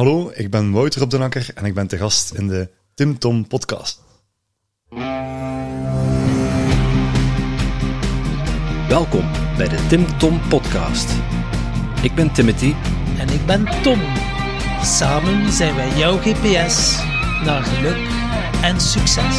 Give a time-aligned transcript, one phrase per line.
[0.00, 3.18] Hallo, ik ben Wouter op de Akker en ik ben te gast in de Tim
[3.18, 4.00] Tom podcast.
[8.88, 11.10] Welkom bij de Tim Tom podcast.
[12.02, 12.74] Ik ben Timothy
[13.18, 14.00] En ik ben Tom.
[14.82, 17.02] Samen zijn wij jouw GPS
[17.44, 18.08] naar geluk
[18.62, 19.38] en succes.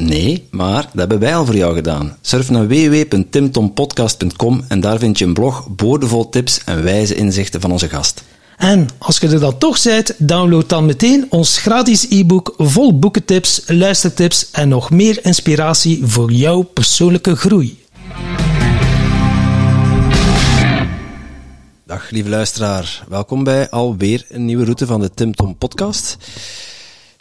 [0.00, 2.16] Nee, maar dat hebben wij al voor jou gedaan.
[2.20, 7.72] Surf naar www.timtompodcast.com en daar vind je een blog boordevol tips en wijze inzichten van
[7.72, 8.24] onze gast.
[8.56, 13.62] En als je er dan toch bent, download dan meteen ons gratis e-book vol boekentips,
[13.66, 17.84] luistertips en nog meer inspiratie voor jouw persoonlijke groei.
[21.84, 26.16] Dag lieve luisteraar, welkom bij alweer een nieuwe route van de Tim Tom podcast.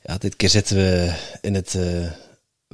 [0.03, 1.83] Ja, dit keer zitten we in het uh,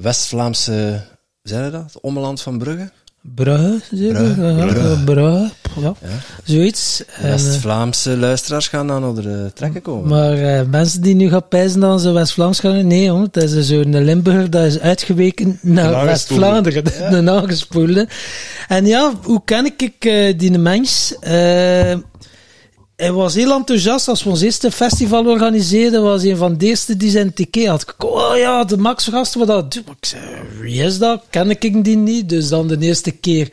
[0.02, 1.02] West-Vlaamse,
[1.42, 1.84] je dat?
[1.84, 2.90] Het ommeland van Brugge?
[3.22, 4.34] Brugge, zeker?
[4.34, 5.04] Brugge.
[5.06, 5.50] Brugge.
[5.80, 5.94] Ja.
[6.02, 6.10] ja.
[6.44, 7.04] Zoiets.
[7.22, 10.10] West-Vlaamse luisteraars gaan dan onder de trekken komen.
[10.10, 13.68] Maar uh, mensen die nu gaan pijzen dan ze West-Vlaams gaan, nee hoor, dat is
[13.68, 17.10] zo'n Limburger dat is uitgeweken naar West-Vlaanderen, ja.
[17.16, 18.08] de nagespoelde.
[18.68, 21.16] En ja, hoe ken ik uh, die mens?
[21.28, 21.94] Uh,
[23.02, 26.04] hij was heel enthousiast als we ons eerste festival organiseerden.
[26.04, 27.96] was een van de eerste die zijn ticket had.
[27.98, 29.76] Oh ja, de Max Gast, wat dat.
[29.76, 30.22] Ik zei,
[30.60, 31.24] wie is dat?
[31.30, 32.30] Ken ik die niet?
[32.30, 33.50] Dus dan de eerste keer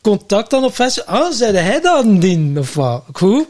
[0.00, 1.14] contact dan op festival.
[1.14, 2.58] Ah, zei hij dan die?
[2.58, 3.04] Of wat?
[3.12, 3.46] Goed.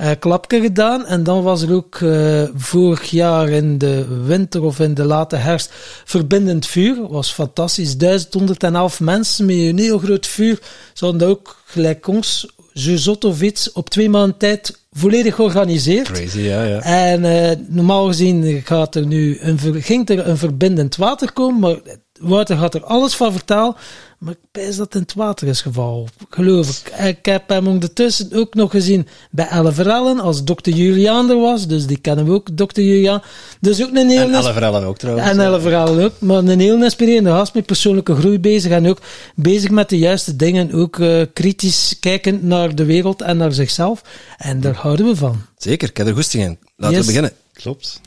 [0.00, 1.06] Uh, klapje gedaan.
[1.06, 5.36] En dan was er ook uh, vorig jaar in de winter of in de late
[5.36, 5.70] herfst
[6.04, 7.08] verbindend vuur.
[7.08, 7.96] was fantastisch.
[7.96, 10.58] 1111 mensen met een heel groot vuur.
[10.92, 16.10] Ze hadden ook gelijk ons zo zot of iets op twee maanden tijd volledig georganiseerd.
[16.10, 16.80] Crazy, ja, ja.
[16.80, 21.76] En uh, normaal gezien gaat er nu een, ging er een verbindend water komen, maar
[22.20, 23.76] Wouter gaat er alles van vertellen.
[24.18, 27.06] Maar ik pijs dat het in het water is gevallen, geloof ik.
[27.06, 31.66] Ik heb hem ondertussen ook nog gezien bij Elle Verellen, als dokter Juliaan er was.
[31.66, 33.22] Dus die kennen we ook, dokter Juliaan.
[33.60, 34.20] Dus ook een heel...
[34.20, 35.28] En Elle Verellen ook trouwens.
[35.28, 36.12] En Elle Verellen ook.
[36.18, 38.70] Maar een heel inspirerende gast met persoonlijke groei bezig.
[38.70, 38.98] En ook
[39.34, 40.72] bezig met de juiste dingen.
[40.72, 44.02] Ook uh, kritisch kijkend naar de wereld en naar zichzelf.
[44.36, 45.42] En daar houden we van.
[45.56, 46.58] Zeker, ik heb er goesting in.
[46.76, 47.06] Laten yes.
[47.06, 47.32] we beginnen.
[47.52, 48.00] Klopt.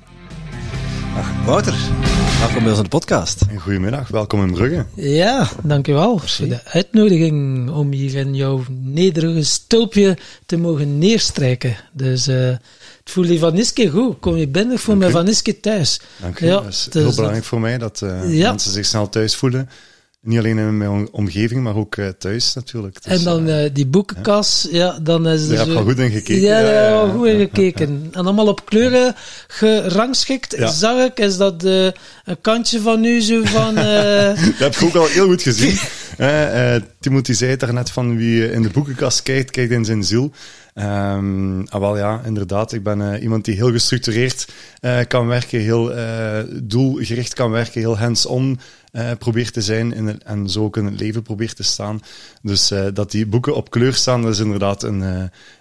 [1.17, 1.75] Dag Wouter,
[2.39, 3.41] welkom bij onze podcast.
[3.57, 4.85] Goedemiddag, welkom in Brugge.
[4.95, 11.78] Ja, dankjewel voor de uitnodiging om hier in jouw nederige stulpje te mogen neerstrijken.
[11.94, 12.59] Dus uh, het
[13.03, 14.19] voelt je van Iske goed.
[14.19, 16.01] Kom je binnen, voel me van Iske thuis.
[16.22, 18.49] Dank je, ja, dat is heel belangrijk voor mij dat uh, ja.
[18.49, 19.69] mensen zich snel thuis voelen.
[20.22, 23.03] Niet alleen in mijn omgeving, maar ook uh, thuis natuurlijk.
[23.03, 26.00] Dus, en dan uh, die boekenkas, ja, ja dan is Daar heb je wel goed
[26.00, 26.41] in gekeken.
[26.41, 27.88] Ja, daar heb je goed in gekeken.
[27.88, 29.16] En allemaal op kleuren
[29.47, 31.19] gerangschikt, zag ik.
[31.19, 31.85] Is dat uh,
[32.25, 33.75] een kantje van nu zo van...
[33.75, 35.78] dat heb ik ook al heel goed gezien.
[36.99, 40.31] Timothy zei het daarnet van wie in de boekenkast kijkt, kijkt in zijn ziel.
[40.79, 42.73] Um, ah, wel ja, inderdaad.
[42.73, 44.47] Ik ben uh, iemand die heel gestructureerd
[44.81, 48.59] uh, kan werken, heel uh, doelgericht kan werken, heel hands-on
[49.17, 51.99] probeert te zijn in en zo ook in het leven probeert te staan.
[52.41, 55.01] Dus dat die boeken op kleur staan, dat is inderdaad een,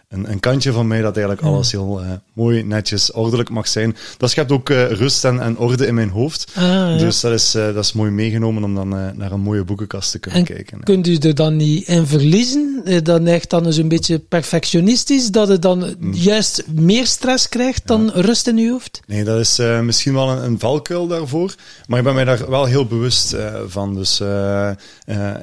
[0.08, 3.96] een, een, kantje van mij dat eigenlijk alles heel uh, mooi, netjes, ordelijk mag zijn.
[4.16, 6.52] Dat schept ook uh, rust en, en, orde in mijn hoofd.
[6.54, 6.96] Ah, ja.
[6.96, 10.18] Dus dat is, uh, dat is mooi meegenomen om dan naar een mooie boekenkast te
[10.18, 10.82] kunnen en kijken.
[10.82, 12.82] Kunt u er dan niet in verliezen?
[13.02, 16.12] Dan echt dan eens een beetje perfectionistisch, dat het dan mm.
[16.12, 18.20] juist meer stress krijgt dan ja.
[18.20, 19.00] rust in uw hoofd?
[19.06, 21.54] Nee, dat is misschien wel een, een, valkuil daarvoor.
[21.86, 23.36] Maar ik ben mij daar wel heel bewust
[23.66, 23.94] van.
[23.94, 24.20] Dus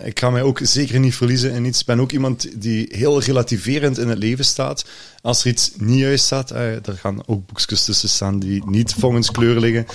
[0.04, 1.80] ik ga mij ook zeker niet verliezen in iets.
[1.80, 4.86] Ik ben ook iemand die heel relativerend in het leven staat.
[5.24, 8.94] Als er iets niet juist staat, eh, er gaan ook boekjes tussen staan die niet
[8.94, 9.86] volgens kleur liggen.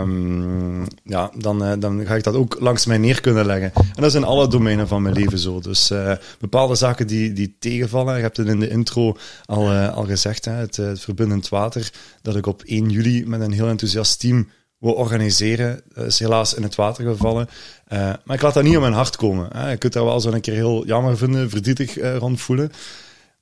[0.00, 3.72] Um, ja, dan, uh, dan ga ik dat ook langs mij neer kunnen leggen.
[3.74, 5.60] En dat is in alle domeinen van mijn leven zo.
[5.60, 8.16] Dus uh, bepaalde zaken die, die tegenvallen.
[8.16, 11.90] Je hebt het in de intro al, al gezegd, hè, het, het verbindend water.
[12.22, 14.48] Dat ik op 1 juli met een heel enthousiast team
[14.78, 15.82] wil organiseren.
[15.94, 17.48] Is helaas in het water gevallen.
[17.88, 19.48] Maar ik laat dat niet op mijn hart komen.
[19.52, 19.70] Hè.
[19.70, 22.72] Je kunt daar wel zo een keer heel jammer vinden, verdrietig uh, rond voelen.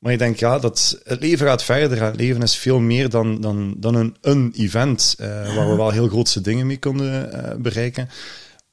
[0.07, 2.03] Maar ik denk, ja, dat het leven gaat verder.
[2.03, 5.27] Het leven is veel meer dan, dan, dan een, een event, uh,
[5.57, 8.09] waar we wel heel grootse dingen mee konden uh, bereiken.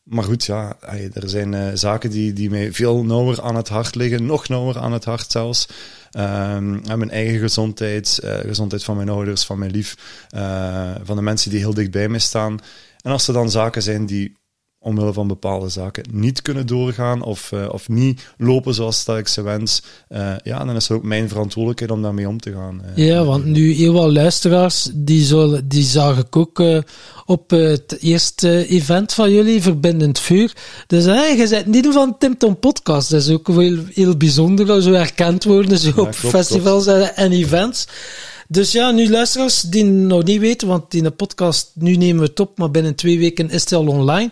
[0.03, 0.77] maar goed, ja,
[1.13, 4.91] er zijn zaken die, die mij veel nauwer aan het hart liggen, nog nauwer aan
[4.91, 5.67] het hart zelfs.
[6.17, 9.95] Um, mijn eigen gezondheid, gezondheid van mijn ouders, van mijn lief,
[11.03, 12.59] van de mensen die heel dicht bij mij staan.
[13.01, 14.37] En als er dan zaken zijn die
[14.83, 19.27] omwille van bepaalde zaken niet kunnen doorgaan of, uh, of niet lopen zoals dat ik
[19.27, 22.81] ze wens, uh, ja, dan is het ook mijn verantwoordelijkheid om daarmee om te gaan.
[22.95, 23.07] Uh.
[23.07, 26.63] Ja, want nu heel wat luisteraars, die, zullen, die zag ik ook
[27.25, 30.53] op het eerste event van jullie, Verbindend Vuur.
[30.87, 34.65] Dus hey, je bent niet van Tim Tom Podcast, dat is ook heel, heel bijzonder,
[34.65, 37.13] dat zo herkend worden zo ja, op klopt, festivals klopt.
[37.13, 37.87] en events.
[38.53, 42.29] Dus ja, nu luisteraars die nog niet weten, want in de podcast, nu nemen we
[42.29, 44.31] het op, maar binnen twee weken is het al online.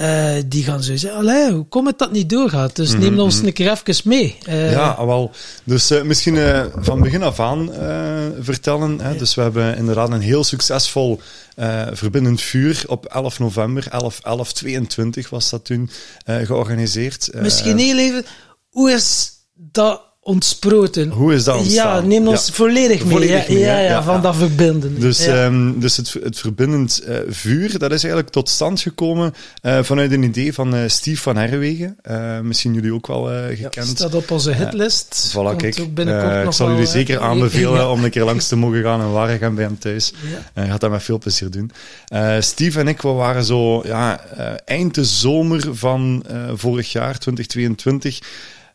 [0.00, 2.76] Uh, die gaan zo zeggen, allee, hoe komt het dat niet doorgaat?
[2.76, 3.46] Dus neem ons mhm.
[3.46, 4.36] een keer even mee.
[4.48, 5.30] Uh, ja, wel.
[5.64, 6.38] Dus uh, misschien
[6.76, 7.70] van begin af aan
[8.40, 9.00] vertellen.
[9.00, 9.16] Hè?
[9.16, 11.20] Dus we hebben inderdaad een heel succesvol
[11.92, 15.90] verbindend vuur op 11 november, 11, 11, 22 was dat toen
[16.24, 17.30] georganiseerd.
[17.34, 18.24] Misschien heel even,
[18.68, 21.08] hoe is dat ontsproten.
[21.08, 22.02] Hoe is dat ontstaan?
[22.02, 23.12] Ja, neem ons volledig mee.
[23.12, 25.00] Volledig ja, mee ja, ja, van dat verbinden.
[25.00, 29.82] Dus, um, dus het, het verbindend uh, vuur, dat is eigenlijk tot stand gekomen uh,
[29.82, 31.96] vanuit een idee van uh, Steve van Herwegen.
[32.42, 33.88] misschien jullie ook wel gekend.
[33.88, 35.34] Staat op onze hitlist.
[35.36, 35.76] voilà, kijk.
[36.46, 39.54] ik zal jullie zeker aanbevelen om een keer langs te mogen gaan en waar gaan
[39.54, 40.12] bij hem thuis.
[40.54, 40.66] Ja.
[40.66, 41.70] gaat dat met veel plezier doen.
[42.40, 44.20] Steve en ik, we waren zo ja,
[44.64, 46.24] eind de zomer van
[46.54, 48.18] vorig jaar, 2022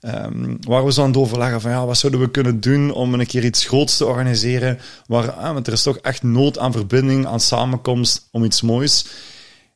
[0.08, 3.14] Um, waar we zo aan het overleggen van ja, wat zouden we kunnen doen om
[3.14, 4.80] een keer iets groots te organiseren.
[5.08, 9.06] Waar, ah, want er is toch echt nood aan verbinding, aan samenkomst om iets moois.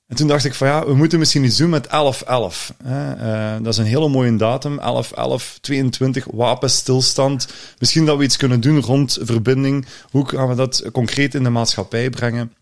[0.08, 1.90] En toen dacht ik van ja, we moeten misschien iets doen met 11-11.
[1.90, 4.80] Uh, dat is een hele mooie datum.
[4.80, 7.48] 11-11, 22, wapenstilstand.
[7.80, 9.86] Misschien dat we iets kunnen doen rond verbinding.
[10.12, 12.54] Hoe gaan we dat concreet in de maatschappij brengen?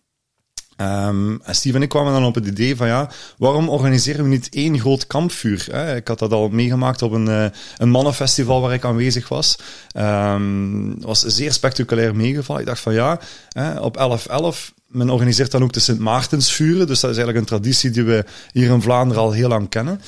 [0.82, 4.30] Um, en Steve en ik kwamen dan op het idee van ja, waarom organiseren we
[4.30, 5.68] niet één groot kampvuur?
[5.72, 5.96] Hè?
[5.96, 7.46] Ik had dat al meegemaakt op een, uh,
[7.78, 9.58] een mannenfestival waar ik aanwezig was.
[9.98, 12.62] Um, was zeer spectaculair meegevallen.
[12.62, 13.20] Ik dacht van ja,
[13.50, 16.88] hè, op 11-11, men organiseert dan ook de Sint Maartensvuren.
[16.88, 20.02] Dus dat is eigenlijk een traditie die we hier in Vlaanderen al heel lang kennen.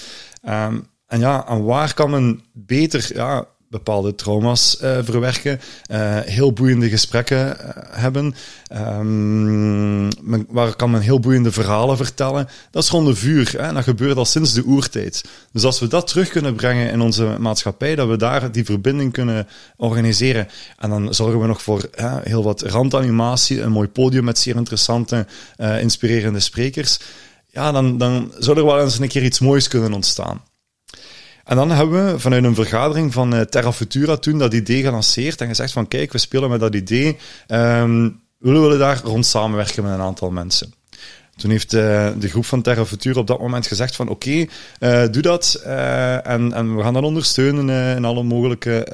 [0.50, 5.60] Um, en ja, en waar kan men beter ja, bepaalde trauma's uh, verwerken,
[5.92, 8.36] uh, heel boeiende gesprekken uh, hebben,
[10.21, 12.48] men, waar kan men heel boeiende verhalen vertellen.
[12.71, 13.54] Dat is rond de vuur.
[13.57, 13.74] Hè?
[13.74, 15.24] Dat gebeurt al sinds de oertijd.
[15.51, 19.13] Dus als we dat terug kunnen brengen in onze maatschappij, dat we daar die verbinding
[19.13, 21.89] kunnen organiseren, en dan zorgen we nog voor
[22.24, 25.25] heel wat randanimatie, een mooi podium met zeer interessante,
[25.80, 27.00] inspirerende sprekers,
[27.51, 30.42] ja, dan, dan zou er wel eens een keer iets moois kunnen ontstaan.
[31.44, 35.42] En dan hebben we vanuit een vergadering van uh, Terra Futura toen dat idee gelanceerd
[35.42, 37.18] en gezegd van kijk, we spelen met dat idee.
[37.48, 40.74] Um, we willen daar rond samenwerken met een aantal mensen.
[41.40, 45.04] Toen heeft uh, de groep van Terra Futura op dat moment gezegd van oké, okay,
[45.04, 48.88] uh, doe dat uh, en, en we gaan dat ondersteunen in alle mogelijke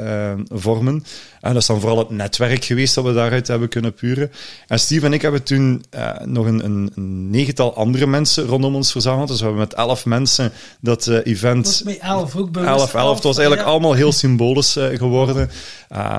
[0.50, 1.04] vormen.
[1.42, 4.32] En dat is dan vooral het netwerk geweest dat we daaruit hebben kunnen puren.
[4.68, 5.84] En Steve en ik hebben toen
[6.24, 9.28] nog een, een, een, negental andere mensen rondom ons verzameld.
[9.28, 10.52] Dus we hebben met elf mensen
[10.82, 11.66] dat event...
[11.66, 13.16] Was met elf ook bij Elf, elf.
[13.16, 15.50] Het was eigenlijk allemaal heel symbolisch geworden.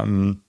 [0.03, 0.45] Um,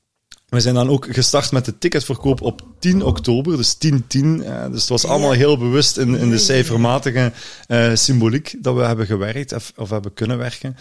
[0.47, 3.97] we zijn dan ook gestart met de ticketverkoop op 10 oktober, dus 10-10.
[4.17, 7.31] Uh, dus het was allemaal heel bewust in, in de cijfermatige
[7.67, 10.77] uh, symboliek dat we hebben gewerkt of, of hebben kunnen werken.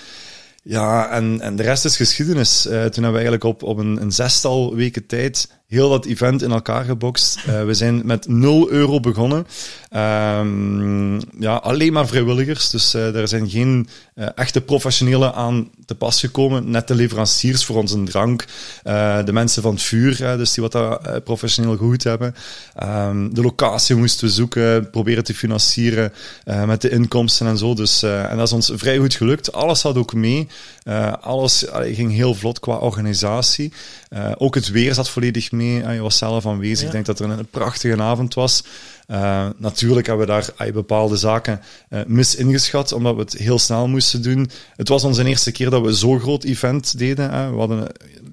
[0.63, 2.67] Ja, en, en de rest is geschiedenis.
[2.67, 6.43] Uh, toen hebben we eigenlijk op, op een, een zestal weken tijd heel dat event
[6.43, 7.39] in elkaar gebokst.
[7.49, 9.47] Uh, we zijn met 0 euro begonnen.
[9.91, 12.71] Um, ja, alleen maar vrijwilligers.
[12.71, 16.71] Dus uh, er zijn geen uh, echte professionelen aan te pas gekomen.
[16.71, 18.45] Net de leveranciers voor onze drank.
[19.25, 22.35] de mensen van het vuur, dus die wat professioneel goed hebben.
[22.83, 26.13] Um, de locatie moesten we zoeken, proberen te financieren
[26.67, 27.75] met de inkomsten en zo.
[27.75, 29.53] Dus, en dat is ons vrij goed gelukt.
[29.53, 30.49] Alles had ook mee.
[31.21, 33.73] alles ging heel vlot qua organisatie.
[34.39, 35.89] Ook het weer zat volledig mee.
[35.89, 36.87] je was zelf aanwezig.
[36.87, 38.63] Ik denk dat er een prachtige avond was.
[39.11, 43.59] Uh, natuurlijk hebben we daar uh, bepaalde zaken uh, mis ingeschat, omdat we het heel
[43.59, 44.51] snel moesten doen.
[44.77, 47.53] Het was onze eerste keer dat we zo'n groot event deden.
[47.53, 47.87] We hadden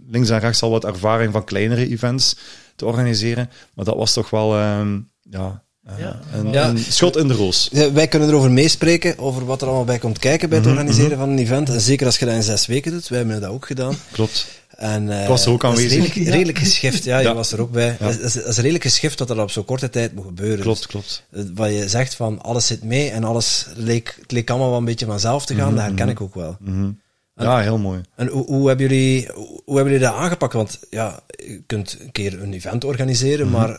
[0.07, 2.37] links en rechts al wat ervaring van kleinere events
[2.75, 5.63] te organiseren, maar dat was toch wel ehm, ja,
[5.97, 6.19] ja.
[6.33, 7.69] Een, een, schot in de roos.
[7.93, 11.11] wij kunnen erover meespreken, over wat er allemaal bij komt kijken bij het mhm, organiseren
[11.11, 11.19] mhm.
[11.19, 11.69] van een event.
[11.69, 13.07] En zeker als je dat in zes weken doet.
[13.07, 13.95] Wij hebben dat ook gedaan.
[14.11, 14.47] Klopt.
[14.77, 15.91] En, uh, ik was er ook aanwezig.
[15.91, 17.95] Redelijk, redelijk geschift, ja, je was er ook bij.
[17.99, 20.59] Het is, is, redelijk geschift dat er op zo'n korte tijd moet gebeuren.
[20.59, 21.23] Klopt, dus, klopt.
[21.55, 24.85] Wat je zegt van alles zit mee en alles leek, het leek allemaal wel een
[24.85, 26.57] beetje vanzelf te gaan, mm dat herken ik ook wel.
[26.59, 26.91] Mhm.
[27.35, 28.01] ja, heel mooi.
[28.15, 29.29] En hoe, hoe, hebben jullie,
[29.65, 30.53] hoe, hebben jullie dat aangepakt?
[30.53, 33.55] Want ja, je kunt een keer een event organiseren, mhm.
[33.55, 33.69] maar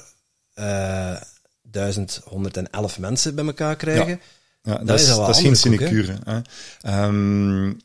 [0.55, 1.21] uh,
[1.63, 4.21] 1111 mensen bij elkaar krijgen.
[4.63, 6.17] Ja, dat, is, dat is geen sinecure.
[6.87, 7.77] Um,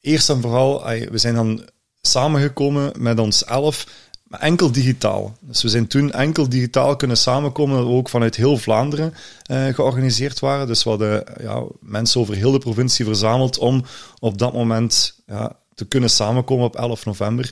[0.00, 1.68] eerst en vooral, we zijn dan
[2.06, 3.86] samengekomen met ons elf,
[4.30, 5.36] enkel digitaal.
[5.40, 9.14] Dus we zijn toen enkel digitaal kunnen samenkomen, dat we ook vanuit heel Vlaanderen
[9.50, 10.66] uh, georganiseerd waren.
[10.66, 13.84] Dus we hadden ja, mensen over heel de provincie verzameld om
[14.18, 17.44] op dat moment ja, te kunnen samenkomen op 11 november.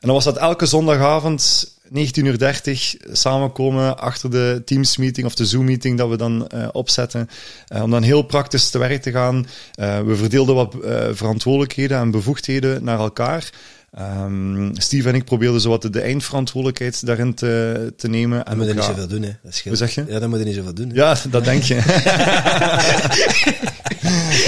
[0.00, 5.98] En dan was dat elke zondagavond 19.30 uur samenkomen achter de Teams-meeting of de Zoom-meeting
[5.98, 7.28] dat we dan uh, opzetten.
[7.74, 9.46] Uh, om dan heel praktisch te werk te gaan.
[9.80, 10.76] Uh, we verdeelden wat
[11.12, 13.50] verantwoordelijkheden en bevoegdheden naar elkaar.
[13.98, 18.44] Um, Steve en ik probeerden zo wat de, eindverantwoordelijkheid daarin te, te nemen.
[18.44, 19.30] En moet je niet zoveel doen, hè.
[19.42, 20.04] Dat Hoe zeg je?
[20.08, 20.88] Ja, dan moet je niet zoveel doen.
[20.88, 20.94] Hè.
[20.94, 21.74] Ja, dat denk je.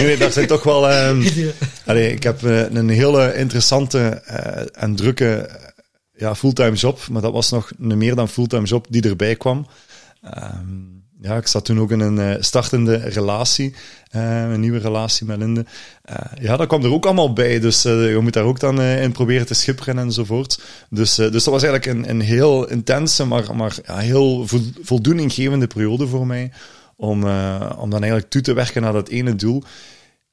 [0.05, 0.81] nee, dat zijn toch wel...
[0.93, 1.25] Um,
[1.87, 5.51] allee, ik heb een hele interessante uh, en drukke
[6.17, 9.67] ja, fulltime job, maar dat was nog een meer dan fulltime job die erbij kwam.
[10.25, 13.75] Um, ja, ik zat toen ook in een uh, startende relatie,
[14.17, 15.65] uh, een nieuwe relatie met Linde.
[16.11, 19.13] Uh, ja, dat kwam er ook allemaal bij, dus je moet daar ook dan in
[19.13, 20.61] proberen te schipperen enzovoort.
[20.91, 24.47] Dus, dus dat was eigenlijk een, een heel intense, maar, maar ja, heel
[24.83, 26.51] voldoeninggevende periode voor mij.
[26.97, 27.23] Om,
[27.77, 29.63] om dan eigenlijk toe te werken naar dat ene doel.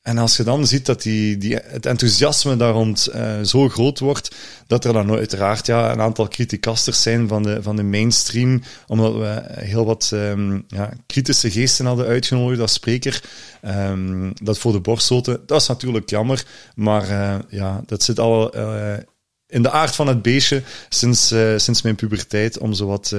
[0.10, 4.00] En als je dan ziet dat die, die, het enthousiasme daar rond uh, zo groot
[4.00, 4.36] wordt,
[4.68, 9.14] dat er dan uiteraard ja, een aantal criticasters zijn van de, van de mainstream, omdat
[9.14, 13.24] we heel wat um, ja, kritische geesten hadden uitgenodigd als spreker,
[13.66, 15.42] um, dat voor de borststoten.
[15.46, 18.94] Dat is natuurlijk jammer, maar uh, ja, dat zit al uh,
[19.48, 23.16] in de aard van het beestje sinds, sinds mijn puberteit, om zo wat...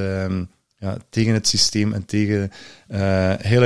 [0.83, 2.51] Ja, tegen het systeem en tegen
[2.89, 2.99] uh,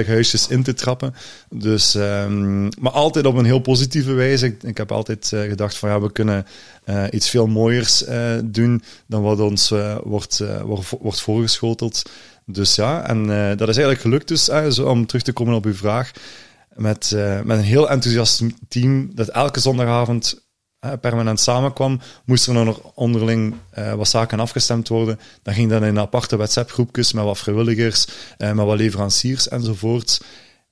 [0.06, 1.14] huisjes in te trappen.
[1.50, 4.46] Dus, um, maar altijd op een heel positieve wijze.
[4.46, 6.46] Ik, ik heb altijd uh, gedacht van ja, we kunnen
[6.86, 8.04] uh, iets veel mooiers
[8.44, 9.68] doen dan wat ons
[10.02, 12.02] wordt, wordt, wordt voorgeschoteld.
[12.46, 15.74] Dus ja, en dat is eigenlijk gelukt dus, zo, om terug te komen op uw
[15.74, 16.10] vraag.
[16.74, 20.43] Met, met een heel enthousiast team dat elke zondagavond
[21.00, 25.20] permanent samenkwam, moesten er nog onderling uh, wat zaken afgestemd worden.
[25.42, 28.06] Dan ging dat in aparte WhatsApp-groepjes met wat vrijwilligers,
[28.38, 30.20] uh, met wat leveranciers enzovoort.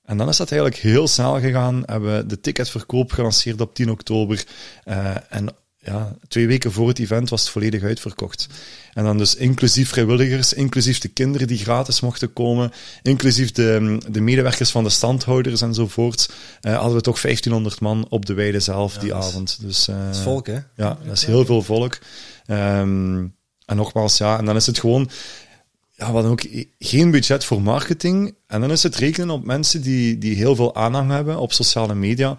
[0.05, 1.83] En dan is dat eigenlijk heel snel gegaan.
[1.85, 4.45] Hebben we de ticketverkoop gelanceerd op 10 oktober.
[5.29, 8.47] En ja, twee weken voor het event was het volledig uitverkocht.
[8.93, 12.71] En dan dus inclusief vrijwilligers, inclusief de kinderen die gratis mochten komen,
[13.01, 16.29] inclusief de, de medewerkers van de standhouders enzovoort,
[16.61, 19.57] uh, hadden we toch 1500 man op de weide zelf die avond.
[19.61, 20.59] Dus, uh, dat is volk, hè?
[20.75, 21.99] Ja, dat is heel veel volk.
[22.47, 23.35] Um,
[23.65, 25.09] en nogmaals, ja, en dan is het gewoon,
[25.91, 26.45] ja, we hadden ook
[26.79, 28.35] geen budget voor marketing.
[28.47, 31.95] En dan is het rekenen op mensen die, die heel veel aanhang hebben op sociale
[31.95, 32.37] media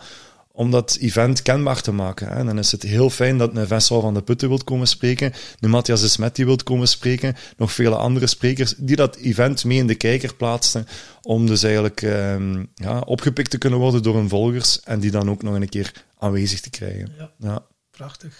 [0.57, 2.29] om dat event kenbaar te maken.
[2.29, 2.35] Hè.
[2.35, 5.33] En dan is het heel fijn dat een Vessel van de Putten wilt komen spreken,
[5.61, 9.65] een Matthias de Smet die wilt komen spreken, nog vele andere sprekers die dat event
[9.65, 10.87] mee in de kijker plaatsten,
[11.23, 15.31] om dus eigenlijk um, ja, opgepikt te kunnen worden door hun volgers en die dan
[15.31, 17.13] ook nog een keer aanwezig te krijgen.
[17.19, 17.63] Ja, ja.
[17.91, 18.35] prachtig.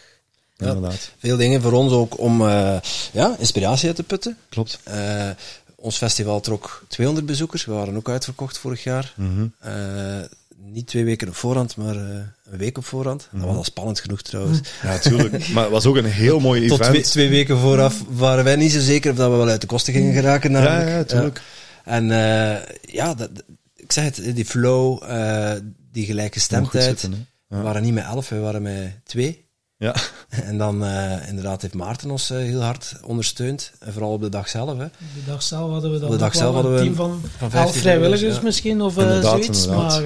[0.57, 1.13] Ja, inderdaad.
[1.19, 2.77] Veel dingen voor ons ook om uh,
[3.13, 4.37] ja, inspiratie uit te putten.
[4.49, 4.81] Klopt.
[4.89, 5.31] Uh,
[5.75, 7.65] ons festival trok 200 bezoekers.
[7.65, 9.13] We waren ook uitverkocht vorig jaar.
[9.17, 9.55] Mm -hmm.
[9.65, 10.25] uh,
[10.73, 12.03] niet twee weken op voorhand, maar uh,
[12.45, 13.29] een week op voorhand.
[13.33, 14.61] Dat was al spannend genoeg trouwens.
[14.83, 15.49] Ja, natuurlijk.
[15.49, 16.81] maar het was ook een heel mooi event.
[16.81, 19.61] Tot twee, twee, weken vooraf waren wij niet zo zeker of dat we wel uit
[19.61, 20.53] de kosten gingen geraken.
[20.53, 20.81] Namelijk.
[20.81, 21.43] Ja, ja, natuurlijk.
[21.85, 21.93] Ja.
[21.93, 23.31] En uh, ja, dat,
[23.77, 25.53] ik zeg het, die flow, uh,
[25.93, 27.01] die gelijkgestemdheid.
[27.01, 29.44] Zitten, we waren niet met elf, we waren met twee.
[29.77, 29.95] Ja.
[30.29, 33.73] En dan uh, inderdaad heeft Maarten ons uh, heel hard ondersteund.
[33.79, 34.79] En vooral op de dag zelf.
[34.79, 34.85] Hè.
[34.85, 37.23] Op de dag zelf hadden we dan de dag zelf hadden we een team van,
[37.39, 38.43] van elf vrijwilligers ja.
[38.43, 39.67] misschien of uh, zoiets.
[39.67, 40.03] Maar,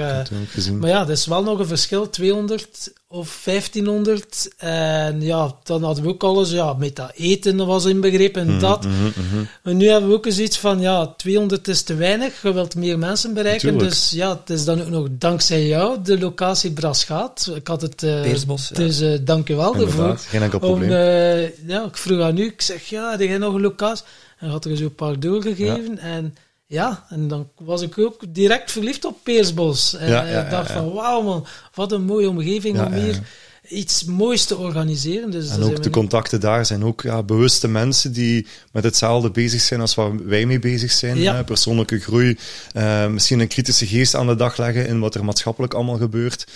[0.79, 2.11] maar ja, dat is wel nog een verschil.
[2.11, 4.55] 200 of 1500.
[4.57, 8.61] En ja, dan hadden we ook alles, ja, met dat eten was inbegrepen en mm,
[8.61, 8.85] dat.
[8.85, 12.43] Mm, mm, en nu hebben we ook eens iets van, ja, 200 is te weinig,
[12.43, 13.67] je wilt meer mensen bereiken.
[13.67, 13.95] Natuurlijk.
[13.95, 17.51] Dus ja, het is dan ook nog dankzij jou, de locatie Brasgaat.
[17.55, 18.03] Ik had het...
[18.03, 20.19] Uh, Peersbos, Dus uh, dank je wel daarvoor.
[20.19, 20.89] geen enkel probleem.
[20.89, 24.05] Om, uh, ja, ik vroeg aan u, ik zeg, ja, heb jij nog een locatie?
[24.39, 26.01] En had er zo een paar doorgegeven ja.
[26.01, 26.35] en...
[26.71, 29.95] Ja, en dan was ik ook direct verliefd op Peersbos.
[29.95, 33.21] En ja, ja, ik dacht van, wauw man, wat een mooie omgeving om hier
[33.69, 35.31] iets moois te organiseren.
[35.31, 39.61] Dus en ook de contacten daar zijn ook ja, bewuste mensen die met hetzelfde bezig
[39.61, 41.25] zijn als waar wij mee bezig zijn.
[41.25, 41.45] Hè?
[41.45, 42.39] Persoonlijke groei,
[42.77, 46.47] uh, misschien een kritische geest aan de dag leggen in wat er maatschappelijk allemaal gebeurt.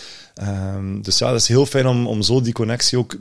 [0.75, 3.17] Um, dus ja, dat is heel fijn om, om zo die connectie ook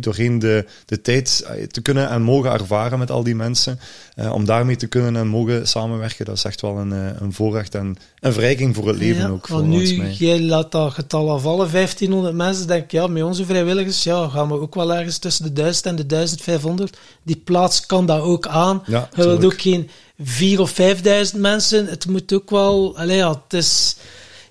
[0.00, 3.78] doorheen de, de tijd te kunnen en mogen ervaren met al die mensen.
[4.16, 6.90] Uh, om daarmee te kunnen en mogen samenwerken, dat is echt wel een,
[7.22, 9.46] een voorrecht en een verrijking voor het leven ja, ook.
[9.46, 10.12] Voor nu, mij.
[10.12, 14.48] jij laat dat getal afvallen, 1500 mensen, denk ik, ja, met onze vrijwilligers, ja, gaan
[14.48, 16.96] we ook wel ergens tussen de 1000 en de 1500.
[17.22, 18.82] Die plaats kan dat ook aan.
[18.86, 19.90] Ja, je wilt ook geen
[20.22, 21.86] 4 of 5000 mensen.
[21.86, 23.96] Het moet ook wel, allee, ja, het is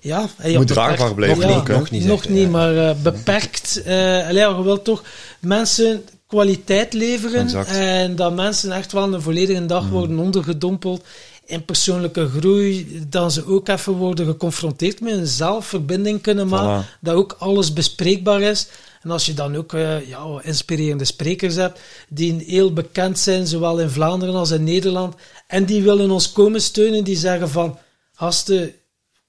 [0.06, 1.78] ja, en Moet draagbaar blijven Ja, ook, hè?
[1.78, 2.48] nog niet, Nog niet, ja.
[2.48, 3.82] maar eh, beperkt.
[3.82, 5.02] eh allee, je wilt toch
[5.40, 7.68] mensen kwaliteit leveren Exact.
[7.70, 11.04] En dat mensen echt wel een volledige dag worden ondergedompeld
[11.46, 17.00] in persoonlijke groei, dat ze ook even worden geconfronteerd met een zelfverbinding kunnen maken, Voilà.
[17.00, 18.66] dat ook alles bespreekbaar is.
[19.02, 23.80] En als je dan ook eh, ja, inspirerende sprekers hebt, die heel bekend zijn, zowel
[23.80, 25.14] in Vlaanderen als in Nederland,
[25.46, 27.78] en die willen ons komen steunen, die zeggen van,
[28.14, 28.72] gasten,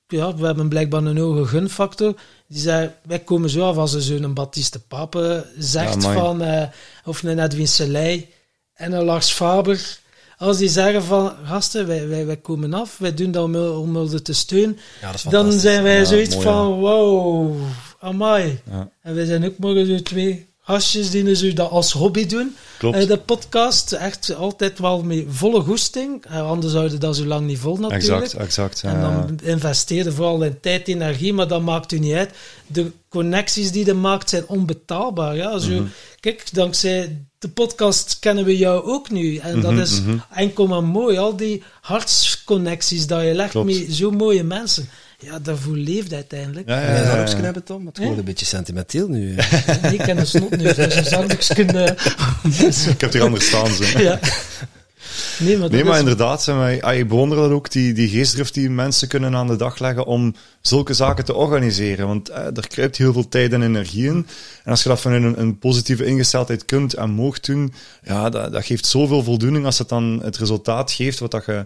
[0.07, 2.13] ja, we hebben blijkbaar een hoge gunfactor.
[2.47, 6.67] Die zei, wij komen zo af als er zo'n Baptiste Pape zegt Ja, van, eh,
[7.05, 8.29] of een Edwin Selei
[8.73, 9.97] en een Lars Faber.
[10.37, 13.55] Als die zeggen van, gasten, wij, wij, wij komen af, wij doen dat om,
[13.95, 14.77] om te steunen.
[15.01, 17.55] Ja, Dan zijn wij Ja, zoiets mooi, van, wow,
[17.99, 18.59] amai.
[18.71, 18.89] Ja.
[19.01, 22.55] En wij zijn ook maar zo twee gastjes die zo dat als hobby doen.
[22.77, 22.97] Klopt.
[22.97, 26.25] Eh, de podcast, echt altijd wel met volle goesting.
[26.25, 28.21] Eh, anders zouden dat zo lang niet vol natuurlijk.
[28.23, 28.81] Exact, exact.
[28.83, 32.31] En dan investeerde vooral in tijd, energie, maar dat maakt u niet uit.
[32.67, 35.35] De connecties die je maakt zijn onbetaalbaar.
[35.35, 35.57] Ja?
[35.57, 35.83] Zo, Mhm.
[36.19, 39.35] Kijk, dankzij de podcast kennen we jou ook nu.
[39.37, 40.17] En dat Mhm, is mhm.
[40.33, 41.17] enkel maar mooi.
[41.17, 43.67] Al die hartsconnecties dat je legt Klopt.
[43.67, 44.89] met zo mooie mensen.
[45.19, 46.67] Ja, daarvoor leeft uiteindelijk.
[46.67, 47.43] Ja, ja, ja, dat ook ja.
[47.43, 47.85] hebben, Tom?
[47.85, 49.35] Het wordt een beetje sentimenteel nu.
[49.81, 50.77] Nee, ik ken de snot nu, dus
[51.57, 53.73] een eh, Ik heb hier anders staan.
[53.73, 53.99] Zo.
[53.99, 54.19] ja.
[55.39, 57.93] Nee, maar, Nee, dat maar is- inderdaad, zeg maar, ah, ik bewonder dat ook, die,
[57.93, 62.07] die geestdrift die mensen kunnen aan de dag leggen om zulke zaken te organiseren.
[62.07, 64.27] Want eh, er kruipt heel veel tijd en energie in.
[64.63, 68.51] En als je dat vanuit een, een positieve ingesteldheid kunt en moogt doen, ja, dat,
[68.51, 71.65] dat geeft zoveel voldoening als het dan het resultaat geeft wat dat je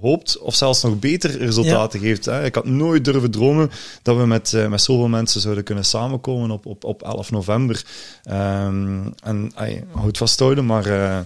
[0.00, 2.24] hoopt, of zelfs nog beter resultaten geeft.
[2.24, 2.44] Hè.
[2.44, 3.70] Ik had nooit durven dromen
[4.02, 7.84] dat we met, eh, met zoveel mensen zouden kunnen samenkomen op, op, op 11 november.
[8.22, 11.18] Ehm, en ay, houd vasthouden, maar eh,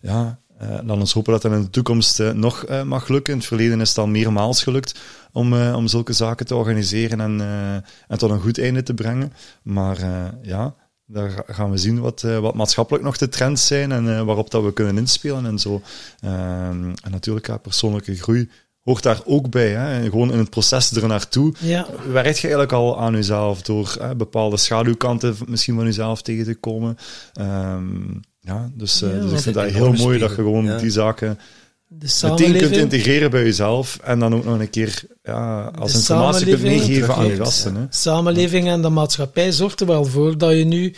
[0.00, 3.32] ja, eh, laat ons hopen dat dat in de toekomst eh, nog eh, mag lukken.
[3.32, 4.94] In het verleden is het al meermaals gelukt
[5.34, 7.74] om, eh, om zulke zaken te organiseren en, eh,
[8.08, 9.32] en tot een goed einde te brengen.
[9.62, 10.74] Maar eh, ja,
[11.14, 14.22] daar ga- gaan we zien wat, eh, wat maatschappelijk nog de trends zijn en eh,
[14.22, 15.82] waarop dat we kunnen inspelen en zo.
[16.20, 18.50] Ehm, en natuurlijk, ja, persoonlijke groei
[18.82, 19.70] hoort daar ook bij.
[19.70, 20.02] Hè.
[20.02, 21.54] Gewoon in het proces er naartoe.
[21.58, 26.44] Ja, Werkt je eigenlijk al aan jezelf door hè, bepaalde schaduwkanten misschien van jezelf tegen
[26.44, 26.96] te komen?
[27.32, 27.86] Ehm,
[28.40, 30.78] ja, dus, eh, Ja, dus ik vind dat heel mooi dat je gewoon ja.
[30.78, 31.38] die zaken
[31.98, 32.58] de meteen samenleving...
[32.58, 37.14] kunt integreren bij jezelf en dan ook nog een keer ja, als informatie kunt meegeven
[37.14, 37.74] aan je gasten.
[37.76, 37.82] Hè.
[37.90, 40.94] samenleving en de maatschappij zorgt er wel voor dat je nu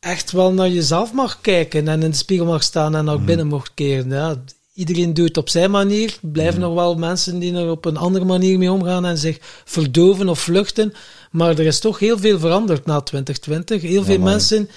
[0.00, 3.24] echt wel naar jezelf mag kijken en in de spiegel mag staan en naar Mhm.
[3.24, 4.08] binnen mag keren.
[4.10, 4.36] Ja,
[4.74, 6.18] iedereen doet het op zijn manier.
[6.22, 6.68] Er blijven Mhm.
[6.68, 10.40] nog wel mensen die er op een andere manier mee omgaan en zich verdoven of
[10.40, 10.92] vluchten.
[11.30, 13.82] Maar er is toch heel veel veranderd na 2020.
[13.82, 14.68] Heel veel mensen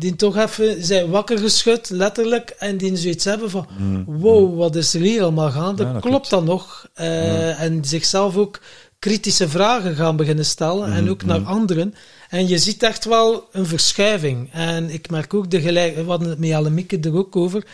[0.00, 4.02] die toch even zijn wakker geschud, letterlijk, en die zoiets hebben van Mhm.
[4.06, 5.82] wow, wat is er hier allemaal gaande?
[5.84, 6.30] Ja, dat klopt klopt.
[6.30, 6.88] dat nog?
[6.94, 8.60] Eh, En zichzelf ook
[8.98, 11.94] kritische vragen gaan beginnen stellen en Mhm, ook naar anderen.
[12.28, 14.48] En je ziet echt wel een verschuiving.
[14.52, 17.64] En ik merk ook de gelijk, we hadden het met Alemieke er ook over.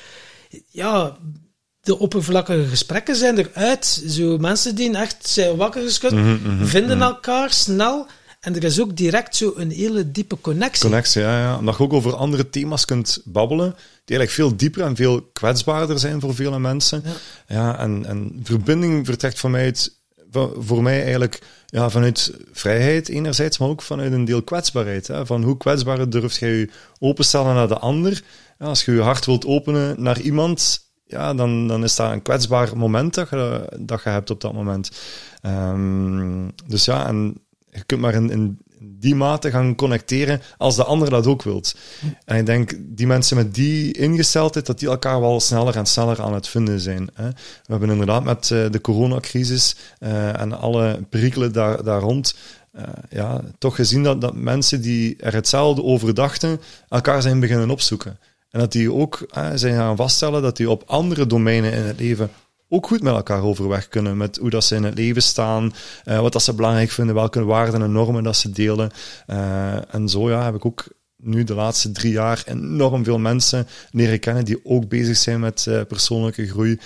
[0.71, 1.17] Ja,
[1.81, 4.03] de oppervlakkige gesprekken zijn eruit.
[4.09, 7.07] Zo mensen die echt zijn wakker geschud, Mhm, mhm, vinden mhm.
[7.07, 8.07] elkaar snel.
[8.47, 10.83] En er is ook direct zo een hele diepe connectie.
[10.83, 11.59] Connectie, ja, ja.
[11.59, 13.71] Omdat je ook over andere thema's kunt babbelen,
[14.05, 17.03] die eigenlijk veel dieper en veel kwetsbaarder zijn voor vele mensen.
[17.05, 17.13] Ja.
[17.47, 19.75] Ja, en, en verbinding vertrekt voor mij,
[20.59, 25.07] voor mij eigenlijk ja, vanuit vrijheid enerzijds, maar ook vanuit een deel kwetsbaarheid.
[25.07, 25.27] Hè.
[25.27, 28.23] Van hoe kwetsbaar durft jij je openstellen naar de ander?
[28.59, 32.23] Ja, als je je hart wilt openen naar iemand, ja, dan, dan is dat een
[32.23, 34.91] kwetsbaar moment dat je, dat je hebt op dat moment.
[35.43, 37.46] Ehm, dus ja, en
[37.77, 41.75] je kunt maar in, in die mate gaan connecteren als de ander dat ook wilt.
[42.25, 46.23] En ik denk, die mensen met die ingesteldheid, dat die elkaar wel sneller en sneller
[46.23, 47.09] aan het vinden zijn.
[47.15, 47.29] Hè.
[47.29, 52.35] We hebben inderdaad met eh, de coronacrisis eh, en alle perikelen daar, daar rond,
[52.73, 57.71] eh, ja, toch gezien dat, dat mensen die er hetzelfde over dachten, elkaar zijn beginnen
[57.71, 58.19] opzoeken.
[58.51, 62.31] En dat die ook zijn gaan vaststellen dat die op andere domeinen in het leven
[62.69, 64.17] ook goed met elkaar overweg kunnen.
[64.17, 65.75] Met hoe dat ze in het leven staan,
[66.05, 68.91] eh, wat dat ze belangrijk vinden, welke waarden en normen dat ze delen.
[69.27, 70.85] Eh, en zo ja, heb ik ook
[71.17, 75.67] nu de laatste drie jaar enorm veel mensen leren kennen die ook bezig zijn met
[75.67, 76.79] eh, persoonlijke groei.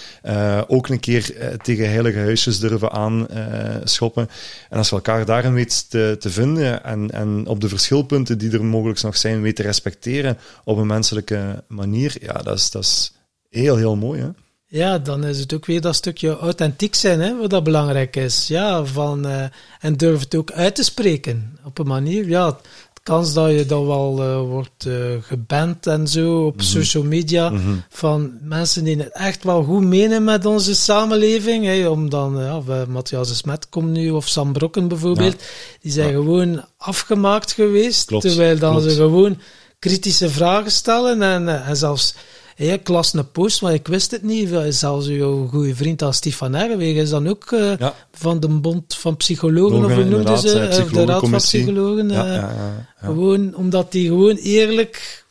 [0.67, 4.29] Ook een keer tegen heilige huisjes durven aan eh, schoppen.
[4.69, 8.53] En als je elkaar daarin weet te, te vinden en, en op de verschilpunten die
[8.53, 12.83] er mogelijk nog zijn, weet te respecteren op een menselijke manier, ja, dat is, dat
[12.83, 13.13] is
[13.49, 14.21] heel, heel mooi.
[14.21, 14.29] Hè?
[14.73, 18.47] Ja, dan is het ook weer dat stukje authentiek zijn, hè, wat dat belangrijk is.
[18.47, 19.45] Ja, van, eh,
[19.81, 22.29] en durf het ook uit te spreken op een manier.
[22.29, 26.59] Ja, het kans dat je dan wel uh, wordt uh, geband en zo op mm
[26.59, 26.69] -hmm.
[26.69, 27.83] social media mm -hmm.
[27.89, 31.65] van mensen die het echt wel goed menen met onze samenleving.
[31.65, 35.47] Hè, om dan, ja, Matthias Smet komt nu, of Sam Brokken bijvoorbeeld, ja.
[35.81, 36.15] die zijn ja.
[36.15, 38.91] gewoon afgemaakt geweest, klopt, terwijl dan klopt.
[38.91, 39.39] ze gewoon
[39.79, 42.15] kritische vragen stellen en, en zelfs
[42.61, 44.49] Hey, ik las een post, maar ik wist het niet.
[44.69, 47.95] Zelfs uw goede vriend als Stefan Erwegen is dan ook uh, ja.
[48.13, 50.85] van de Bond van Psychologen, Logen, of hoe noemden ze?
[50.87, 52.09] Uh, de Raad van Psychologen.
[52.09, 55.25] Ja, uh, ja, Gewoon omdat hij gewoon eerlijk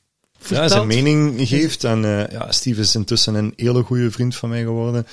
[0.48, 1.84] ja, zijn mening geeft.
[1.84, 5.08] En ja, Steve is intussen een hele goede vriend van mij geworden.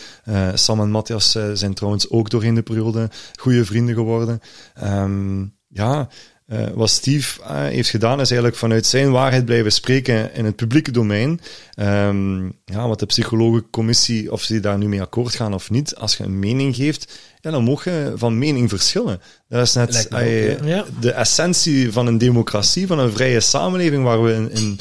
[0.55, 4.41] Sam en Matthias zijn trouwens ook doorheen de periode goede vrienden geworden.
[4.85, 6.09] Um, ja,
[6.53, 10.57] uh, wat Steve uh, heeft gedaan, is eigenlijk vanuit zijn waarheid blijven spreken in het
[10.57, 11.41] publieke domein.
[11.77, 16.17] Um, ja, wat de psychologencommissie, of ze daar nu mee akkoord gaan of niet, als
[16.17, 19.21] je een mening geeft, ja, dan mag je van mening verschillen.
[19.49, 20.85] Dat is net uh, ja.
[21.01, 24.79] de essentie van een democratie, van een vrije samenleving waar we in, in,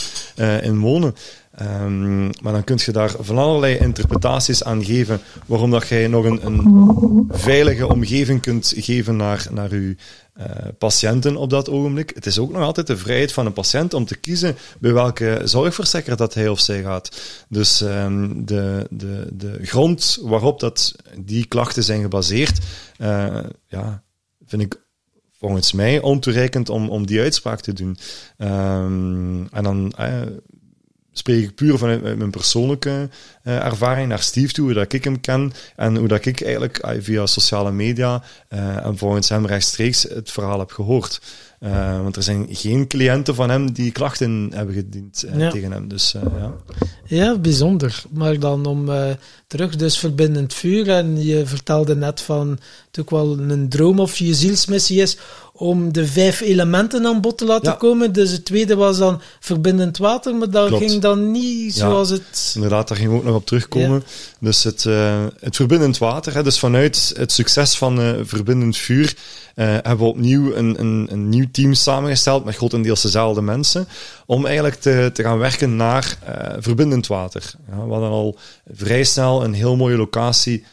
[0.61, 1.15] in wonen.
[1.61, 6.25] Um, maar dan kun je daar van allerlei interpretaties aan geven waarom dat jij nog
[6.25, 9.95] een, een veilige omgeving kunt geven naar, naar je
[10.37, 10.45] uh,
[10.77, 12.11] patiënten op dat ogenblik.
[12.15, 15.41] Het is ook nog altijd de vrijheid van een patiënt om te kiezen bij welke
[15.43, 17.21] zorgverzekeraar dat hij of zij gaat.
[17.49, 22.59] Dus um, de, de, de grond waarop dat die klachten zijn gebaseerd,
[22.97, 23.37] uh,
[23.67, 24.03] ja,
[24.45, 24.81] vind ik
[25.39, 27.97] volgens mij ontoereikend om, om die uitspraak te doen.
[28.37, 29.93] Um, en dan...
[29.99, 30.21] Uh,
[31.17, 33.09] spreek ik puur vanuit mijn persoonlijke
[33.43, 36.85] uh, ervaring naar Steve toe, hoe dat ik hem ken en hoe dat ik eigenlijk
[36.85, 41.21] uh, via sociale media uh, en volgens hem rechtstreeks het verhaal heb gehoord.
[42.01, 45.49] want er zijn geen cliënten van hem die klachten hebben gediend ja.
[45.49, 45.87] tegen hem.
[45.87, 46.53] Dus, ja.
[47.05, 48.03] ja, bijzonder.
[48.11, 48.89] Maar dan om
[49.47, 50.89] terug, dus verbindend vuur.
[50.89, 52.59] En je vertelde net van
[52.95, 55.17] het ook wel een droom of je zielsmissie is
[55.57, 57.77] om de vijf elementen aan bod te laten Ja.
[57.77, 58.11] komen.
[58.13, 60.83] Dus het tweede was dan verbindend water, maar dat Klopt.
[60.85, 62.15] ging dan niet zoals Ja.
[62.15, 62.51] het...
[62.55, 64.03] Inderdaad, daar gingen we ook nog op terugkomen.
[64.39, 69.15] Dus het, eh, het verbindend water, hè, dus vanuit het succes van eh, verbindend vuur,
[69.55, 73.87] eh, hebben we opnieuw een, een, een nieuw team samengesteld met grotendeels dezelfde mensen,
[74.25, 76.17] om eigenlijk te, te gaan werken naar
[76.59, 77.53] verbindend water.
[77.69, 78.37] Ja, we hadden al
[78.73, 80.65] vrij snel een heel mooie locatie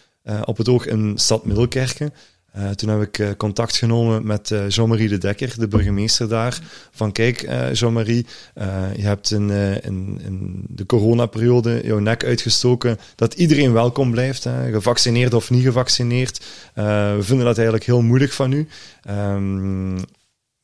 [0.45, 2.13] op het oog in stad Middelkerken.
[2.53, 6.61] Eh, toen heb ik eh, contact genomen met eh, Jean-Marie de Dekker, de burgemeester daar.
[6.91, 12.25] Van kijk, eh, Jean-Marie, eh, je hebt in, eh, in, in de coronaperiode jouw nek
[12.25, 16.45] uitgestoken dat iedereen welkom blijft, hè, gevaccineerd of niet gevaccineerd.
[16.75, 18.69] Eh, we vinden dat eigenlijk heel moedig van u.
[19.03, 19.99] Ehm,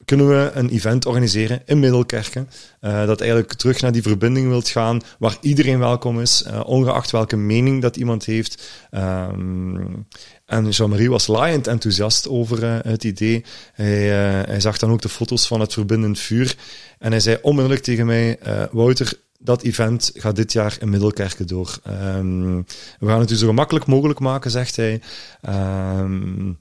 [0.09, 2.49] kunnen we een event organiseren in Middelkerken,
[2.81, 7.11] uh, dat eigenlijk terug naar die verbinding wilt gaan, waar iedereen welkom is, uh, ongeacht
[7.11, 8.71] welke mening dat iemand heeft.
[8.91, 10.07] Um,
[10.47, 13.45] en Jean-Marie was laaiend enthousiast over uh, het idee.
[13.73, 14.07] Hij,
[14.47, 16.57] hij, zag dan ook de foto's van het verbindend vuur
[16.99, 18.39] en hij zei onmiddellijk tegen mij,
[18.71, 21.79] Wouter, dat event gaat dit jaar in Middelkerken door.
[22.17, 22.65] Um,
[22.99, 25.01] we gaan het u zo gemakkelijk mogelijk maken, zegt hij.
[25.49, 26.59] Um,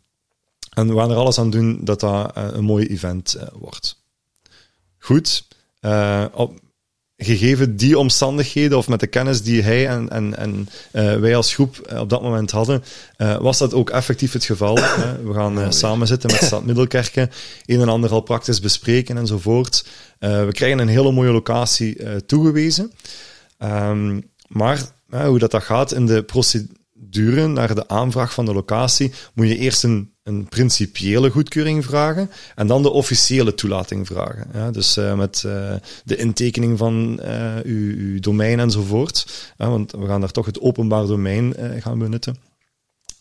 [0.78, 4.02] en we gaan er alles aan doen dat dat uh, een mooi event uh, wordt.
[4.98, 5.48] Goed.
[5.82, 6.60] Uh, op,
[7.18, 10.68] gegeven die omstandigheden, of met de kennis die hij en, en, en
[11.22, 12.84] wij als groep op dat moment hadden,
[13.18, 14.76] was dat ook effectief het geval.
[15.24, 17.32] we gaan samen zitten met Stad Middelkerken,
[17.66, 19.86] een en ander al praktisch bespreken enzovoort.
[20.20, 22.92] we krijgen een hele mooie locatie toegewezen.
[23.64, 26.24] Um, maar hoe dat, dat gaat in de
[26.98, 32.30] procedure naar de aanvraag van de locatie, moet je eerst een een principiële goedkeuring vragen
[32.56, 34.48] en dan de officiële toelating vragen.
[34.54, 39.54] Ja, dus uh, met uh, de intekening van uh, uw, uw, domein enzovoort.
[39.58, 42.38] Want we gaan daar toch het openbaar domein gaan benutten.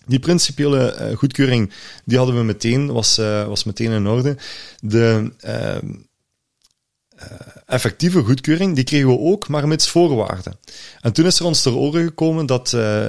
[0.07, 1.73] Die principiële goedkeuring,
[2.05, 4.37] die hadden we meteen, was, was meteen in orde.
[4.81, 5.33] De
[7.67, 10.59] effectieve goedkeuring, die kregen we ook, maar met voorwaarden.
[11.01, 13.07] En toen is er ons ter oren gekomen dat uh,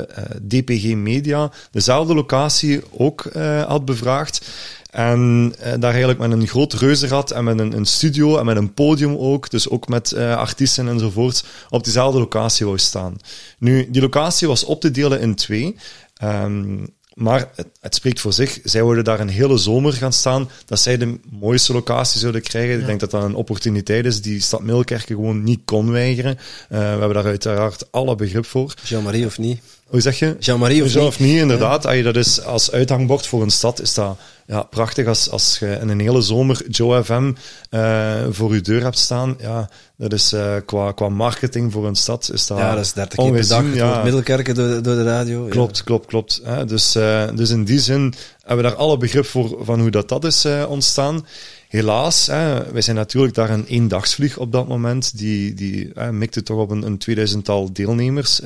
[0.48, 4.48] DPG Media dezelfde locatie ook uh, had bevraagd.
[4.92, 8.74] En daar eigenlijk met een groot reuzenrad en met een, een, studio en met een
[8.74, 13.18] podium ook, dus ook met artiesten enzovoort, op diezelfde locatie wou staan.
[13.58, 15.76] Nu, die locatie was op te delen in twee.
[16.24, 18.60] Um, maar het, het, spreekt voor zich.
[18.64, 20.50] Zij wilden daar een hele zomer gaan staan.
[20.66, 22.74] Dat zij de mooiste locatie zouden krijgen.
[22.74, 22.80] Ja.
[22.80, 26.38] Ik denk dat dat een opportuniteit is die Stad Middelkerken gewoon niet kon weigeren.
[26.38, 28.74] Uh, we hebben daar uiteraard alle begrip voor.
[28.84, 29.60] Jean-Marie of niet?
[29.88, 30.36] Hoe zeg je?
[30.40, 31.84] Jean-Marie of, Jean of niet, inderdaad.
[31.84, 32.02] Ja.
[32.02, 35.90] Dat is als uithangbord voor een stad is dat ja, prachtig als, als je in
[35.90, 37.34] een hele zomer Joe FM
[37.72, 39.36] uh, voor je deur hebt staan.
[39.40, 42.94] Ja, dat is uh, qua, qua marketing voor een stad is dat Ja, dat is
[42.94, 44.04] 30 keer per dag ja.
[44.04, 45.46] Middelkerken door, door de radio.
[45.46, 45.84] Klopt, ja.
[45.84, 46.42] klopt, klopt.
[46.44, 46.66] Hè?
[46.66, 50.10] Dus, uh, dus in die zin hebben we daar alle begrip voor van hoe dat,
[50.10, 51.26] dat is ontstaan.
[51.68, 55.18] Helaas, hè, wij zijn natuurlijk daar een eendagsvlieg op dat moment.
[55.18, 58.42] Die, die hè, mikte toch op een, een 2000-tal deelnemers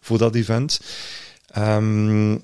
[0.00, 0.80] voor dat event.
[1.58, 2.42] Um,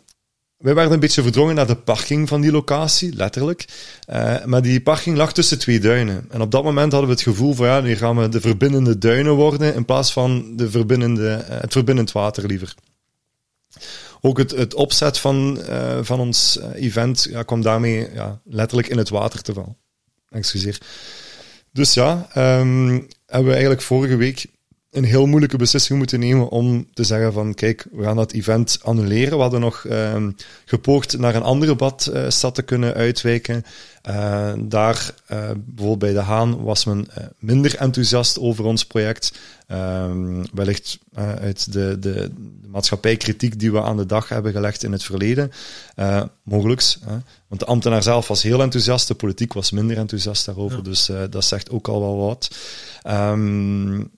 [0.66, 3.64] wij werden een beetje verdrongen naar de parking van die locatie, letterlijk.
[4.11, 6.26] Uh, maar die parking lag tussen twee duinen.
[6.31, 8.98] En op dat moment hadden we het gevoel van, ja, nu gaan we de verbindende
[8.98, 12.74] duinen worden, in plaats van de verbindende, uh, het verbindend water liever.
[14.20, 18.98] Ook het, het opzet van, uh, van ons event ja, kwam daarmee ja, letterlijk in
[18.98, 19.76] het water te vallen.
[20.31, 20.79] Excuseer.
[21.72, 24.46] Dus ja, um, hebben we eigenlijk vorige week
[24.97, 28.79] een heel moeilijke beslissing moeten nemen om te zeggen van kijk, we gaan dat event
[28.83, 29.37] annuleren.
[29.37, 30.27] We hadden nog uh,
[30.65, 33.65] gepoogd naar een andere badstad te kunnen uitwijken.
[34.09, 39.33] Uh, daar, uh, bijvoorbeeld bij De Haan, was men uh, minder enthousiast over ons project.
[39.67, 42.31] Ehm, wellicht uit de, de, de,
[42.69, 45.53] maatschappijkritiek die we aan de dag hebben gelegd in het verleden.
[46.43, 46.99] mogelijks.
[47.49, 50.77] want de ambtenaar zelf was heel enthousiast, de politiek was minder enthousiast daarover.
[50.77, 50.83] Ja.
[50.83, 52.57] Dus dat zegt ook al wel wat.
[53.07, 54.11] Um,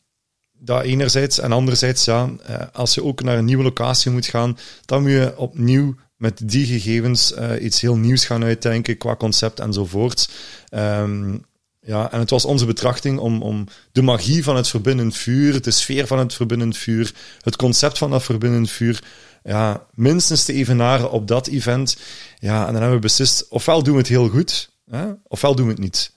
[0.59, 1.38] dat enerzijds.
[1.38, 5.11] En anderzijds, ja, eh, als je ook naar een nieuwe locatie moet gaan, dan moet
[5.11, 10.29] je opnieuw met die gegevens uh, iets heel nieuws gaan uitdenken qua concept enzovoort.
[10.71, 11.44] Um,
[11.81, 15.71] ja, en het was onze betrachting om, om de magie van het verbindend vuur, de
[15.71, 19.03] sfeer van het verbindend vuur, het concept van dat verbindend vuur,
[19.42, 21.97] ja, minstens te evenaren op dat event.
[22.38, 25.66] Ja, en dan hebben we beslist, ofwel doen we het heel goed, hè, ofwel doen
[25.66, 26.16] we het niet.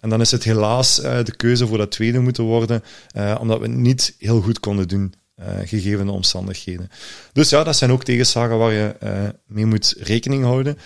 [0.00, 2.82] En dan is het helaas uh, de keuze voor dat tweede moeten worden,
[3.16, 5.14] uh, omdat we het niet heel goed konden doen,
[5.64, 6.90] gegeven de omstandigheden.
[7.32, 8.94] Dus ja, dat zijn ook tegenslagen waar je
[9.46, 10.78] mee moet rekening houden.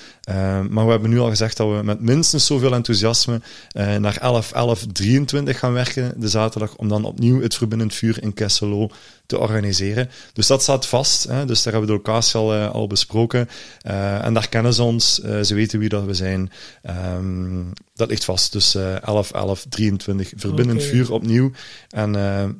[0.70, 3.40] maar we hebben nu al gezegd dat we met minstens zoveel enthousiasme
[3.74, 8.34] naar 11, 11, 23 gaan werken de zaterdag, om dan opnieuw het verbindend vuur in
[8.34, 8.90] Kesselo
[9.26, 10.10] te organiseren.
[10.32, 11.24] Dus dat staat vast.
[11.24, 11.44] Hè?
[11.44, 13.48] Dus daar hebben we de locatie al, uh, al besproken.
[13.86, 15.20] Uh, en daar kennen ze ons.
[15.24, 16.50] Uh, ze weten wie dat we zijn.
[17.16, 18.52] Um, dat ligt vast.
[18.52, 20.32] Dus 11, 11, 23.
[20.36, 20.90] Verbindend okay.
[20.90, 21.50] vuur opnieuw.
[21.88, 22.12] En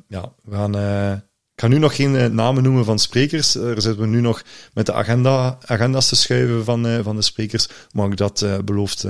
[0.07, 1.31] ja, we gaan...
[1.55, 3.51] ik ga nu nog geen namen noemen van sprekers.
[3.51, 7.67] Daar zitten we nu nog met de agenda, agenda's te schuiven van, van de sprekers.
[7.91, 9.05] Maar ook dat belooft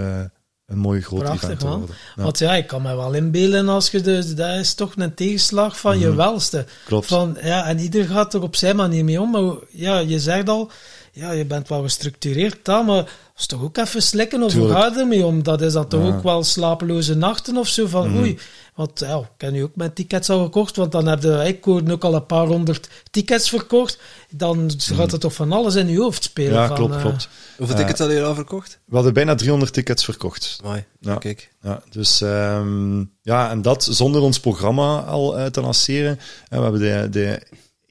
[0.66, 1.90] een mooi groot Prachtig, event man.
[2.16, 2.24] Ja.
[2.24, 5.80] Want ja, ik kan me wel inbeelden als je dus, dat is toch een tegenslag
[5.80, 6.02] van mm.
[6.02, 6.66] je welste.
[6.86, 7.08] Klopt.
[7.08, 9.32] Van, ja, en ieder gaat er op zijn manier mee om.
[9.32, 10.72] Maar ja, je zegt al,
[11.12, 14.86] ja, je bent wel gestructureerd dan, maar is toch ook even slikken of hoe ga
[14.86, 15.44] je ermee om?
[15.44, 16.08] Dat is dan toch ja.
[16.08, 18.18] ook wel slapeloze nachten of zo van, mm.
[18.18, 18.40] oei,
[18.76, 21.68] want ja, ik heb nu ook mijn tickets al gekocht, want dan heb je, ik
[21.68, 24.70] ook al een paar honderd tickets verkocht, dan mm.
[24.80, 26.54] gaat er toch van alles in je hoofd spelen.
[26.54, 27.30] Ja, van, klopt, uh, klopt.
[27.58, 28.80] Hoeveel tickets hadden jullie al verkocht?
[28.86, 30.60] We hadden bijna 300 tickets verkocht.
[30.64, 31.16] Mooi, ja.
[31.16, 31.52] kijk.
[31.62, 36.20] Ja, dus um, ja, en dat zonder ons programma al uh, te lanceren.
[36.50, 37.42] En we hebben de, de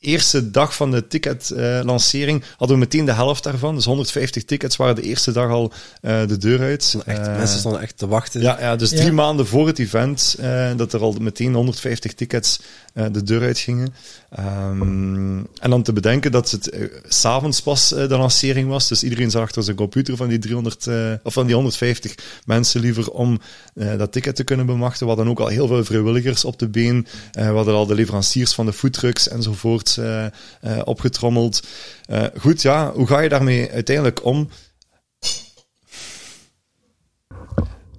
[0.03, 3.75] eerste dag van de ticketlancering uh, hadden we meteen de helft daarvan.
[3.75, 6.97] Dus 150 tickets waren de eerste dag al uh, de deur uit.
[7.07, 8.41] Echt, uh, mensen stonden echt te wachten.
[8.41, 10.37] Ja, ja dus drie maanden voor het event
[10.77, 12.61] dat er al meteen 150 tickets
[12.95, 13.95] de deur uit gingen.
[14.39, 16.71] Um, en dan te bedenken dat het
[17.09, 18.89] s'avonds pas de lancering was.
[18.89, 20.89] Dus iedereen zat achter zijn computer van die 300
[21.23, 22.15] of van die 150
[22.45, 23.41] mensen liever om
[23.75, 25.07] dat ticket te kunnen bemachten.
[25.07, 27.07] We hadden ook al heel veel vrijwilligers op de been.
[27.33, 30.27] we hadden al de leveranciers van de foodtrucks enzovoort uh,
[30.65, 31.63] uh, opgetrommeld.
[32.11, 34.49] Uh, goed, ja, hoe ga je daarmee uiteindelijk om?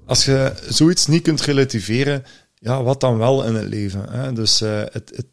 [0.05, 4.09] Als je zoiets niet kunt relativeren, ja, wat dan wel in het leven?
[4.09, 4.33] Hè?
[4.33, 5.25] Dus het,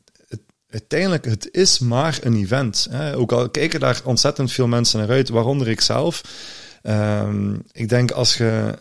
[0.71, 2.87] uiteindelijk, het is maar een event.
[2.91, 3.17] Hè?
[3.17, 6.23] Ook al kijken daar ontzettend veel mensen naar uit, waaronder ik zelf.
[6.83, 8.79] Um, ik denk als je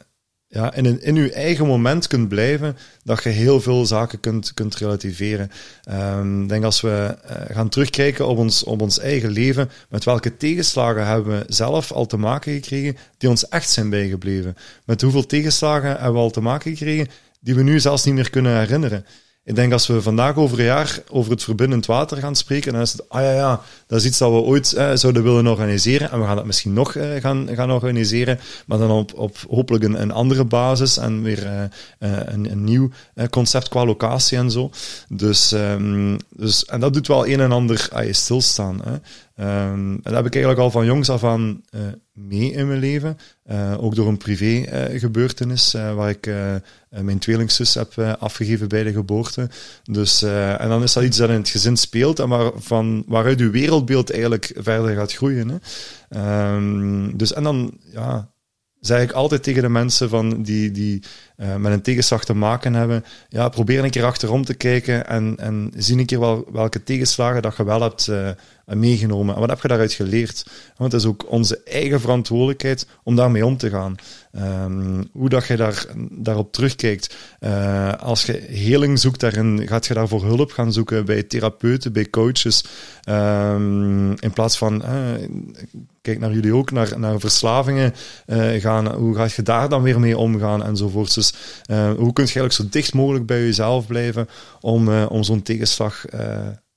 [0.48, 4.54] ja, in, een, in je eigen moment kunt blijven, dat je heel veel zaken kunt,
[4.54, 5.52] kunt relativeren.
[5.92, 10.04] Um, ik denk als we uh, gaan terugkijken op ons, op ons eigen leven, met
[10.04, 14.58] welke tegenslagen hebben we zelf al te maken gekregen, die ons echt zijn bijgebleven.
[14.86, 17.08] Met hoeveel tegenslagen hebben we al te maken gekregen,
[17.40, 19.06] die we nu zelfs niet meer kunnen herinneren.
[19.44, 22.82] Ik denk als we vandaag over een jaar over het verbindend water gaan spreken, dan
[22.82, 26.12] is het, ah ja, ja, dat is iets dat we ooit eh, zouden willen organiseren.
[26.12, 29.84] En we gaan dat misschien nog eh, gaan, gaan organiseren, maar dan op, op hopelijk
[29.84, 31.64] een, een andere basis en weer uh,
[32.00, 32.90] een, een nieuw
[33.30, 34.70] concept qua locatie en zo.
[35.10, 38.82] Dus, um, dus, en dat doet wel een en ander aan je stilstaan.
[39.40, 41.82] En dat heb ik eigenlijk al van jongs af aan uh,
[42.14, 43.18] mee in mijn leven.
[43.52, 46.30] Uh, ook door een privé uh, gebeurtenis waar ik
[46.90, 49.50] mijn tweelingzus heb afgegeven bij de geboorte.
[49.84, 53.40] Dus, en dan is dat iets dat in het gezin speelt en waar, van, waaruit
[53.40, 55.62] uw wereldbeeld eigenlijk verder gaat groeien.
[56.10, 56.56] Hè.
[56.56, 58.32] Um, dus, en dan, ja,
[58.80, 61.04] zeg ik altijd tegen de mensen van die, die
[61.58, 65.72] met een tegenslag te maken hebben, ja, probeer een keer achterom te kijken en, en
[65.76, 68.30] zie een keer wel, welke tegenslagen dat je wel hebt uh,
[68.78, 69.34] meegenomen.
[69.34, 70.46] En wat heb je daaruit geleerd?
[70.78, 73.96] Want het is ook onze eigen verantwoordelijkheid om daarmee om te gaan.
[74.64, 77.16] Um, hoe dat je daar, daarop terugkijkt.
[77.40, 82.10] Uh, als je heling zoekt daarin, gaat je daarvoor hulp gaan zoeken bij therapeuten, bij
[82.10, 82.64] coaches.
[83.10, 84.84] Um, in plaats van,
[86.02, 87.94] kijk naar jullie ook, naar, naar verslavingen
[88.60, 88.96] gaan.
[88.96, 91.14] Hoe ga je daar dan weer mee omgaan enzovoort.
[91.14, 91.34] Dus
[91.68, 94.30] hoe kun je eigenlijk zo dicht mogelijk bij jezelf blijven
[94.60, 96.06] om, om zo'n tegenslag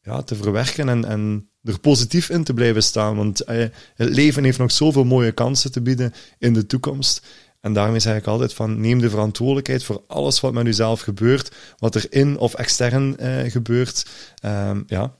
[0.00, 3.16] ja, te verwerken en, en er positief in te blijven staan?
[3.16, 7.26] Want het leven heeft nog zoveel mooie kansen te bieden in de toekomst.
[7.60, 11.54] En daarmee zeg ik altijd van neem de verantwoordelijkheid voor alles wat met jezelf gebeurt,
[11.78, 13.16] wat er in of extern
[13.50, 14.06] gebeurt.
[14.44, 15.14] Um, ja,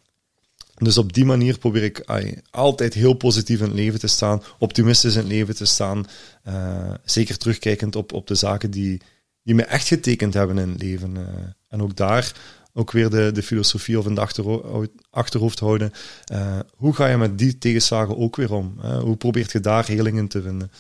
[0.83, 2.05] dus op die manier probeer ik
[2.50, 6.07] altijd heel positief in het leven te staan, optimistisch in het leven te staan.
[6.48, 9.00] Uh, zeker terugkijkend op, op de zaken die,
[9.42, 11.14] die me echt getekend hebben in het leven.
[11.16, 11.22] Uh,
[11.68, 12.33] en ook daar
[12.74, 15.92] ook weer de, de filosofie of in de achterhoofd houden.
[16.32, 18.80] Uh, hoe ga je met die tegenslagen ook weer om?
[18.80, 20.72] hoe probeert je daar helingen te vinden?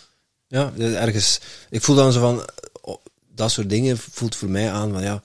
[0.46, 1.40] Ja, ergens.
[1.70, 2.48] Ik voel dan zo van.
[2.80, 5.22] Oh, dat soort dingen voelt voor mij aan van ja.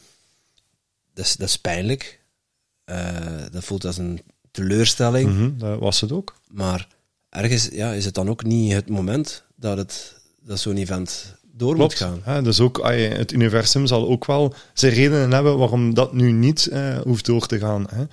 [1.13, 2.19] Dat is, dat is pijnlijk.
[3.51, 5.29] dat voelt als een teleurstelling.
[5.29, 6.35] Mm -hmm, dat was het ook.
[6.47, 6.87] Maar
[7.29, 11.75] ergens ja, is het dan ook niet het moment dat, het, dat zo'n event door
[11.75, 12.43] moet gaan.
[12.43, 16.97] Dus ook het universum zal ook wel zijn redenen hebben waarom dat nu niet uh,
[16.97, 17.85] hoeft door te gaan.
[17.89, 18.03] Hè.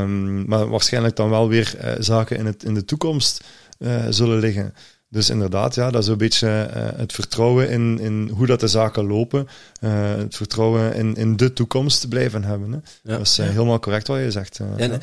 [0.00, 3.44] Um, maar waarschijnlijk dan wel weer uh, zaken in, het, in de toekomst
[3.78, 4.74] uh, zullen liggen.
[5.10, 8.68] Dus inderdaad, ja, dat is een beetje uh, het vertrouwen in, in hoe dat de
[8.68, 9.48] zaken lopen.
[9.80, 12.72] Uh, het vertrouwen in, in de toekomst blijven hebben.
[12.72, 12.78] Hè.
[13.02, 13.16] Ja.
[13.16, 14.60] Dat is uh, helemaal correct wat je zegt.
[14.76, 15.02] en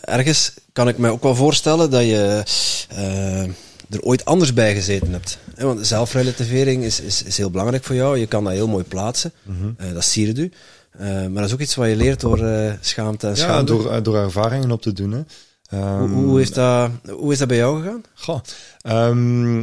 [0.00, 2.42] ergens kan ik mij ook wel voorstellen dat je
[3.92, 5.38] er ooit anders bij gezeten hebt.
[5.56, 8.18] Want zelfrelativering is, is, is heel belangrijk voor jou.
[8.18, 9.32] Je kan dat heel mooi plaatsen.
[9.42, 9.94] Mm -hmm.
[9.94, 10.52] dat siert u.
[10.98, 12.38] maar dat is ook iets wat je leert door
[12.80, 13.34] schaamte en.
[13.34, 15.12] Ja, door, door ervaringen op te doen.
[15.12, 15.22] Hè.
[15.74, 18.02] Um, hoe, hoe, is dat, hoe is dat bij jou gegaan?
[18.14, 18.40] Goh,
[18.82, 19.60] um,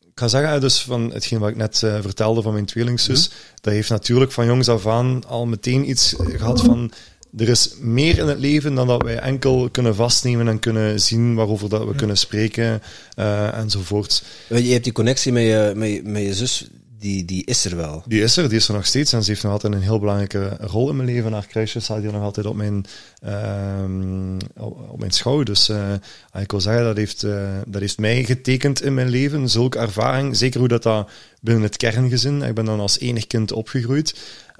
[0.00, 3.34] ik ga zeggen, dus van hetgeen wat ik net uh, vertelde van mijn tweelingzus, mm
[3.60, 6.90] dat heeft natuurlijk van jongs af aan al meteen iets gehad van
[7.36, 11.34] er is meer in het leven dan dat wij enkel kunnen vastnemen en kunnen zien
[11.34, 12.82] waarover dat we kunnen spreken
[13.18, 14.22] uh, enzovoort.
[14.48, 16.68] Je hebt die connectie met je, met, met je zus
[16.98, 18.02] die, die is er wel.
[18.06, 19.12] Die is er, die is er nog steeds.
[19.12, 21.32] En ze heeft nog altijd een heel belangrijke rol in mijn leven.
[21.32, 22.84] Haar kruisje staat hier nog altijd op mijn,
[23.24, 25.42] uh, op mijn schouw.
[25.42, 25.92] Dus uh,
[26.38, 29.48] ik wil zeggen, dat heeft, uh, dat heeft mij getekend in mijn leven.
[29.48, 30.36] Zulke ervaring.
[30.36, 31.08] Zeker hoe dat, dat
[31.46, 32.42] binnen het kerngezin.
[32.42, 34.14] Ik ben dan als enig kind opgegroeid.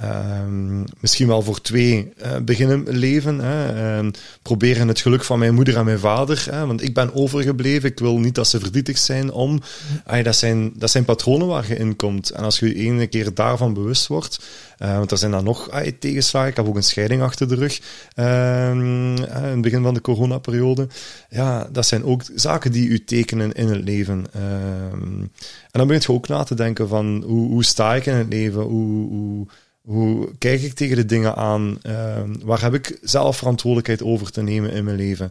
[0.04, 3.38] Um, misschien wel voor twee uh, beginnen leven.
[3.38, 4.10] Hè.
[4.42, 6.46] Proberen het geluk van mijn moeder en mijn vader.
[6.50, 7.90] Hè, want ik ben overgebleven.
[7.90, 9.60] Ik wil niet dat ze verdrietig zijn om.
[10.06, 12.30] Ay, dat, zijn, dat zijn patronen waar je in komt.
[12.30, 14.40] En als je je ene keer daarvan bewust wordt.
[14.78, 16.50] Uh, want er zijn dan nog ay, tegenslagen.
[16.50, 17.80] Ik heb ook een scheiding achter de rug.
[18.16, 20.88] Um, in het begin van de coronaperiode.
[21.30, 24.26] Ja, dat zijn ook zaken die u tekenen in het leven.
[24.32, 25.30] en
[25.70, 28.62] dan begint je ook na te denken van hoe, hoe sta ik in het leven?
[28.62, 29.46] Hoe, hoe
[29.86, 31.78] hoe kijk ik tegen de dingen aan?
[31.82, 35.30] Uh, waar heb ik zelf verantwoordelijkheid over te nemen in mijn leven?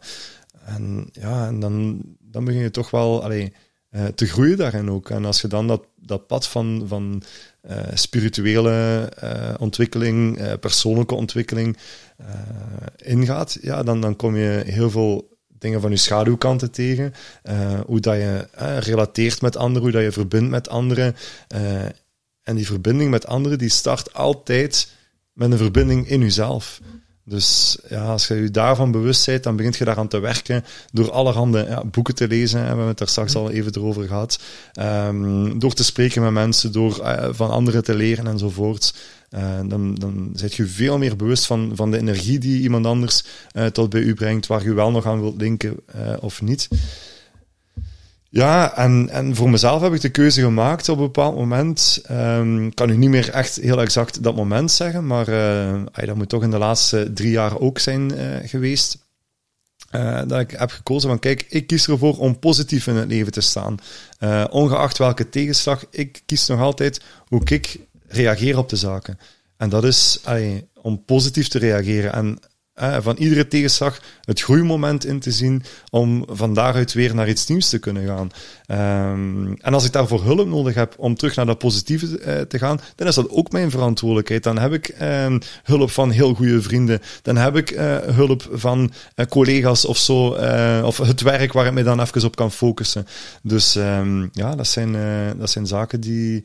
[0.66, 3.42] En ja, en dan, dan begin je toch wel uh,
[4.16, 5.10] te groeien daarin ook.
[5.10, 7.22] En als je dan dat, dat pad van, van
[7.70, 11.78] uh, spirituele uh, ontwikkeling, persoonlijke ontwikkeling
[12.98, 17.14] ingaat, ja, dan, dan kom je heel veel dingen van je schaduwkanten tegen.
[17.86, 18.48] hoe dat je
[18.80, 21.16] relateert met anderen, hoe dat je verbindt met anderen.
[22.44, 24.92] En die verbinding met anderen, die start altijd
[25.34, 26.82] met een verbinding in jezelf.
[27.28, 31.12] Dus ja, als je je daarvan bewust bent, dan begint je daaraan te werken door
[31.12, 32.62] allerhande ja, boeken te lezen.
[32.62, 34.40] We hebben het daar straks al even over gehad.
[34.80, 36.94] Um, door te spreken met mensen, door
[37.32, 38.94] van anderen te leren enzovoort.
[39.36, 43.66] Uh, dan, dan je veel meer bewust van, van de energie die iemand anders uh,
[43.66, 45.76] tot bij u brengt, waar je wel nog aan wilt linken
[46.20, 46.68] of niet.
[48.30, 52.04] Ja, en, en voor mezelf heb ik de keuze gemaakt op een bepaald moment.
[52.12, 55.26] Um, ik kan u niet meer echt heel exact dat moment zeggen, maar
[55.94, 58.12] dat moet toch in de laatste drie jaar ook zijn
[58.46, 58.98] geweest.
[60.28, 63.42] Dat ik heb gekozen van, kijk, ik kies ervoor om positief in het leven te
[63.42, 63.78] staan.
[64.50, 67.80] ongeacht welke tegenslag, ik kies nog altijd hoe ik
[68.16, 69.20] reageer op de zaken.
[69.58, 70.20] En dat is
[70.82, 72.14] om positief te reageren.
[72.14, 72.40] En
[72.76, 77.48] eh, van iedere tegenslag het groeimoment in te zien om van daaruit weer naar iets
[77.48, 78.32] nieuws te kunnen gaan.
[78.66, 82.58] Ehm, en als ik daarvoor hulp nodig heb om terug naar dat positieve eh, te
[82.58, 84.44] gaan, dan is dat ook mijn verantwoordelijkheid.
[84.44, 87.02] Dan heb ik ehm, hulp van heel goede vrienden.
[87.22, 90.28] Dan heb ik eh, hulp van eh, collega's of zo,
[90.84, 93.08] of het werk waar ik me dan even op kan focussen.
[93.42, 94.92] Dus ehm, ja, dat zijn,
[95.38, 96.44] dat zijn zaken die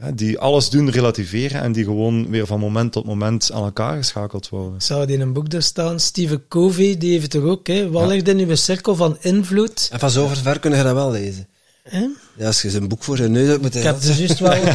[0.00, 3.96] ja, die alles doen relativeren en die gewoon weer van moment tot moment aan elkaar
[3.96, 4.80] geschakeld worden.
[4.82, 6.00] Zou die in een boek daar staan?
[6.00, 7.66] Steven Covey, die heeft er ook.
[7.66, 7.90] Hè?
[7.90, 8.08] Wat Ja.
[8.08, 9.88] ligt in uw cirkel van invloed?
[9.92, 11.46] En van zover ver kun je dat wel lezen.
[11.82, 12.06] Hè?
[12.36, 14.52] Ja, als je een boek voor zijn neus hebt moeten Ik heb er juist wel,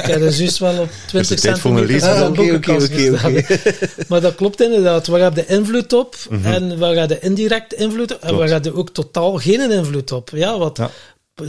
[0.00, 2.72] ik heb er juist wel op 20 tijd voor mijn centimeter de Ah, oké, oké,
[2.72, 3.98] oké, gestaan.
[4.08, 5.06] Maar dat klopt inderdaad.
[5.06, 6.16] Waar heb je invloed op?
[6.30, 6.46] Mhm.
[6.52, 8.20] En waar heb je indirect invloed op?
[8.22, 10.30] En waar heb je ook totaal geen invloed op?
[10.34, 10.90] Ja, wat Ja.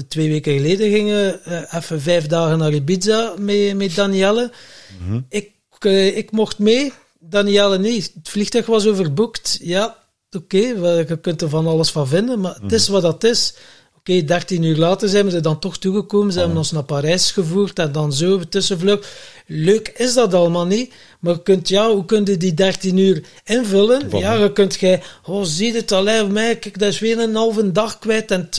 [0.08, 4.52] Twee weken geleden gingen eh, even vijf dagen naar Ibiza met, met Danielle.
[5.06, 5.20] Mhm.
[5.30, 8.12] ik, eh, ik mocht mee, Danielle niet.
[8.14, 9.58] Het vliegtuig was overboekt.
[9.62, 9.98] Ja,
[10.32, 13.54] oké, je kunt er van alles van vinden, maar het is wat dat is.
[13.98, 16.34] Oké, 13 uur later zijn we er dan toch toegekomen.
[16.34, 19.08] Ze hebben ons naar Parijs gevoerd en dan zo tussenvlucht.
[19.48, 20.94] Leuk is dat allemaal niet.
[21.20, 24.10] Maar je kunt, ja, hoe kun je die 13 uur invullen?
[24.20, 27.72] Ja, je kunt jij, oh, zie het alleen mij, kijk, dat is weer een halve
[27.72, 28.32] dag kwijt.
[28.32, 28.50] En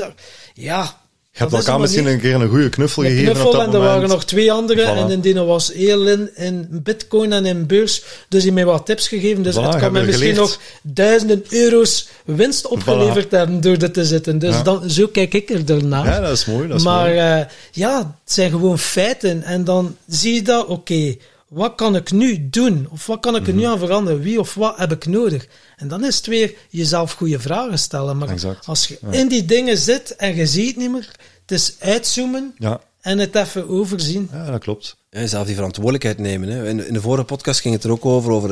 [0.54, 1.01] ja.
[1.34, 3.72] Je hebt elkaar misschien een keer een goede knuffel een gegeven knuffel op dat en
[3.74, 4.82] er waren nog twee andere.
[4.82, 4.96] Voilà.
[4.98, 8.02] En in die was heel in, in bitcoin en in beurs.
[8.28, 9.42] Dus die mij wat tips gegeven.
[9.42, 10.36] Dus Voilà, het kan mij misschien geleerd.
[10.48, 14.38] nog duizenden euro's winst opgeleverd hebben door dit te zitten.
[14.38, 14.62] Dus Ja.
[14.62, 16.06] dan, zo kijk ik er daarnaar.
[16.06, 16.68] Ja, dat is mooi.
[16.68, 17.18] Dat is maar mooi.
[17.18, 19.42] eh, ja, het zijn gewoon feiten.
[19.42, 21.16] En dan zie je dat, oké,
[21.52, 22.86] wat kan ik nu doen?
[22.90, 23.50] Of wat kan ik Mhm.
[23.50, 24.20] er nu aan veranderen?
[24.20, 25.46] Wie of wat heb ik nodig?
[25.76, 28.18] En dan is het weer jezelf goede vragen stellen.
[28.18, 28.66] Maar Exact.
[28.66, 32.54] als je in die dingen zit en je ziet het niet meer, het is uitzoomen
[32.58, 34.28] Ja, en het even overzien.
[34.32, 34.96] ja, dat klopt.
[35.10, 36.48] Ja, zelf die verantwoordelijkheid nemen.
[36.48, 36.68] Hè.
[36.68, 38.48] In, in de vorige podcast ging het er ook over, over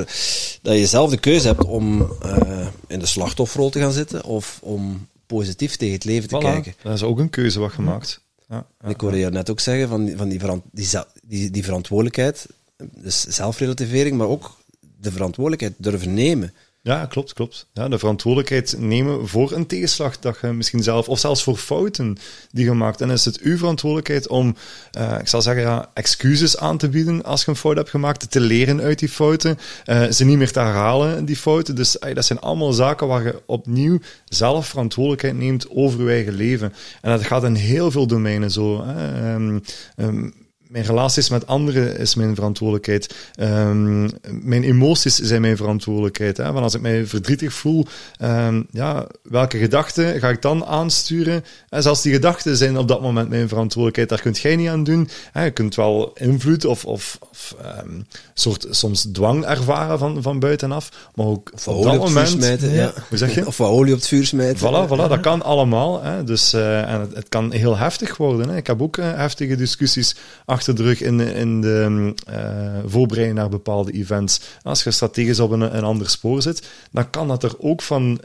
[0.63, 4.59] dat je zelf de keuze hebt om eh, in de slachtofferrol te gaan zitten of
[4.63, 6.41] om positief tegen het leven te Voilà.
[6.41, 6.75] kijken.
[6.83, 8.21] Dat is ook een keuze wat gemaakt.
[8.49, 8.89] Ja, ja.
[8.89, 11.65] Ik hoorde je net ook zeggen van, die- van die, veran- die, zel- die, die
[11.65, 12.47] verantwoordelijkheid,
[12.95, 14.59] dus zelfrelativering, maar ook
[15.01, 16.53] de verantwoordelijkheid durven nemen.
[16.83, 17.67] Ja, klopt, klopt.
[17.73, 22.17] Ja, de verantwoordelijkheid nemen voor een tegenslag dat je misschien zelf, of zelfs voor fouten
[22.51, 23.01] die je maakt.
[23.01, 24.57] En is het uw verantwoordelijkheid om,
[24.91, 28.31] eh, ik zal zeggen, ja, excuses aan te bieden als je een fout hebt gemaakt,
[28.31, 31.77] te leren uit die fouten, eh, ze niet meer te herhalen, die fouten.
[31.77, 36.75] Dus dat zijn allemaal zaken waar je opnieuw zelf verantwoordelijkheid neemt over je eigen leven.
[37.01, 38.83] En dat gaat in heel veel domeinen zo.
[38.83, 39.59] Ehm,
[39.97, 40.31] ehm,
[40.71, 43.15] mijn relaties met anderen is mijn verantwoordelijkheid.
[43.35, 46.37] Ehm, mijn emoties zijn mijn verantwoordelijkheid.
[46.37, 46.53] Hè?
[46.53, 47.87] Want als ik mij verdrietig voel,
[48.19, 51.45] ehm, ja, welke gedachten ga ik dan aansturen?
[51.69, 54.09] En zelfs die gedachten zijn op dat moment mijn verantwoordelijkheid.
[54.09, 55.09] Daar kunt jij niet aan doen.
[55.33, 55.45] Hè?
[55.45, 58.01] Je kunt wel invloed of, of, of ehm,
[58.35, 61.11] soort soms dwang ervaren van, van buitenaf.
[61.15, 62.43] Maar ook Of op olie dat op het vuur moment.
[62.45, 62.71] smijten.
[62.71, 62.93] Ja.
[63.09, 63.47] Hoe zeg je?
[63.47, 64.59] Of wat olie op het vuur smijten.
[64.69, 66.03] Voilà, voilà, dat kan allemaal.
[66.03, 66.25] Hè.
[66.25, 68.49] Dus, eh, en het, het kan heel heftig worden.
[68.49, 68.57] Hè.
[68.57, 72.79] Ik heb ook eh, heftige discussies achter de rug in, de- in de mm, eh,
[72.87, 74.41] voorbereiding naar bepaalde events.
[74.63, 78.21] Als je strategisch op een, een ander spoor zit, dan kan dat er ook van,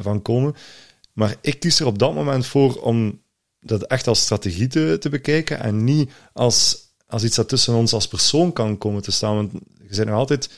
[0.00, 0.54] van komen.
[1.12, 3.20] Maar ik kies er op dat moment voor om
[3.60, 6.76] dat echt als strategie te, te bekijken en niet als,
[7.10, 9.34] als iets dat tussen ons als persoon kan komen te staan.
[9.34, 9.52] Want
[9.88, 10.50] je zijn nog altijd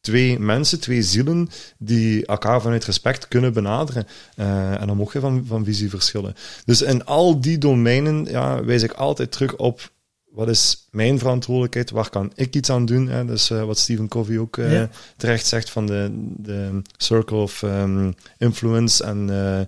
[0.00, 1.48] twee mensen, twee zielen,
[1.78, 4.06] die elkaar vanuit respect kunnen benaderen.
[4.36, 6.34] Eh, en dan mocht je van, van visie verschillen.
[6.64, 9.90] Dus in al die domeinen ja, wijs ik altijd terug op
[10.38, 13.08] wat is mijn verantwoordelijkheid, waar kan ik iets aan doen.
[13.08, 13.24] Hè?
[13.24, 14.88] Dus eh, wat Stephen Covey ook eh, Ja.
[15.16, 19.58] terecht zegt van de, de circle of ehm, influence en, eh,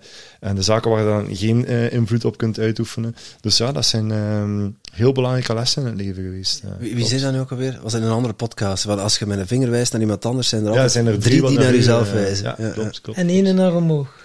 [0.49, 3.15] en de zaken waar je dan geen eh, invloed op kunt uitoefenen.
[3.41, 6.63] Dus ja, dat zijn ehm, heel belangrijke lessen in het leven geweest.
[6.79, 7.79] Wie, wie zei dat nu ook alweer?
[7.83, 8.85] Was in een andere podcast.
[8.85, 11.07] Want als je met een vinger wijst naar iemand anders, zijn er Ja, altijd zijn
[11.07, 12.45] er drie, die naar jezelf wijzen.
[12.45, 12.73] Ja, Ja, ja.
[12.73, 13.19] klopt, klopt.
[13.19, 14.20] En één naar omhoog.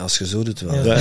[0.00, 0.74] Als je zo doet wel.
[0.74, 0.96] Ja.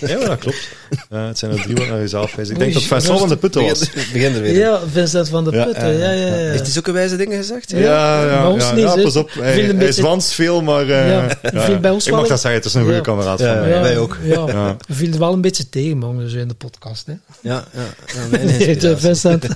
[0.00, 0.68] Ja, maar dat klopt.
[1.10, 2.54] Ja, het zijn er drie wat naar jezelf wijzen.
[2.54, 3.90] Ik denk dat Vincent van de Putten was.
[4.12, 4.56] Begin, er weer.
[4.58, 5.98] Ja, Vincent van Ja, Putten.
[5.98, 6.32] ja, Ja, ja, ja.
[6.50, 7.70] Heeft hij zulke wijze dingen gezegd?
[7.70, 9.30] Ja, Ja, ja, bij ons ja, niet, pas op.
[9.32, 10.88] Hij, hij beetje- veel, maar...
[10.88, 13.02] eh, Ja, viel bij ons ik mag dat zeggen, het is een goede Ja.
[13.02, 13.70] kameraad Ja, van mij.
[13.70, 13.80] ja.
[13.80, 14.16] wij ook.
[14.22, 14.76] Ja, Ja.
[14.88, 17.06] viel wel een beetje tegen, man, zo in de podcast.
[17.06, 17.12] Hè.
[17.40, 18.36] Ja, ja.
[18.38, 18.98] Nee, de.
[18.98, 19.46] Vincent.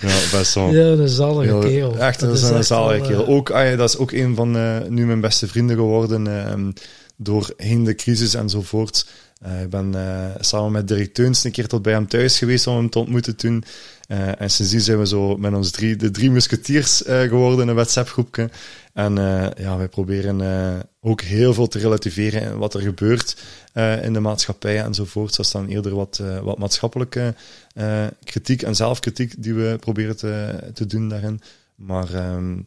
[0.00, 0.70] Ja, best wel.
[0.70, 1.96] Ja, een zalige Heel- kerel.
[1.98, 3.22] Echt, dat is een zalige kerel.
[3.24, 6.26] eh, Ook, dat is ook een van eh, nu mijn beste vrienden geworden.
[7.22, 9.06] Doorheen de crisis enzovoort.
[9.40, 12.66] Eh, ik ben eh, samen met Dirk Teuns een keer tot bij hem thuis geweest
[12.66, 13.64] om hem te ontmoeten toen.
[14.06, 17.74] Eh, en sindsdien zijn we zo met ons drie, de drie musketiers geworden in een
[17.74, 18.50] WhatsApp-groepje.
[18.92, 19.14] En
[19.56, 23.36] ja, wij proberen ook heel veel te relativeren in wat er gebeurt
[24.02, 25.36] in de maatschappij enzovoort.
[25.36, 27.34] Dat is dan eerder wat, wat maatschappelijke
[28.24, 31.40] kritiek en zelfkritiek die we proberen te, te doen daarin.
[31.74, 32.58] Maar ehm,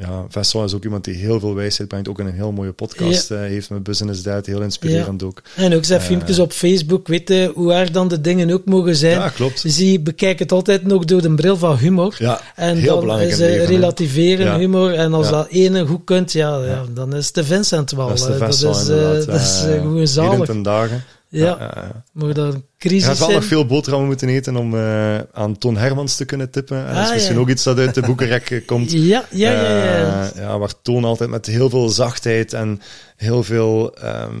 [0.00, 2.08] ja, Vessel is ook iemand die heel veel wijsheid brengt.
[2.08, 3.34] Ook in een heel mooie podcast ja.
[3.36, 4.46] uh, heeft met Business Dad.
[4.46, 5.26] Heel inspirerend ja.
[5.26, 5.42] ook.
[5.56, 7.08] En ook zijn uh, filmpjes op Facebook.
[7.08, 9.18] Weten hoe erg dan de dingen ook mogen zijn.
[9.18, 9.62] Ja, klopt.
[9.66, 12.14] Zie, bekijk het altijd nog door de bril van humor.
[12.18, 14.58] Ja, en heel dan belangrijk leven, relativeren ja.
[14.58, 14.94] humor.
[14.94, 18.08] En als dat ene goed kunt, ja, dan is de Vincent wel.
[18.08, 20.62] Dat is de eh, dat is, eh, dat is Eh, eh, gewoon zalig.
[20.62, 21.04] dagen.
[21.30, 25.18] Ja, maar dan een Je crisis gaat wel nog veel boterhammen moeten eten om eh,
[25.32, 26.86] aan Toon Hermans te kunnen tippen.
[26.86, 27.40] En dat is Ah, misschien ja.
[27.40, 28.92] ook iets dat uit de boekenrek eh, komt.
[29.12, 29.84] Ja, ja, ja.
[29.84, 30.30] ja.
[30.30, 32.80] Eh, ja, waar Toon altijd met heel veel zachtheid en
[33.16, 34.40] heel veel, ehm,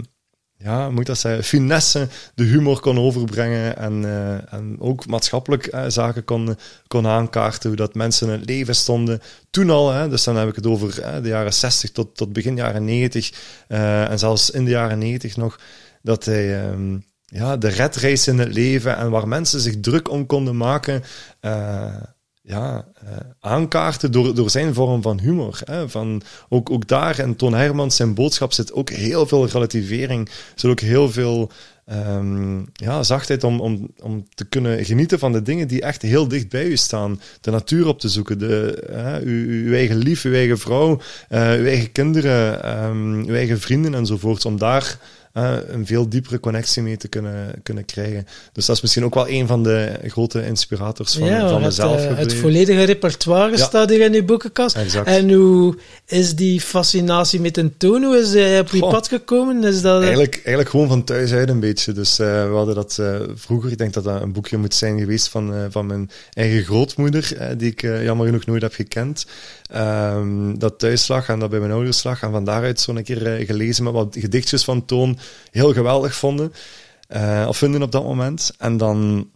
[0.56, 4.04] ja, moet ik dat zeggen, finesse de humor kon overbrengen en,
[4.50, 9.20] en ook maatschappelijk zaken kon, kon aankaarten, hoe dat mensen in het leven stonden.
[9.50, 12.56] Toen al, hè, dus dan heb ik het over de jaren 60 tot, tot begin
[12.56, 13.32] jaren 90
[13.68, 15.58] eh, en zelfs in de jaren 90 nog,
[16.02, 16.62] dat hij...
[16.62, 16.98] ehm,
[17.30, 21.02] ja, de redrace in het leven en waar mensen zich druk om konden maken,
[21.40, 21.94] eh,
[22.42, 25.60] ja, eh, aankaarten door, door zijn vorm van humor.
[25.64, 25.88] Hè?
[25.88, 30.70] Van, ook, ook daar in Toon Hermans zijn boodschap zit ook heel veel relativering, zit
[30.70, 31.50] ook heel veel
[31.84, 36.28] ehm, ja, zachtheid om, om, om te kunnen genieten van de dingen die echt heel
[36.28, 37.20] dicht bij u staan.
[37.40, 38.82] De natuur op te zoeken, de,
[39.24, 43.94] uw, uw eigen lief, uw eigen vrouw, eh, uw eigen kinderen, ehm, uw eigen vrienden
[43.94, 44.98] enzovoort, om daar
[45.32, 48.26] eh, een veel diepere connectie mee te kunnen, kunnen krijgen.
[48.52, 51.64] Dus dat is misschien ook wel een van de grote inspirators van, ja, van het,
[51.64, 52.38] mezelf eh, het gebleven.
[52.38, 53.64] volledige repertoire Ja.
[53.64, 54.76] staat hier in uw boekenkast.
[54.76, 55.06] Exact.
[55.06, 55.76] En hoe
[56.06, 58.02] is die fascinatie met een toon?
[58.02, 58.90] Hoe is hij op je Goh.
[58.90, 59.64] pad gekomen?
[59.64, 61.92] Is dat, Eigenlijk, eigenlijk gewoon van thuis uit een beetje.
[61.92, 62.98] Dus eh, we hadden dat
[63.34, 67.54] vroeger, ik denk dat dat een boekje moet zijn geweest van, van mijn eigen grootmoeder,
[67.56, 69.26] die ik jammer genoeg nooit heb gekend.
[69.70, 72.22] Ehm, dat thuis lag en dat bij mijn ouders lag.
[72.22, 75.18] En van daaruit zo'n keer gelezen met wat gedichtjes van Toon
[75.50, 76.52] heel geweldig vonden.
[77.08, 78.52] eh, of vinden op dat moment.
[78.58, 79.28] En dan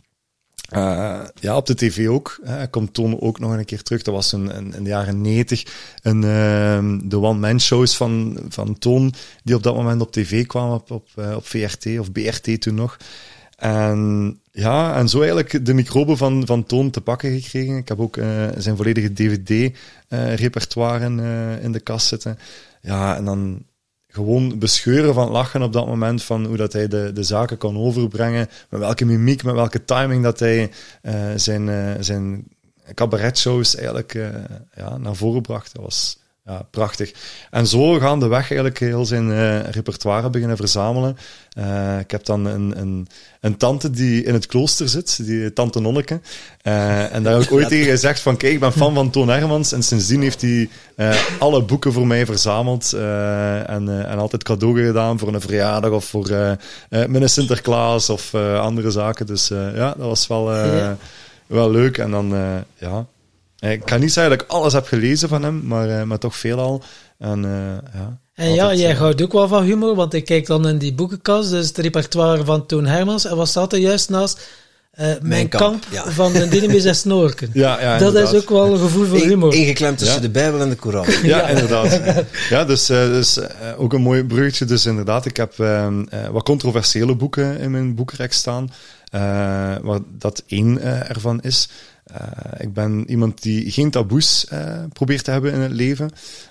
[0.69, 2.39] eh, ja, op de tv ook.
[2.43, 4.03] Hè, komt Toon ook nog een keer terug.
[4.03, 5.67] Dat was een, in de jaren 90
[6.03, 9.13] een, ehm, de one-man-shows van, van Toon,
[9.43, 12.75] die op dat moment op tv kwamen, op, op, eh, op VRT of BRT toen
[12.75, 12.97] nog.
[13.57, 17.77] En ja, en zo eigenlijk de microben van, van Toon te pakken gekregen.
[17.77, 18.19] Ik heb ook
[18.57, 21.21] zijn volledige DVD-repertoire in,
[21.63, 22.39] in de kast zitten.
[22.81, 23.63] Ja, en dan
[24.15, 27.77] gewoon bescheuren van lachen op dat moment van hoe dat hij de, de zaken kon
[27.77, 30.71] overbrengen, met welke mimiek, met welke timing dat hij
[31.03, 32.45] eh, zijn, eh, zijn
[32.95, 34.29] cabaretshows eigenlijk eh,
[34.75, 35.75] ja, naar voren bracht.
[35.75, 37.13] Dat was ja, prachtig.
[37.51, 41.17] En zo gaan de weg eigenlijk heel zijn eh, repertoire beginnen verzamelen.
[41.53, 43.07] Eh, ik heb dan een, een,
[43.41, 46.21] een tante die in het klooster zit, die tante Nonneke.
[46.63, 49.29] Eh, en daar heb ik ooit tegen gezegd van, kijk, ik ben fan van Toon
[49.29, 49.73] Hermans.
[49.73, 50.69] En sindsdien heeft hij
[51.39, 52.93] alle boeken voor mij verzameld.
[52.93, 56.31] en, en altijd cadeau gedaan voor een verjaardag of voor
[56.89, 59.27] een Sinterklaas of andere zaken.
[59.27, 60.45] Dus ja, dat was wel,
[61.47, 61.99] wel leuk.
[61.99, 62.35] En dan,
[62.75, 63.07] ja...
[63.65, 66.19] Eh, Ik kan niet zeggen dat ik alles heb gelezen van hem, maar, eh, maar
[66.19, 66.83] toch veelal.
[67.19, 70.47] En, eh, ja, En ja, altijd, jij houdt ook wel van humor, want ik kijk
[70.47, 73.25] dan in die boekenkast, dus het repertoire van Toon Hermans.
[73.27, 74.49] En wat staat er juist naast?
[74.91, 76.11] Eh, mijn, kamp, kamp, ja.
[76.11, 77.51] van de Dynamis en Snorken.
[77.65, 78.33] Ja, ja, dat inderdaad.
[78.35, 79.55] is ook wel een gevoel voor humor.
[79.55, 80.23] Ingeklemd tussen Ja.
[80.23, 81.07] de Bijbel en de Koran.
[81.23, 82.01] Ja, inderdaad.
[82.51, 83.39] Ja, dus, eh, dus
[83.77, 84.65] ook een mooi bruggetje.
[84.65, 88.71] Dus inderdaad, ik heb ehm, eh, wat controversiële boeken in mijn boekenrek staan.
[89.11, 91.69] eh wat dat één ervan is.
[92.05, 92.27] Eh,
[92.59, 96.11] ik ben iemand die geen taboes eh, probeert te hebben in het leven.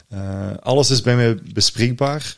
[0.10, 2.36] Eh, alles is bij mij bespreekbaar.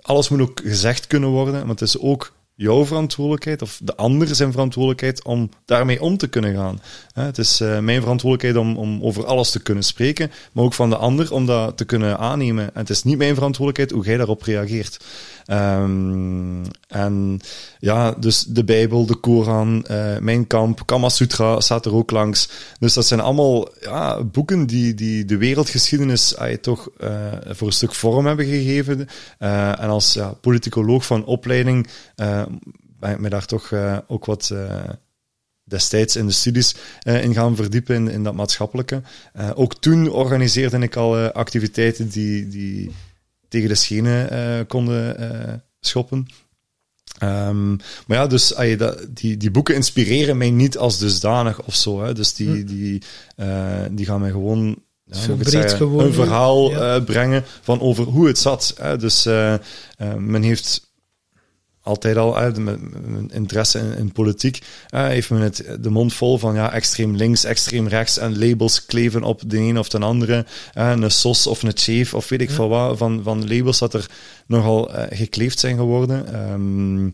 [0.00, 4.34] Alles moet ook gezegd kunnen worden, maar het is ook jouw verantwoordelijkheid of de ander
[4.34, 6.80] zijn verantwoordelijkheid om daarmee om te kunnen gaan.
[7.20, 10.90] Het is eh, mijn verantwoordelijkheid om, om over alles te kunnen spreken, maar ook van
[10.90, 12.64] de ander om dat te kunnen aannemen.
[12.64, 15.04] En het is niet mijn verantwoordelijkheid hoe jij daarop reageert.
[15.46, 17.40] Ehm, en
[17.78, 22.48] ja, dus de Bijbel, de Koran, eh, Mijn Kamp, Kama Sutra staat er ook langs.
[22.78, 27.72] Dus dat zijn allemaal ja, boeken die, die de wereldgeschiedenis eh, toch eh, voor een
[27.72, 29.08] stuk vorm hebben gegeven.
[29.38, 31.88] En als ja, politicoloog van opleiding
[33.00, 33.72] ben ik me daar toch
[34.06, 34.52] ook wat
[35.68, 39.02] destijds in de studies eh, in gaan verdiepen in, in dat maatschappelijke.
[39.32, 42.90] Eh, ook toen organiseerde ik al eh, activiteiten die, die
[43.48, 46.26] tegen de schenen konden schoppen.
[47.18, 47.70] Ehm,
[48.06, 52.02] maar ja, dus ay, dat, die, die boeken inspireren mij niet als dusdanig of zo.
[52.02, 52.14] Hè.
[52.14, 53.02] Dus die, die,
[53.36, 57.00] eh, die gaan mij gewoon, ja, zeggen, een verhaal ja.
[57.00, 58.74] brengen van over hoe het zat.
[58.80, 58.96] Hè.
[58.96, 59.24] Dus
[60.18, 60.85] men heeft
[61.86, 64.58] altijd al hè, de- met mijn interesse in, in politiek,
[64.90, 69.22] heeft men het, de mond vol van ja, extreem links, extreem rechts en labels kleven
[69.22, 70.46] op de een of de andere.
[70.74, 74.06] een SOS of een chief of weet ik veel wat, van, van labels dat er
[74.46, 76.32] nogal eh, gekleefd zijn geworden.
[76.34, 77.10] Ehm,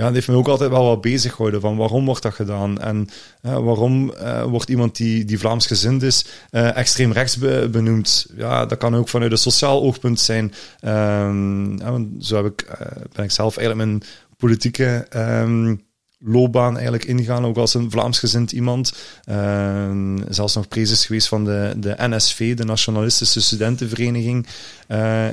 [0.00, 3.08] ja, heeft me ook altijd wel wat bezig gehouden van waarom wordt dat gedaan en
[3.40, 4.12] waarom
[4.46, 7.38] wordt iemand die, die Vlaams gezind is extreem rechts
[7.70, 8.26] benoemd.
[8.36, 10.52] Ja, dat kan ook vanuit een sociaal oogpunt zijn.
[10.80, 11.76] Ehm,
[12.20, 12.66] zo heb ik,
[13.12, 14.02] ben ik zelf eigenlijk mijn
[14.36, 15.74] politieke ehm,
[16.18, 18.92] loopbaan eigenlijk ingegaan, ook als een Vlaamsgezind iemand.
[19.30, 19.90] Uh,
[20.28, 24.46] zelfs nog prezes geweest van de, de NSV, de Nationalistische Studentenvereniging,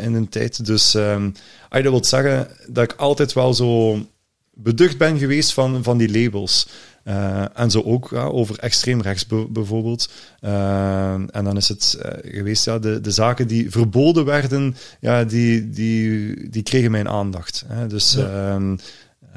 [0.01, 0.65] in een tijd.
[0.65, 1.33] Dus um,
[1.69, 3.99] dat wil zeggen dat ik altijd wel zo
[4.57, 6.67] beducht ben geweest van, van die labels.
[7.07, 10.09] Uh, en zo ook ja, over extreem rechts bijvoorbeeld.
[10.41, 15.23] Uh, en dan is het uh, geweest, ja, de, de zaken die verboden werden, ja,
[15.23, 17.63] die, die, die kregen mijn aandacht.
[17.67, 17.87] Hè.
[17.87, 18.57] Dus ja.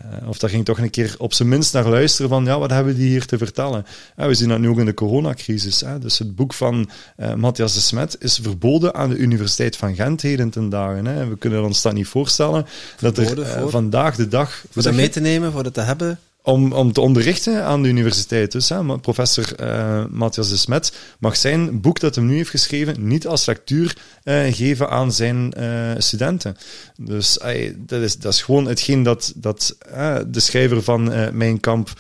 [0.05, 2.71] Uh, of daar ging toch een keer op zijn minst naar luisteren van, ja, wat
[2.71, 3.87] hebben die hier te vertellen?
[4.17, 5.81] Uh, we zien dat nu ook in de coronacrisis.
[5.81, 5.99] Hè?
[5.99, 10.23] Dus het boek van uh, Matthias de Smet is verboden aan de Universiteit van Gent
[10.23, 11.07] heden ten dagen.
[11.07, 11.27] Hè?
[11.27, 12.67] We kunnen ons dat niet voorstellen.
[12.97, 14.65] Verboden dat er vandaag de dag...
[14.71, 16.19] Voor dat mee te nemen, voor het te hebben?
[16.43, 18.53] Om, om te onderrichten aan de universiteit.
[18.53, 23.07] Dus hè, professor uh, Matthias de Smet mag zijn boek dat hij nu heeft geschreven
[23.07, 26.57] niet als lectuur uh, geven aan zijn uh, studenten.
[26.97, 27.39] Dus
[27.77, 29.77] dat, is, dat is gewoon hetgeen dat, dat
[30.27, 31.93] de schrijver van Mijn Kamp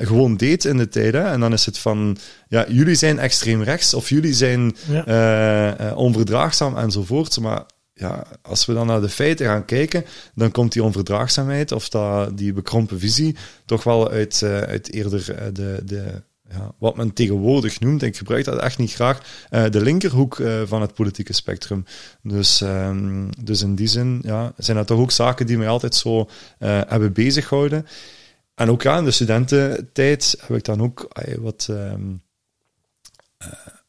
[0.00, 1.12] gewoon deed in de tijd.
[1.12, 1.22] Hè.
[1.22, 2.16] En dan is het van,
[2.48, 5.92] ja, jullie zijn extreem rechts of jullie zijn ja.
[5.96, 7.40] onverdraagzaam enzovoort.
[7.40, 7.62] Maar
[7.94, 12.38] ja, als we dan naar de feiten gaan kijken, dan komt die onverdraagzaamheid of dat,
[12.38, 17.12] die bekrompen visie toch wel uit, uh, uit eerder uh, de, de, ja, wat men
[17.12, 21.84] tegenwoordig noemt, ik gebruik dat echt niet graag, uh, de linkerhoek van het politieke spectrum.
[22.22, 25.94] Dus, um, dus in die zin ja, zijn dat toch ook zaken die mij altijd
[25.94, 26.28] zo
[26.58, 27.86] hebben bezighouden.
[28.54, 31.08] En ook ja, in de studententijd heb ik dan ook
[31.40, 31.66] wat...
[31.70, 32.22] Um,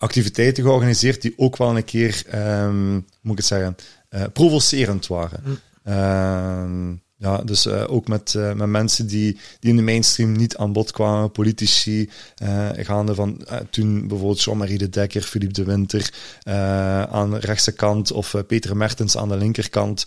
[0.05, 3.75] activiteiten georganiseerd die ook wel een keer, um, moet ik het zeggen,
[4.09, 5.43] uh, provocerend waren.
[5.83, 7.01] Mm.
[7.17, 10.73] ja, dus uh, ook met, uh, met mensen die, die in de mainstream niet aan
[10.73, 12.09] bod kwamen, politici,
[12.75, 16.13] gaande van toen bijvoorbeeld Jean-Marie de Dekker, Philippe de Winter
[17.11, 20.05] aan de rechtse kant of Peter Mertens aan de linkerkant,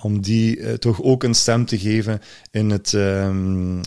[0.00, 3.80] om die toch ook een stem te geven in het, um,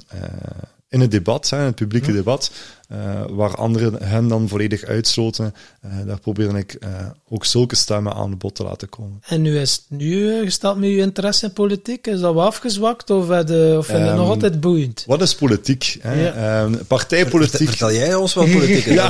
[0.89, 2.51] in het debat, hè, in het publieke debat.
[2.93, 5.53] Uh, waar anderen hen dan volledig uitsloten.
[5.85, 6.89] Uh, daar probeer ik uh,
[7.29, 9.21] ook zulke stemmen aan de bod te laten komen.
[9.27, 12.07] En nu is het nu gesteld met uw interesse in politiek?
[12.07, 15.03] Is dat wel afgezwakt of, de, of vind je um, nog altijd boeiend?
[15.07, 15.97] Wat is politiek?
[16.01, 16.23] Hè?
[16.23, 16.63] Ja.
[16.63, 17.67] Um, partijpolitiek.
[17.67, 18.93] Vertel jij ons wat politiek is?
[18.93, 19.09] ja,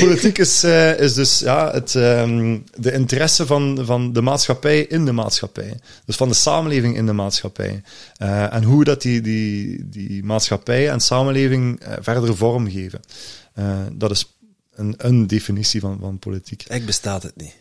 [0.00, 0.64] politiek is,
[0.98, 5.78] is dus ja, het, um, de interesse van, van de maatschappij in de maatschappij.
[6.04, 7.82] Dus van de samenleving in de maatschappij.
[8.50, 13.00] en hoe dat die, die, die maatschappij en samenleving uh, verdere vorm geven.
[13.58, 14.36] Uh, dat is
[14.70, 16.58] een, een definitie van, van politiek.
[16.58, 17.54] Eigenlijk bestaat het niet.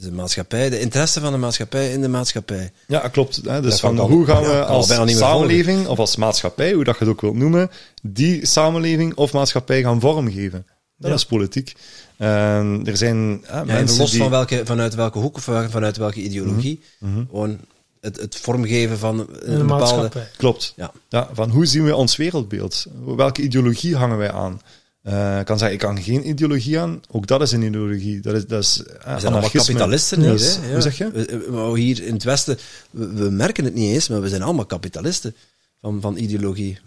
[0.00, 2.72] De maatschappij, de interesse van de maatschappij in de maatschappij.
[2.86, 3.40] Ja, klopt.
[3.44, 3.60] Hè?
[3.60, 7.20] Dus van, hoe gaan we als samenleving of als maatschappij, hoe dat je het ook
[7.20, 7.70] wilt noemen,
[8.02, 10.66] die samenleving of maatschappij gaan vormgeven.
[10.96, 11.72] Dat is politiek.
[12.18, 14.20] Uh, er zijn ja, mensen los die...
[14.20, 16.80] van welke, vanuit welke hoek of vanuit welke ideologie.
[16.98, 17.26] Mm -hmm.
[17.30, 17.58] Gewoon
[18.04, 20.10] het, het vormgeven van een, bepaalde...
[20.36, 20.72] Klopt.
[20.76, 20.92] Ja.
[21.08, 22.86] Ja, van hoe zien we ons wereldbeeld?
[23.04, 24.60] Welke ideologie hangen wij aan?
[25.02, 27.00] Uh, kan zeggen, ik kan geen ideologie aan.
[27.10, 28.20] Ook dat is een ideologie.
[28.20, 30.30] Dat is, dat is uh, we zijn allemaal kapitalisten hier.
[30.30, 30.72] Dus, ja.
[30.72, 31.72] Hoe zeg je?
[31.74, 32.58] hier in het Westen,
[32.90, 35.34] we, merken het niet eens, maar we zijn allemaal kapitalisten
[35.80, 36.78] van, van ideologie.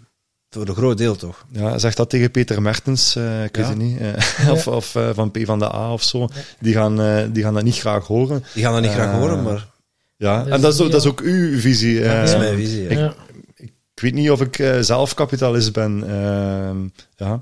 [0.50, 1.46] Voor een groot deel toch?
[1.52, 4.00] Ja, zeg dat tegen Peter Mertens, uh, ik weet het niet.
[4.50, 6.28] of of van P van de A of zo.
[6.60, 6.96] Die, gaan,
[7.32, 8.44] die gaan dat niet graag horen.
[8.54, 9.76] Die gaan dat niet graag horen, maar...
[10.18, 12.02] Ja, en dat is, ook, dat is ook uw visie.
[12.02, 13.12] dat is mijn visie, ik,
[13.54, 16.04] ik, weet niet of ik uh, zelf kapitalist ben.
[16.06, 16.70] Uh,
[17.16, 17.40] ja.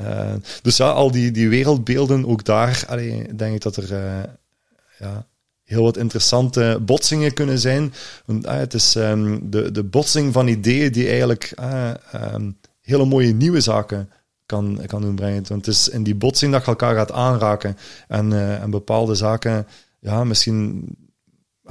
[0.00, 3.88] Uh, dus ja, al die, die wereldbeelden, ook daar allee, denk ik dat er
[4.98, 5.26] ja,
[5.64, 7.92] heel wat interessante botsingen kunnen zijn.
[8.24, 11.54] Want het is um, de, de botsing van ideeën die eigenlijk
[12.34, 14.10] um, hele mooie nieuwe zaken
[14.46, 15.44] kan, kan doen brengen.
[15.48, 17.76] Want het is in die botsing dat je elkaar gaat aanraken
[18.08, 19.66] en, en bepaalde zaken
[20.00, 20.84] ja, misschien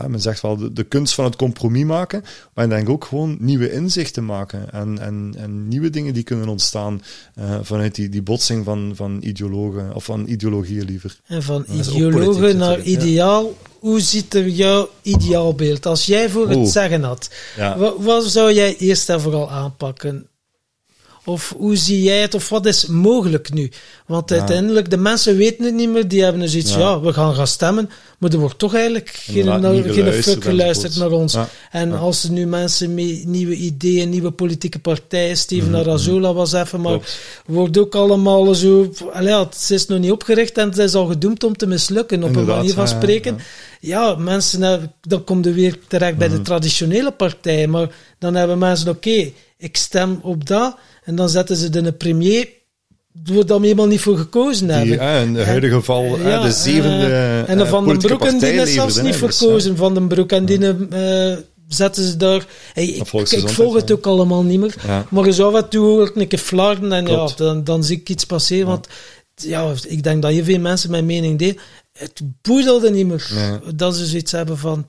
[0.07, 2.23] men zegt wel de, de, kunst van het compromis maken,
[2.53, 6.47] maar ik denk ook gewoon nieuwe inzichten maken en, en, en nieuwe dingen die kunnen
[6.47, 7.01] ontstaan
[7.39, 11.19] uh, vanuit die, die botsing van, van ideologen, of van ideologieën liever.
[11.25, 15.85] En van ideologen naar ideaal, hoe ziet er jouw ideaalbeeld?
[15.85, 17.77] Als jij voor het zeggen had, ja.
[17.77, 20.27] wat, wat, zou jij eerst en vooral aanpakken?
[21.25, 22.33] Of hoe zie jij het?
[22.33, 23.71] Of wat is mogelijk nu?
[24.05, 26.07] Want uiteindelijk, de mensen weten het niet meer.
[26.07, 26.79] Die hebben dus iets, ja.
[26.79, 26.99] ja.
[26.99, 27.89] we gaan gaan stemmen.
[28.17, 31.37] Maar er wordt toch eigenlijk geen, nou, geen fuck geluisterd naar ons.
[31.71, 36.53] En als er nu mensen met nieuwe ideeën, nieuwe politieke partijen, Steven mm Arazola was
[36.53, 36.99] even, maar
[37.45, 38.91] wordt ook allemaal zo...
[39.11, 42.35] Allee, het is nog niet opgericht en het is al gedoemd om te mislukken, op
[42.35, 43.37] een manier van spreken.
[43.79, 46.43] Ja, mensen, dan komt er weer terecht bij de mhm.
[46.43, 51.69] traditionele partijen, maar dan hebben mensen, oké, ik stem op dat, en dan zetten ze
[51.69, 52.47] de een premier
[53.23, 54.99] we daar helemaal niet voor gekozen hebben.
[54.99, 58.39] Die, in het huidige geval ja, de zevende uh, En de Van den Broek en
[58.39, 59.77] die is zelfs niet verkozen.
[59.77, 61.37] Van den Broek en die uh,
[61.67, 62.45] zetten ze daar...
[62.73, 64.75] Hey, ik, ik, volg het ook allemaal niet meer.
[65.09, 68.67] Maar zo wat toe een keer flarden en ja, dan, dan zie ik iets passeren.
[68.67, 68.87] Want
[69.35, 71.61] ja, ik denk dat je veel mensen mijn mening deden.
[71.93, 73.29] Het boeidelde niet meer.
[73.75, 74.85] Dat ze zoiets hebben van...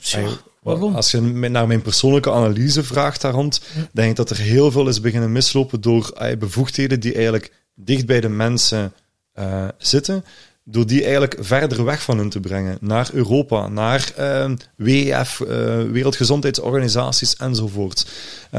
[0.66, 0.94] waarom?
[0.94, 3.60] Als je naar mijn persoonlijke analyse vraagt daar rond,
[3.92, 8.20] denk ik dat er heel veel is beginnen mislopen door bevoegdheden die eigenlijk dicht bij
[8.20, 8.92] de mensen
[9.38, 10.24] uh, zitten,
[10.64, 15.48] door die eigenlijk verder weg van hun te brengen, naar Europa, naar uh, WEF, uh,
[15.82, 18.06] Wereldgezondheidsorganisaties enzovoort.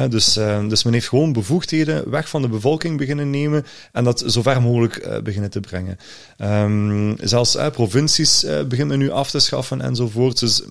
[0.10, 0.34] Dus,
[0.68, 4.62] dus men heeft gewoon bevoegdheden weg van de bevolking beginnen nemen en dat zo ver
[4.62, 5.98] mogelijk beginnen te brengen.
[6.38, 10.40] Um, zelfs provincies beginnen men nu af te schaffen enzovoort.
[10.40, 10.64] Dus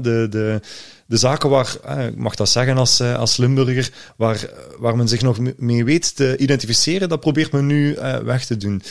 [0.00, 0.60] de, de,
[1.06, 5.08] de zaken waar, eh, ik mag dat zeggen als, eh, als Limburger, waar, waar men
[5.08, 8.82] zich nog mee weet te identificeren, dat probeert men nu eh, weg te doen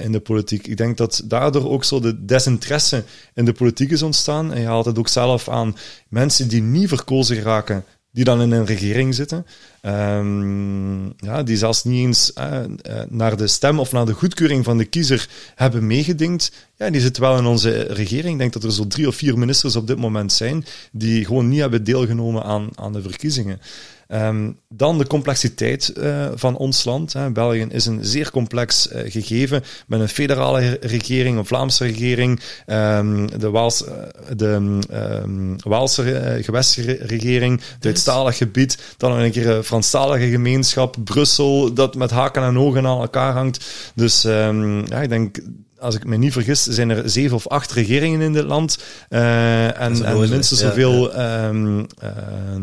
[0.00, 0.66] in de politiek.
[0.66, 4.52] Ik denk dat daardoor ook zo de desinteresse in de politiek is ontstaan.
[4.52, 5.76] En je haalt het ook zelf aan
[6.08, 7.84] mensen die niet verkozen raken
[8.14, 9.46] die dan in een regering zitten,
[9.82, 12.60] um, ja, die zelfs niet eens uh,
[13.08, 17.22] naar de stem of naar de goedkeuring van de kiezer hebben meegedinkt, ja, die zitten
[17.22, 18.32] wel in onze regering.
[18.32, 21.48] Ik denk dat er zo drie of vier ministers op dit moment zijn die gewoon
[21.48, 23.60] niet hebben deelgenomen aan, aan de verkiezingen.
[24.08, 27.12] Um, dan de complexiteit uh, van ons land.
[27.12, 27.30] Hè.
[27.30, 33.38] België is een zeer complex uh, gegeven met een federale regering, een Vlaamse regering, um,
[33.38, 33.92] de, Waals, uh,
[34.36, 34.78] de
[35.24, 41.94] um, Waalse gewestregering, het Duitsstalig gebied, dan nog een keer een Franstalige gemeenschap, Brussel, dat
[41.94, 43.64] met haken en ogen aan elkaar hangt.
[43.94, 45.38] Dus ja, ik denk
[45.84, 48.78] als ik me niet vergis, zijn er zeven of acht regeringen in dit land.
[49.10, 52.62] Uh, en, en minstens zoveel ja, um, uh, uh,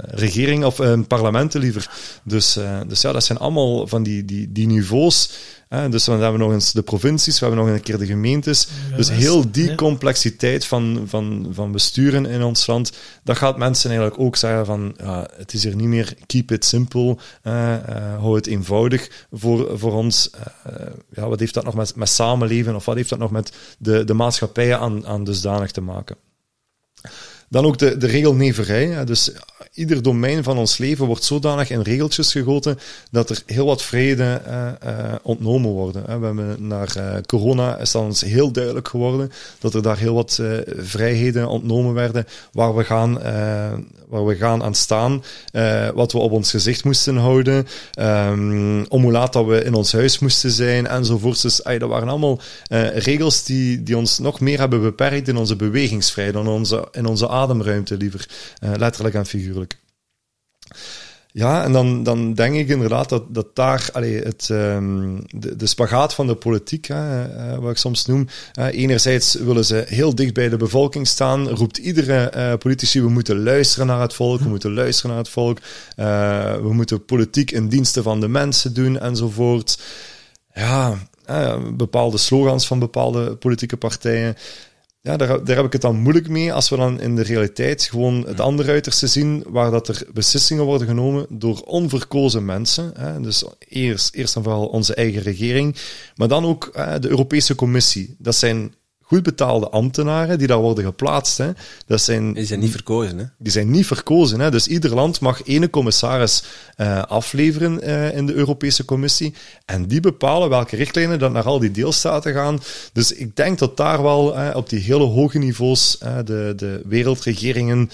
[0.00, 1.90] regeringen of parlementen liever.
[2.24, 5.30] Dus, dus ja, dat zijn allemaal van die, die, die niveaus
[5.90, 8.68] dus dan hebben we nog eens de provincies, we hebben nog een keer de gemeentes.
[8.96, 12.92] dus heel die complexiteit van, van, van besturen in ons land,
[13.24, 16.64] dat gaat mensen eigenlijk ook zeggen van, ja, het is hier niet meer keep it
[16.64, 17.16] simple,
[18.18, 20.30] hou het eenvoudig voor, voor ons.
[21.14, 24.04] Ja, wat heeft dat nog met, met samenleven of wat heeft dat nog met de,
[24.04, 26.16] de maatschappijen aan, aan dusdanig te maken?
[27.52, 29.04] Dan ook de, de regelneverij.
[29.04, 29.32] Dus
[29.74, 32.78] ieder domein van ons leven wordt zodanig in regeltjes gegoten
[33.10, 36.04] dat er heel wat vrede uh, uh, ontnomen worden.
[36.20, 40.14] We hebben naar uh, corona is dat ons heel duidelijk geworden dat er daar heel
[40.14, 40.42] wat
[40.76, 43.18] vrijheden ontnomen werden waar we gaan,
[44.08, 45.22] waar we gaan aan staan,
[45.94, 47.66] wat we op ons gezicht moesten houden,
[47.98, 51.42] um, om hoe laat dat we in ons huis moesten zijn enzovoort.
[51.42, 52.40] Dus dat waren allemaal
[52.94, 57.26] regels die, die ons nog meer hebben beperkt in onze bewegingsvrijheid, in onze, in onze
[57.40, 58.28] ademruimte liever,
[58.60, 59.78] letterlijk en figuurlijk.
[61.32, 65.66] Ja, en dan, dan denk ik inderdaad dat, dat daar allee, het, um, de, de
[65.66, 68.26] spagaat van de politiek, hè, uh, wat ik soms noem.
[68.58, 73.08] Uh, enerzijds willen ze heel dicht bij de bevolking staan, roept iedere uh, politici, we
[73.08, 75.58] moeten luisteren naar het volk, we moeten luisteren naar het volk,
[76.62, 79.82] we moeten politiek in diensten van de mensen doen enzovoort.
[80.54, 80.98] Ja,
[81.72, 84.36] bepaalde slogans van bepaalde politieke partijen
[85.02, 87.82] ja, daar, daar heb ik het dan moeilijk mee als we dan in de realiteit
[87.82, 92.92] gewoon het andere uiterste zien, waar dat er beslissingen worden genomen door onverkozen mensen.
[92.98, 93.20] Hè.
[93.20, 95.76] Dus eerst, eerst en vooral onze eigen regering,
[96.14, 98.14] maar dan ook de Europese Commissie.
[98.18, 98.74] Dat zijn
[99.10, 101.38] goed betaalde ambtenaren die daar worden geplaatst.
[101.38, 101.50] Hè.
[101.86, 103.18] Dat zijn, die zijn niet verkozen.
[103.18, 103.24] Hè?
[103.38, 104.40] Die zijn niet verkozen.
[104.40, 104.50] Hè.
[104.50, 106.42] Dus ieder land mag ene commissaris
[106.76, 109.34] uh, afleveren uh, in de Europese Commissie.
[109.64, 112.60] En die bepalen welke richtlijnen dan naar al die deelstaten gaan.
[112.92, 117.90] Dus ik denk dat daar wel uh, op die hele hoge niveaus, de, de wereldregeringen,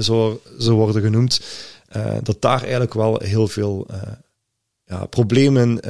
[0.00, 1.40] zo, zo worden genoemd,
[2.22, 3.86] dat daar eigenlijk wel heel veel
[4.84, 5.80] ja, problemen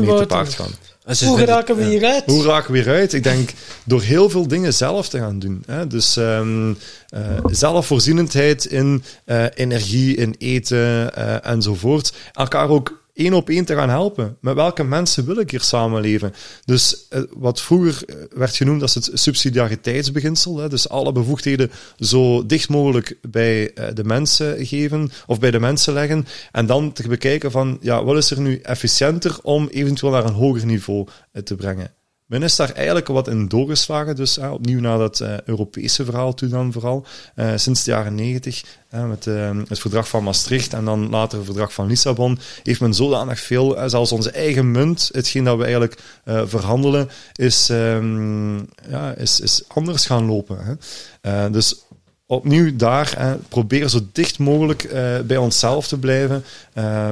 [0.00, 0.70] mee te paard gaan.
[1.04, 2.22] Hoe raken we hieruit?
[2.26, 3.12] Hoe raken we hieruit?
[3.12, 3.50] Ik denk
[3.84, 5.62] door heel veel dingen zelf te gaan doen.
[5.66, 5.86] Hè?
[5.86, 12.12] Dus um, uh, zelfvoorzienendheid in uh, energie, in eten uh, enzovoort.
[12.32, 14.36] Elkaar ook één op één te gaan helpen.
[14.40, 16.34] Met welke mensen wil ik hier samenleven?
[16.64, 22.68] Dus eh, wat vroeger eh, werd genoemd als het subsidiariteitsbeginsel, dus alle bevoegdheden zo dicht
[22.68, 27.50] mogelijk bij eh, de mensen geven of bij de mensen leggen en dan te bekijken
[27.50, 31.06] van, ja, wat is er nu efficiënter om eventueel naar een hoger niveau
[31.44, 32.03] te brengen?
[32.24, 36.34] Men is daar eigenlijk wat in doorgeslagen, dus uh, opnieuw naar dat uh, Europese verhaal
[36.34, 37.06] toe dan vooral,
[37.36, 38.64] uh, sinds de jaren negentig,
[39.08, 39.24] met
[39.68, 43.78] het verdrag van Maastricht en dan later het verdrag van Lissabon, heeft men zodanig veel,
[43.86, 50.06] zelfs onze eigen munt, hetgeen dat we eigenlijk verhandelen, is, um, ja, is, is anders
[50.06, 50.78] gaan lopen.
[51.20, 51.50] Hè.
[51.50, 51.84] dus
[52.26, 54.88] opnieuw daar, probeer zo dicht mogelijk
[55.26, 56.44] bij onszelf te blijven,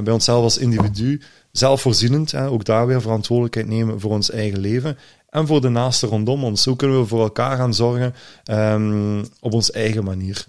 [0.05, 1.21] bij onszelf als individu,
[1.53, 4.99] zelfvoorzienend, hè, ook daar weer verantwoordelijkheid nemen voor ons eigen leven
[5.29, 6.65] en voor de naasten rondom ons.
[6.65, 8.15] Hoe kunnen we voor elkaar gaan zorgen
[8.51, 10.47] um, op onze eigen manier.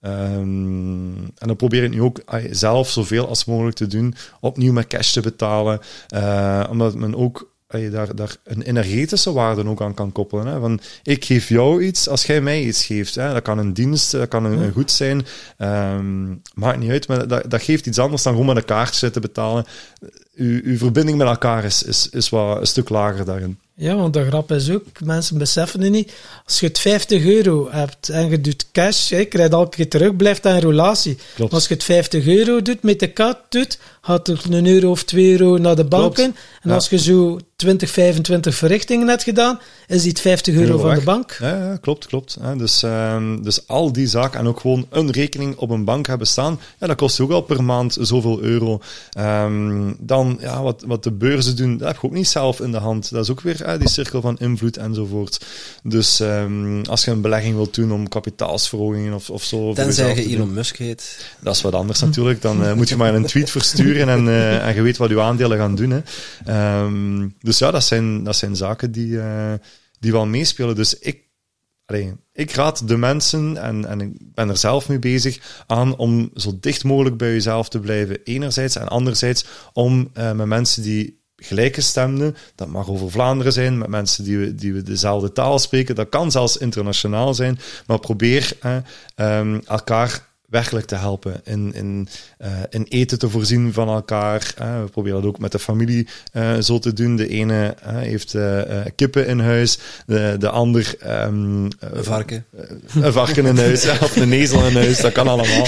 [0.00, 4.86] Um, en dan probeer ik nu ook zelf zoveel als mogelijk te doen, opnieuw met
[4.86, 5.80] cash te betalen,
[6.14, 10.46] uh, omdat men ook daar, daar een energetische waarde ook aan kan koppelen.
[10.46, 10.60] Hè?
[10.60, 13.14] Van, ik geef jou iets als jij mij iets geeft.
[13.14, 13.32] Hè?
[13.32, 15.26] Dat kan een dienst, dat kan een, een goed zijn.
[15.58, 19.10] Um, maakt niet uit, maar dat, dat geeft iets anders dan gewoon met een kaartje
[19.10, 19.64] te betalen.
[20.34, 23.58] Uw, uw verbinding met elkaar is, is, is wat een stuk lager daarin.
[23.74, 26.12] Ja, want de grap is ook, mensen beseffen het niet.
[26.44, 30.16] Als je het 50 euro hebt en je doet cash, je krijgt elke keer terug,
[30.16, 31.18] blijft dat een relatie.
[31.50, 33.78] Als je het 50 euro doet, met de kaart doet,
[34.08, 36.34] gaat er een euro of twee euro naar de bank in.
[36.62, 41.00] En als je zo 20, 25 verrichtingen hebt gedaan, is die 50 euro, van de
[41.00, 41.36] bank.
[41.40, 42.38] Ja, ja klopt, klopt.
[42.56, 46.26] Dus, um, dus al die zaken en ook gewoon een rekening op een bank hebben
[46.26, 48.80] staan, ja, dat kost ook al per maand zoveel euro.
[49.18, 52.72] Um, dan, ja, wat, wat de beurzen doen, dat heb je ook niet zelf in
[52.72, 53.10] de hand.
[53.10, 55.44] Dat is ook weer die cirkel van invloed enzovoort.
[55.82, 59.72] Dus um, als je een belegging wilt doen om kapitaalsverhogingen of, of zo...
[59.72, 61.26] Tenzij je Elon Musk heet.
[61.40, 62.42] Dat is wat anders natuurlijk.
[62.42, 65.20] Dan uh, moet je maar een tweet versturen en, uh, en je weet wat je
[65.20, 66.02] aandelen gaan doen.
[66.44, 66.82] Hè.
[66.82, 69.52] Um, dus ja, dat zijn, dat zijn zaken die, uh,
[70.00, 70.74] die wel meespelen.
[70.74, 71.26] Dus ik,
[72.32, 76.58] ik raad de mensen, en, en ik ben er zelf mee bezig, aan om zo
[76.60, 78.76] dicht mogelijk bij jezelf te blijven, enerzijds.
[78.76, 84.24] En anderzijds om uh, met mensen die gelijkgestemden, dat mag over Vlaanderen zijn, met mensen
[84.24, 88.76] die we, die we dezelfde taal spreken, dat kan zelfs internationaal zijn, maar probeer uh,
[89.38, 91.40] um, elkaar werkelijk te helpen.
[91.44, 94.54] In, in, uh, in eten te voorzien van elkaar.
[94.60, 97.16] Uh, we proberen dat ook met de familie uh, zo te doen.
[97.16, 98.36] De ene heeft
[98.94, 100.94] kippen in huis, de, de ander...
[101.06, 102.44] Um, een varken.
[102.94, 105.66] een varken in huis, of een ezel in huis, dat kan allemaal.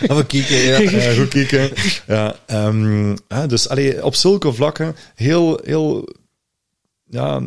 [0.00, 1.14] een kieken, ja.
[1.14, 1.70] goed kieken.
[2.06, 3.16] Ja, um,
[3.46, 6.08] dus allee, op zulke vlakken heel, heel
[7.04, 7.40] ja,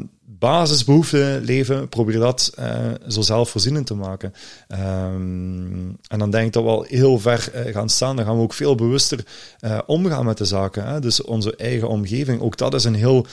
[0.43, 4.33] basisbehoeften leven, probeer dat uh, zo zelfvoorzienend te maken.
[4.71, 8.15] Um, en dan denk ik dat we al heel ver uh, gaan staan.
[8.15, 9.25] Dan gaan we ook veel bewuster
[9.61, 10.85] uh, omgaan met de zaken.
[10.85, 10.99] Hè?
[10.99, 13.25] Dus onze eigen omgeving, ook dat is een heel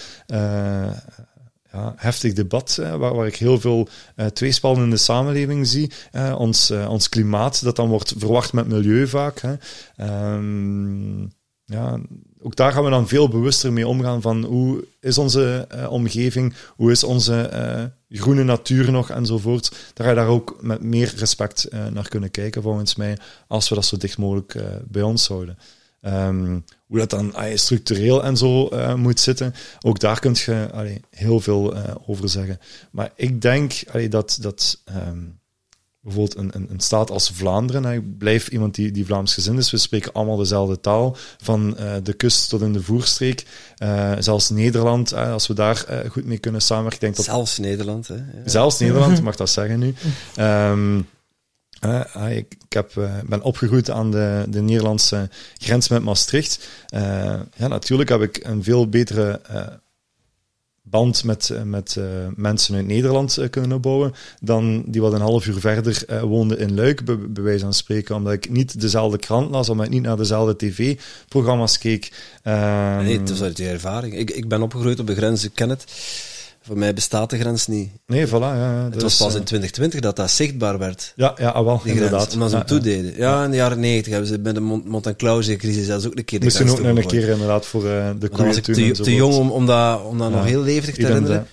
[1.72, 4.26] ja, heftig debat, waar, ik heel veel uh,
[4.60, 5.92] in de samenleving zie.
[6.36, 9.40] Ons, ons klimaat, dat dan wordt verwacht met milieu vaak.
[9.40, 9.54] Hè.
[10.34, 11.32] Um,
[11.64, 12.00] ja,
[12.42, 16.54] ook daar gaan we dan veel bewuster mee omgaan van hoe is onze uh, omgeving,
[16.76, 19.70] hoe is onze uh, groene natuur nog enzovoort.
[19.94, 23.68] Daar ga je daar ook met meer respect uh, naar kunnen kijken volgens mij, als
[23.68, 25.58] we dat zo dicht mogelijk bij ons houden.
[26.02, 31.40] Um, hoe dat dan structureel en zo moet zitten, ook daar kun je allee, heel
[31.40, 31.74] veel
[32.06, 32.60] over zeggen.
[32.90, 35.39] Maar ik denk allee, dat, dat um,
[36.00, 37.84] bijvoorbeeld een, een, een, staat als Vlaanderen.
[37.84, 39.70] Ik blijf iemand die, die Vlaams gezind is.
[39.70, 43.44] We spreken allemaal dezelfde taal, van uh, de kust tot in de voerstreek.
[43.82, 47.00] Uh, zelfs Nederland, uh, als we daar goed mee kunnen samenwerken.
[47.00, 47.24] Denk dat...
[47.24, 48.14] Zelfs Nederland, hè?
[48.14, 48.22] Ja.
[48.44, 49.94] Zelfs Nederland, mag dat zeggen nu.
[50.38, 51.06] Um,
[51.84, 55.28] uh, ik, ik heb, uh, ben opgegroeid aan de, de Nederlandse
[55.58, 56.68] grens met Maastricht.
[56.94, 57.00] Uh,
[57.56, 59.40] ja, natuurlijk heb ik een veel betere
[60.90, 65.20] band met, eh, met uh, mensen uit Nederland uh, kunnen bouwen dan die wat een
[65.20, 68.14] half uur verder uh, woonden in Luik, bij, bij wijze van spreken.
[68.14, 72.12] Omdat ik niet dezelfde krant las, omdat ik niet naar dezelfde tv-programma's keek.
[72.42, 74.14] Nee, dat is uit je ervaring.
[74.14, 75.84] Ik, ik ben opgegroeid op de grens, ik ken het.
[76.62, 77.90] Voor mij bestaat de grens niet.
[78.06, 78.30] Nee, voilà.
[78.30, 81.12] Ja, ja, het was pas in 2020 dat dat zichtbaar werd.
[81.16, 82.32] Ja, ja ah, wel, inderdaad.
[82.32, 83.16] omdat ze hem toededen.
[83.16, 86.38] Ja, in de jaren 90 hebben ze bij de Mont crisis zelfs ook een keer
[86.38, 89.14] de Moesten ook nog een keer inderdaad voor uh, de koeien was ik te, te
[89.14, 91.46] jong om, om dat, om dat nog heel levendig te herinneren.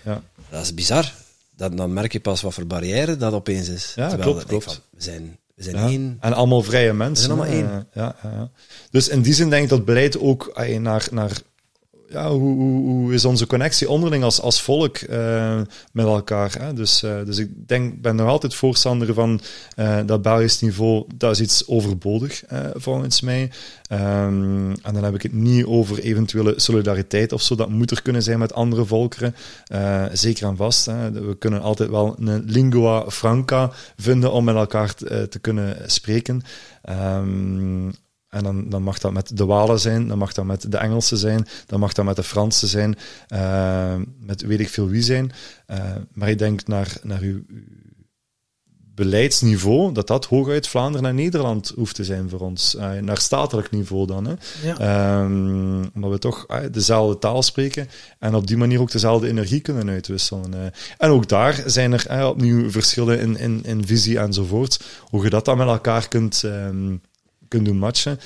[0.50, 1.14] Dat is bizar.
[1.56, 3.94] Dat, dan merk je pas wat voor barrière dat opeens is.
[3.96, 4.64] Ja, Terwijl klopt, klopt.
[4.64, 6.18] Van, we zijn, we zijn één.
[6.20, 7.30] En allemaal vrije mensen.
[7.30, 7.88] We zijn allemaal één.
[7.94, 8.50] Ja, ja, ja.
[8.92, 11.32] Dus in die zin denk ik dat beleid ook naar, naar
[12.10, 16.56] ja, hoe, hoe, is onze connectie onderling als, als volk uh, met elkaar?
[16.60, 16.74] Hè?
[16.74, 19.42] Dus, uh, dus ik denk, ben nog altijd voorstander van
[19.76, 22.44] uh, dat Belgisch niveau, dat is iets overbodig
[22.74, 23.52] volgens mij.
[23.92, 28.02] Um, en dan heb ik het niet over eventuele solidariteit of zo, dat moet er
[28.02, 29.36] kunnen zijn met andere volkeren.
[30.14, 30.86] zeker en vast.
[30.86, 31.12] Hè?
[31.12, 36.42] We kunnen altijd wel een lingua franca vinden om met elkaar te, te kunnen spreken.
[36.90, 37.94] Um,
[38.30, 41.18] en dan, dan mag dat met de Walen zijn, dan mag dat met de Engelsen
[41.18, 42.96] zijn, dan mag dat met de Fransen zijn,
[43.34, 45.32] uh, met weet ik veel wie zijn.
[45.68, 45.78] Uh,
[46.14, 47.44] maar ik denk naar, naar uw,
[48.98, 52.76] beleidsniveau, dat dat hooguit Vlaanderen en Nederland hoeft te zijn voor ons.
[52.76, 54.26] Uh, naar statelijk niveau dan.
[54.26, 54.34] Hè.
[54.64, 55.20] Ja.
[55.22, 59.90] Um, omdat we toch dezelfde taal spreken en op die manier ook dezelfde energie kunnen
[59.90, 60.74] uitwisselen.
[60.98, 64.84] en ook daar zijn er opnieuw verschillen in, in, in visie enzovoort.
[65.02, 66.44] Hoe je dat dan met elkaar kunt...
[66.44, 67.02] Um,
[67.48, 68.20] kunt doen matchen,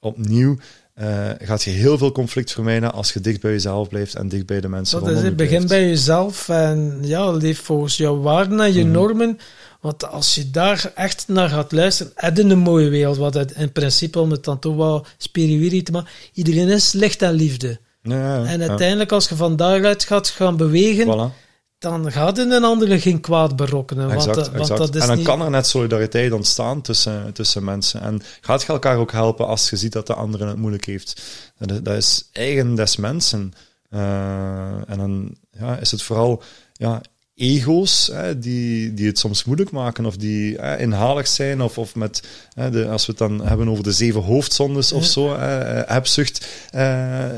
[0.00, 0.56] opnieuw
[1.00, 4.46] uh, gaat je heel veel conflict vermijden als je dicht bij jezelf blijft en dicht
[4.46, 5.36] bij de mensen dat is het.
[5.36, 8.92] Begin bij jezelf en ja, leef volgens jouw waarden en je mhm.
[8.92, 9.38] normen.
[9.80, 13.16] Want als je daar echt naar gaat luisteren, heb je een mooie wereld.
[13.16, 17.22] Wat het in principe, om het dan toch wel spiritueel te maken, iedereen is licht
[17.22, 17.78] en liefde.
[18.02, 21.42] Ja, en uiteindelijk, als je van daaruit gaat gaan bewegen, voilà
[21.82, 24.10] dan gaat in een andere geen kwaad berokkenen.
[24.10, 25.26] Exact, want, want Dat is en dan niet...
[25.26, 28.00] kan er net solidariteit ontstaan tussen, tussen mensen.
[28.00, 31.22] En gaat je elkaar ook helpen als je ziet dat de andere het moeilijk heeft.
[31.58, 33.52] Dat, dat is eigen des mensen.
[33.90, 37.00] Uh, en dan ja, is het vooral ja,
[37.34, 41.94] ego's hè, die, die het soms moeilijk maken of die hè, inhalig zijn of, of
[41.94, 42.22] met,
[42.54, 46.46] hè, de, als we het dan hebben over de zeven hoofdzondes of zo, hè, hebzucht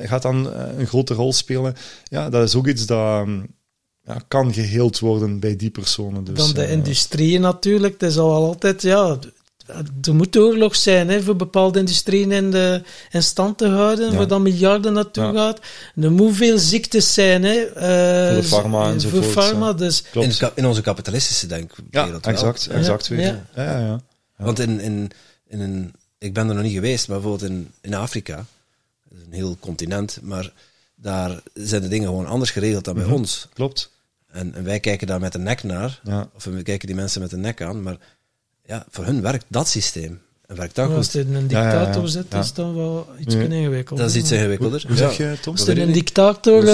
[0.03, 1.75] gaat dan een grote rol spelen.
[2.05, 3.27] Ja, dat is ook iets dat
[4.07, 6.25] ja, kan geheeld worden bij die personen.
[6.25, 7.93] Dus, Dan de uh, industrie natuurlijk.
[7.93, 9.19] Het is al altijd, ja,
[10.03, 14.17] er moet oorlog zijn hè, voor bepaalde industrieën in, de, in stand te houden, ja.
[14.17, 15.33] waar dan miljarden naartoe ja.
[15.33, 15.61] gaat.
[15.97, 17.43] Er moet veel ziektes zijn.
[17.43, 19.25] Hè, uh, voor de farma enzovoort.
[19.25, 20.05] Voor dus.
[20.13, 22.67] In, in, onze kapitalistische denkwereld Ja, exact.
[22.67, 22.77] Wel.
[22.77, 23.17] exact ja.
[23.17, 23.45] Ja.
[23.55, 24.01] Ja, ja,
[24.37, 25.11] Want in, in,
[25.47, 28.45] in een, ik ben er nog niet geweest, maar bijvoorbeeld in, in Afrika,
[29.11, 30.53] een heel continent, maar
[30.95, 33.19] daar zijn de dingen gewoon anders geregeld dan bij mm -hmm.
[33.19, 33.49] ons.
[33.53, 33.93] Klopt.
[34.35, 36.31] En, en, wij kijken daar met de nek naar, ja.
[36.35, 37.97] of we kijken die mensen met de nek aan, maar
[38.63, 40.23] ja, voor hun werkt dat systeem.
[40.47, 40.97] Dat goed.
[40.97, 44.05] Als het een dictator ja, zit, is dan wel iets ingewikkelder.
[44.05, 44.85] Dat is iets ingewikkelder.
[44.87, 45.53] Hoe zeg je, Tom?
[45.53, 46.63] Als er een dictator...
[46.63, 46.71] Uh,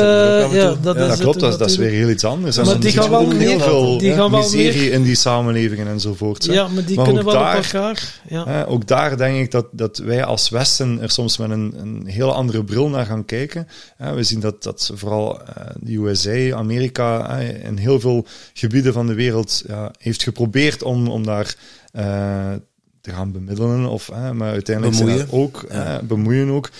[0.52, 2.56] ja, dat, is dat klopt, dat, dat, is weer heel iets anders.
[2.56, 6.44] Maar die gaan wel heel veel die gaan wel miserie in die samenlevingen enzovoort.
[6.44, 8.20] Ja, maar die maar kunnen wel daar, op elkaar.
[8.28, 8.64] Ja.
[8.64, 12.32] ook daar denk ik dat, dat wij als Westen er soms met een, een heel
[12.32, 13.68] andere bril naar gaan kijken.
[14.14, 15.40] we zien dat, dat vooral
[15.80, 19.64] de USA, Amerika, in heel veel gebieden van de wereld
[19.98, 21.56] heeft geprobeerd om, om daar...
[21.92, 22.52] Uh,
[23.00, 25.30] te gaan bemiddelen, of, hè, maar uiteindelijk bemoeien.
[25.30, 26.02] ook ja.
[26.02, 26.70] bemoeien ook.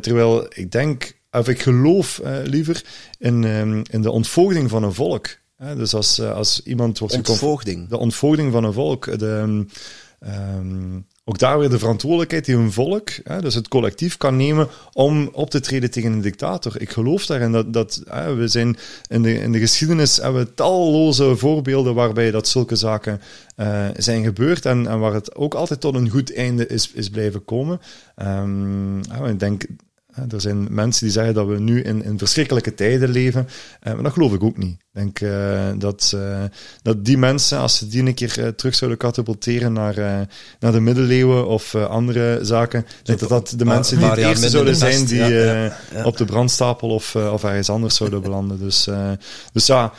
[0.00, 2.84] Terwijl ik denk, of ik geloof uh, liever
[3.18, 5.40] in, um, in de ontvoogding van een volk.
[5.76, 7.88] Dus als, uh, als iemand wordt ontvoogding.
[7.88, 9.18] De ontvoogding van een volk.
[9.18, 9.64] De,
[10.20, 14.68] um, ook daar weer de verantwoordelijkheid die een volk, hè, dus het collectief, kan nemen
[14.92, 16.80] om op te treden tegen een dictator.
[16.80, 18.76] Ik geloof daarin dat, dat hè, we zijn
[19.08, 23.20] in de, in de geschiedenis hebben we talloze voorbeelden waarbij dat zulke zaken
[23.56, 27.08] uh, zijn gebeurd en, en, waar het ook altijd tot een goed einde is, is
[27.08, 27.80] blijven komen.
[28.16, 28.98] Um,
[29.28, 29.64] ik denk
[30.30, 33.48] er zijn mensen die zeggen dat we nu in, in verschrikkelijke tijden leven,
[33.82, 34.72] uh, maar dat geloof ik ook niet.
[34.72, 36.42] Ik denk uh, dat, uh,
[36.82, 39.94] dat die mensen, als ze die een keer terug zouden katapulteren naar,
[40.60, 44.76] naar de middeleeuwen of andere zaken, denk dat dat de mensen die het eerste zouden
[44.76, 45.24] zijn die
[46.04, 48.58] op de brandstapel of, of ergens anders zouden belanden.
[48.58, 48.88] Dus,
[49.52, 49.92] dus ja,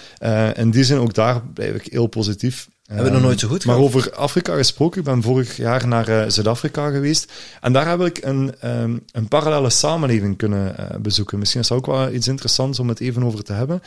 [0.54, 2.68] in die zin ook daar blijf ik heel positief.
[2.94, 6.10] Hebben we nog nooit zo goed Maar over Afrika gesproken, ik ben vorig jaar naar
[6.10, 7.32] uh, Zuid-Afrika geweest.
[7.62, 11.40] En daar heb ik een, um, een parallele samenleving kunnen uh, bezoeken.
[11.40, 13.82] Misschien is dat ook wel iets interessants om het even over te hebben.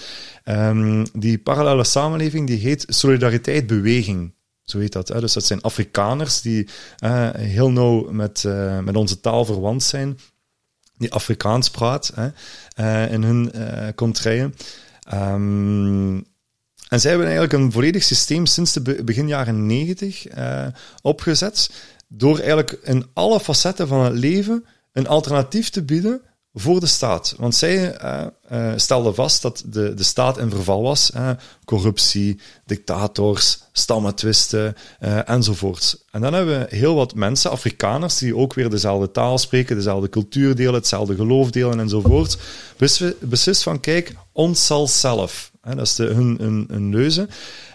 [0.44, 4.34] Um, die parallele samenleving die heet Solidariteit Beweging.
[4.64, 5.08] Zo heet dat.
[5.08, 5.20] Hè?
[5.20, 6.68] Dus dat zijn Afrikaners die
[7.04, 8.44] uh, heel nauw met,
[8.84, 10.18] met onze taal verwant zijn.
[10.96, 13.06] Die Afrikaans praat hè?
[13.06, 13.52] in hun
[13.94, 14.54] contraien.
[15.14, 16.26] Um,
[16.88, 20.66] en zij hebben eigenlijk een volledig systeem sinds de begin jaren 90 uh,
[21.02, 21.70] opgezet,
[22.08, 26.20] door eigenlijk in alle facetten van het leven een alternatief te bieden
[26.58, 27.34] voor de staat.
[27.38, 31.10] Want zij uh, stelden vast dat de, de staat in verval was.
[31.64, 34.74] Corruptie, dictators, stammetwisten
[35.24, 36.04] enzovoorts.
[36.10, 40.08] En dan hebben we heel wat mensen, Afrikaners, die ook weer dezelfde taal spreken, dezelfde
[40.08, 42.38] cultuur delen, hetzelfde geloof delen enzovoort.
[43.20, 45.50] Beslist van, kijk, ons zal zelf.
[45.74, 47.28] Dat is hun, hun, leuze.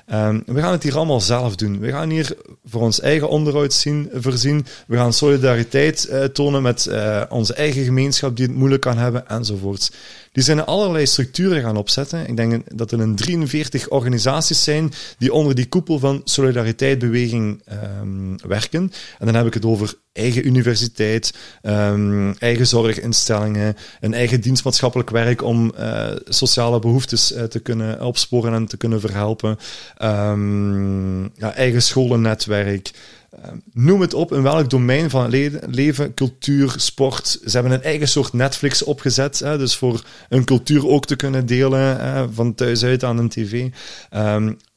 [0.05, 1.79] Ehm, we gaan het hier allemaal zelf doen.
[1.79, 2.35] We gaan hier
[2.65, 4.65] voor ons eigen onderhoud zien, voorzien.
[4.87, 9.27] We gaan solidariteit uh, tonen met uh, onze eigen gemeenschap die het moeilijk kan hebben,
[9.27, 9.91] enzovoorts.
[10.31, 12.27] Die zijn allerlei structuren gaan opzetten.
[12.27, 17.63] Ik denk dat er een 43 organisaties zijn die onder die koepel van Solidariteitbeweging
[18.01, 18.91] um, werken.
[19.19, 25.43] En dan heb ik het over eigen universiteit, um, eigen zorginstellingen, een eigen dienstmaatschappelijk werk
[25.43, 29.57] om uh, sociale behoeftes uh, te kunnen opsporen en te kunnen verhelpen,
[30.01, 32.91] um, ja, eigen scholennetwerk.
[33.31, 37.27] Ehm, noem het op in welk domein van het leven, cultuur, sport.
[37.27, 41.45] Ze hebben een eigen soort Netflix opgezet, hè, dus voor een cultuur ook te kunnen
[41.45, 43.69] delen hè, van thuis uit aan een tv.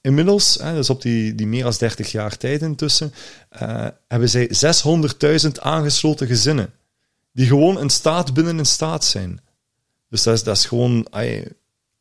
[0.04, 3.14] Inmiddels, hè, dus op die, die meer dan 30 jaar tijd intussen,
[3.62, 4.50] uh, hebben zij
[5.44, 6.72] 600.000 aangesloten gezinnen.
[7.32, 9.40] Die gewoon een staat binnen een staat zijn.
[10.08, 11.48] Dus dat is, dat is gewoon ay,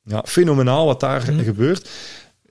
[0.03, 1.43] ja, fenomenaal wat daar mm.
[1.43, 1.89] gebeurt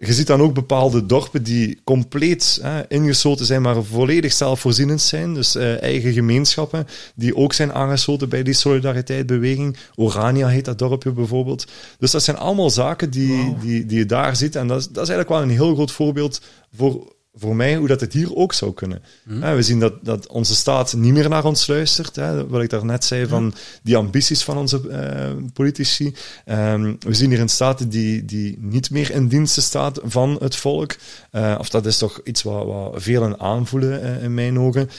[0.06, 5.34] je ziet dan ook bepaalde dorpen die compleet hè, ingesloten zijn, maar volledig zelfvoorzienend zijn.
[5.34, 9.76] Dus uh, eigen gemeenschappen die ook zijn aangesloten bij die solidariteitsbeweging.
[9.94, 11.66] Orania heet dat dorpje bijvoorbeeld.
[11.98, 13.60] Dus dat zijn allemaal zaken die, wow.
[13.60, 14.56] die, die je daar ziet.
[14.56, 16.40] En dat is, dat is eigenlijk wel een heel groot voorbeeld
[16.76, 19.02] voor voor mij hoe dat het hier ook zou kunnen.
[19.24, 19.40] Mm.
[19.40, 22.16] we zien dat, dat onze staat niet meer naar ons luistert.
[22.16, 26.14] Hè, wat ik daarnet zei van die ambities van onze uh, politici.
[26.46, 30.56] Um, we zien hier een staat die, die niet meer in diensten staat van het
[30.56, 30.96] volk.
[31.32, 34.90] Uh, of dat is toch iets wat, wat velen aanvoelen uh, in mijn ogen.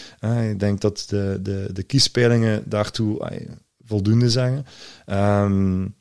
[0.49, 3.31] ik denk dat de, de, de kiespeilingen daartoe
[3.85, 4.65] voldoende zeggen.
[5.05, 5.95] Um,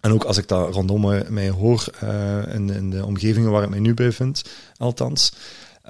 [0.00, 3.68] en ook als ik dat rondom mij hoor, uh, in, in, de omgevingen waar ik
[3.70, 4.42] mij nu bevind,
[4.76, 5.32] althans.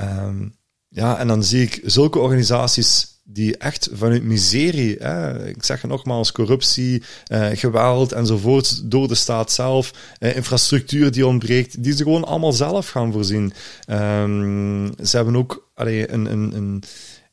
[0.00, 0.56] Um,
[0.88, 5.90] ja, en dan zie ik zulke organisaties die echt vanuit miserie, hè, ik zeg het
[5.90, 7.02] nogmaals, corruptie,
[7.32, 12.52] uh, geweld enzovoort, door de staat zelf, uh, infrastructuur die ontbreekt, die ze gewoon allemaal
[12.52, 13.52] zelf gaan voorzien.
[13.90, 16.82] Um, ze hebben ook allee, een, een, een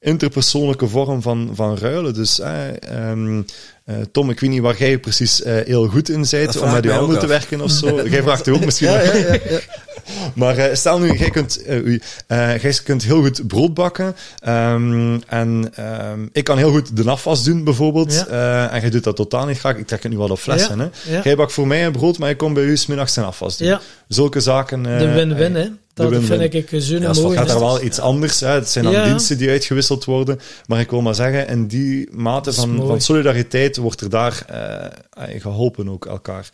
[0.05, 2.13] interpersoonlijke vorm van, van ruilen.
[2.13, 2.41] Dus
[3.09, 3.45] um,
[3.85, 6.83] uh, Tom, ik weet niet waar jij precies uh, heel goed in bent om met
[6.83, 8.01] je handen te werken of zo.
[8.09, 8.91] jij vraagt u ook misschien.
[8.91, 9.59] ja, ja, ja,
[10.33, 11.63] maar uh, stel nu, jij kunt,
[12.27, 14.15] jij kunt heel goed brood bakken.
[14.47, 15.71] Um, en
[16.11, 18.27] um, ik kan heel goed de afwas doen, bijvoorbeeld.
[18.27, 19.77] en jij doet dat totaal niet graag.
[19.77, 20.79] Ik trek het nu wel op flessen.
[20.79, 20.89] Hè?
[21.23, 23.77] Jij bakt voor mij een brood, maar ik kom bij u smiddags zijn afwas doen.
[24.07, 24.83] Zulke zaken.
[24.83, 25.67] de win-win, hè?
[25.95, 27.37] Dat vind ik zo ja, mooi.
[27.37, 28.39] Het gaat er wel iets anders.
[28.39, 28.47] Hè.
[28.47, 29.05] Het zijn dan ja.
[29.05, 30.39] diensten die uitgewisseld worden.
[30.67, 35.41] Maar ik wil maar zeggen, in die mate van, van solidariteit wordt er daar uh,
[35.41, 36.49] geholpen ook elkaar.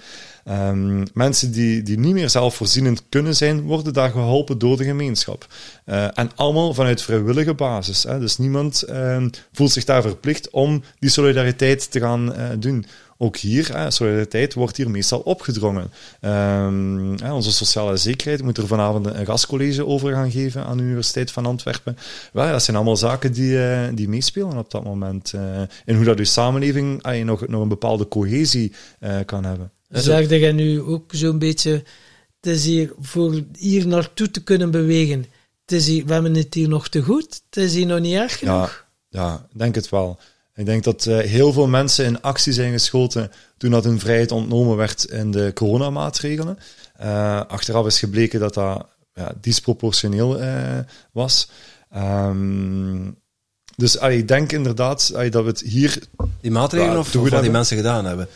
[0.50, 5.46] Um, mensen die, die niet meer zelfvoorzienend kunnen zijn, worden daar geholpen door de gemeenschap.
[5.86, 8.04] Uh, en allemaal vanuit vrijwillige basis.
[8.04, 8.20] Hè.
[8.20, 12.86] Dus niemand uh, voelt zich daar verplicht om die solidariteit te gaan uh, doen
[13.22, 15.92] ook hier, hè, solidariteit wordt hier meestal opgedrongen.
[16.22, 20.84] Um, hè, onze sociale zekerheid moet er vanavond een gastcollege over gaan geven aan de
[20.84, 21.98] Universiteit van Antwerpen.
[22.34, 25.34] Wel, dat zijn allemaal zaken die, uh, die meespelen op dat moment.
[25.36, 28.74] Uh, en hoe dat je samenleving uh, nog, nog een bepaalde cohesie
[29.26, 29.72] kan hebben.
[29.90, 31.72] Zeg jij nu ook zo'n beetje,
[32.40, 35.26] het is hier voor hier naartoe te kunnen bewegen.
[35.66, 38.16] Het is hier, we hebben het hier nog te goed, het is hier nog niet
[38.16, 38.86] erg genoeg.
[39.10, 40.20] Ja, ja denk het wel.
[40.62, 44.32] Ik denk dat uh, heel veel mensen in actie zijn geschoten toen dat hun vrijheid
[44.32, 46.58] ontnomen werd in de coronamaatregelen.
[47.02, 50.80] Uh, achteraf is gebleken dat dat ja, disproportioneel uh,
[51.12, 51.50] was.
[51.96, 53.18] Um,
[53.76, 56.00] dus ik denk inderdaad dat we het hier...
[56.42, 58.28] Die maatregelen of, of wat die mensen gedaan hebben?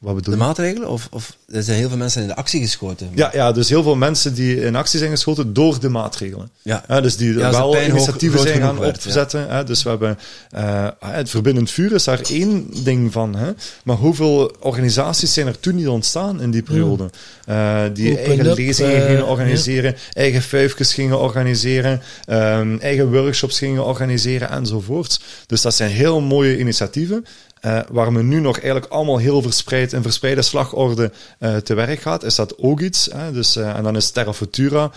[0.00, 0.88] Wat bedoel de maatregelen?
[0.88, 3.10] Of, of er zijn heel veel mensen in de actie geschoten?
[3.14, 6.50] Ja, ja, dus heel veel mensen die in actie zijn geschoten door de maatregelen.
[6.62, 6.84] Ja.
[6.88, 9.46] ja dus die ja, wel initiatieven zijn gaan opzetten.
[9.46, 9.62] Ja.
[9.62, 10.18] dus we hebben
[10.54, 13.36] uh, het verbindend vuur is daar één ding van.
[13.36, 13.50] Hè?
[13.84, 17.10] Maar hoeveel organisaties zijn er toen niet ontstaan in die periode?
[17.48, 23.12] Uh, die Open eigen up, lezingen uh, gingen organiseren, eigen vijfjes gingen organiseren, um, eigen
[23.12, 25.20] workshops gingen organiseren enzovoort.
[25.46, 27.24] Dus dat zijn heel mooie initiatieven.
[27.62, 32.00] Uh, waar men nu nog eigenlijk allemaal heel verspreid in verspreide slagorde uh, te werk
[32.00, 33.08] gaat, is dat ook iets.
[33.12, 33.32] Hè?
[33.32, 34.90] Dus, uh, en dan is Terra Futura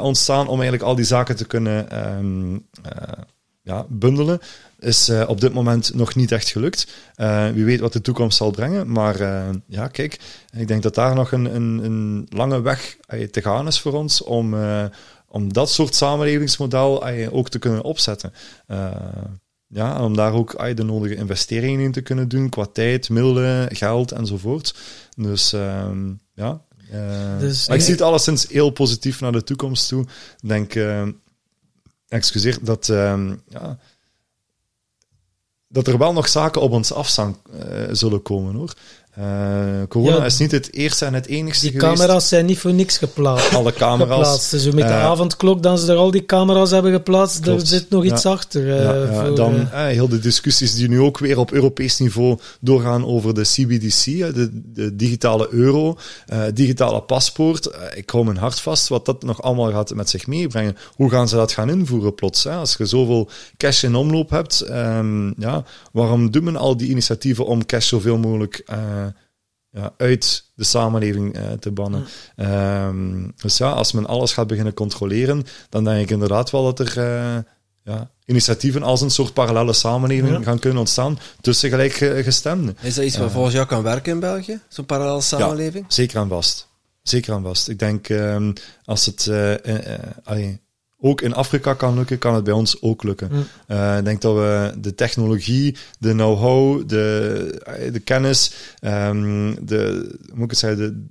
[0.00, 2.66] ontstaan om eigenlijk al die zaken te kunnen um,
[3.62, 4.40] ja, bundelen.
[4.78, 6.86] Is op dit moment nog niet echt gelukt.
[7.54, 8.92] wie weet wat de toekomst zal brengen.
[8.92, 9.16] Maar
[9.66, 10.18] ja, kijk,
[10.56, 12.96] ik denk dat daar nog een, een, een lange weg
[13.30, 14.54] te gaan is voor ons om,
[15.28, 18.32] om dat soort samenlevingsmodel ook te kunnen opzetten.
[19.72, 23.76] Ja, om daar ook ay, de nodige investeringen in te kunnen doen, qua tijd, middelen,
[23.76, 24.74] geld enzovoort.
[25.16, 26.62] Dus um, ja.
[26.92, 30.02] Uh, dus, maar ik zie het alleszins heel positief naar de toekomst toe.
[30.02, 31.08] Ik denk, uh,
[32.08, 33.78] excuseer, dat, uh, ja,
[35.68, 37.34] dat er wel nog zaken op ons af uh,
[37.90, 38.74] zullen komen hoor.
[39.18, 39.24] Uh,
[39.88, 40.24] corona Ja.
[40.24, 41.98] is niet het eerste en het enigste Die geweest.
[42.00, 43.54] camera's zijn niet voor niks geplaatst.
[43.54, 44.16] Alle camera's.
[44.16, 44.50] geplaatst.
[44.50, 47.60] Dus met de Eh, avondklok, dan ze er al die camera's hebben geplaatst, Klopt.
[47.60, 48.76] er zit nog iets achter.
[48.76, 53.06] eh, Ja, voor, dan heel de discussies die nu ook weer op Europees niveau doorgaan
[53.06, 54.04] over de CBDC,
[54.34, 55.98] de, de digitale euro,
[56.54, 57.70] digitale paspoort.
[57.94, 60.76] Ik hou mijn hart vast wat dat nog allemaal gaat met zich meebrengen.
[60.94, 62.44] Hoe gaan ze dat gaan invoeren plots?
[62.44, 62.50] Hè?
[62.54, 67.46] Als je zoveel cash in omloop hebt, ehm, ja, waarom doen men al die initiatieven
[67.46, 68.64] om cash zoveel mogelijk
[69.72, 72.04] ja, uit de samenleving eh, te bannen?
[72.36, 76.78] Ehm, dus ja, als men alles gaat beginnen controleren, dan denk ik inderdaad wel dat
[76.78, 77.36] er eh,
[77.84, 80.42] ja, initiatieven als een soort parallele samenleving Ja.
[80.42, 82.76] gaan kunnen ontstaan tussen gelijkgestemden.
[82.80, 84.60] Is dat iets wat volgens jou kan werken in België?
[84.68, 85.84] Zo'n parallel samenleving?
[85.88, 86.68] Zeker aan vast.
[87.02, 87.68] Zeker aan vast.
[87.68, 88.52] Ik denk, ehm,
[88.84, 90.60] als het eh, eh, eh, allee,
[91.00, 93.28] ook in Afrika kan lukken, kan het bij ons ook lukken.
[93.32, 93.44] Mm.
[93.66, 100.08] Eh, ik denk dat we de technologie, de know-how, de, eh, de kennis, ehm, de,
[100.28, 101.04] hoe moet ik het zeggen, de,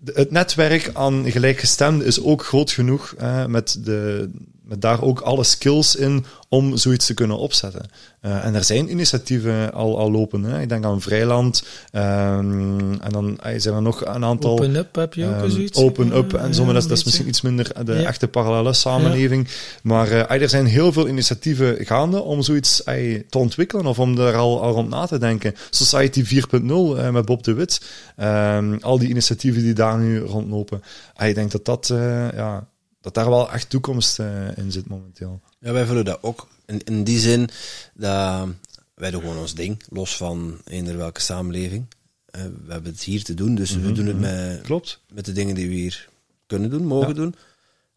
[0.00, 4.30] de- het netwerk aan gelijkgestemden is ook groot genoeg, eh, met, de,
[4.68, 7.88] met daar ook alle skills in om zoiets te kunnen opzetten.
[8.20, 10.42] Eh, en er zijn initiatieven al, al lopen.
[10.42, 10.60] Hè.
[10.60, 11.62] Ik denk aan Vrijland.
[11.92, 14.50] ehm, en dan eh, zijn er nog een aantal.
[14.50, 15.78] Open Up heb je ook Ehm, eens iets.
[15.78, 18.06] open up en zo, maar dat, is- dat is een misschien iets minder de Ja.
[18.08, 19.48] echte parallele samenleving.
[19.82, 24.14] Maar eh, er zijn heel veel initiatieven gaande om zoiets eh, te ontwikkelen of om
[24.16, 25.54] daar al, al rond na te denken.
[25.70, 27.80] Society 4.0 eh, met Bob de Wit.
[28.16, 30.82] Ehm, al die initiatieven die daar nu rondlopen.
[31.22, 32.66] Ik denk dat, dat, eh, ja,
[33.14, 35.40] dat daar wel echt toekomst eh, in zit momenteel.
[35.60, 36.48] Ja, wij vullen dat ook.
[36.66, 37.48] In, in die zin,
[37.94, 38.48] dat
[38.94, 41.86] wij doen gewoon ons ding, los van eender welke samenleving.
[42.26, 45.00] Eh, we hebben het hier te doen, dus we doen het met, Klopt.
[45.12, 46.08] met de dingen die we hier
[46.46, 47.14] kunnen doen, mogen Ja.
[47.14, 47.34] doen.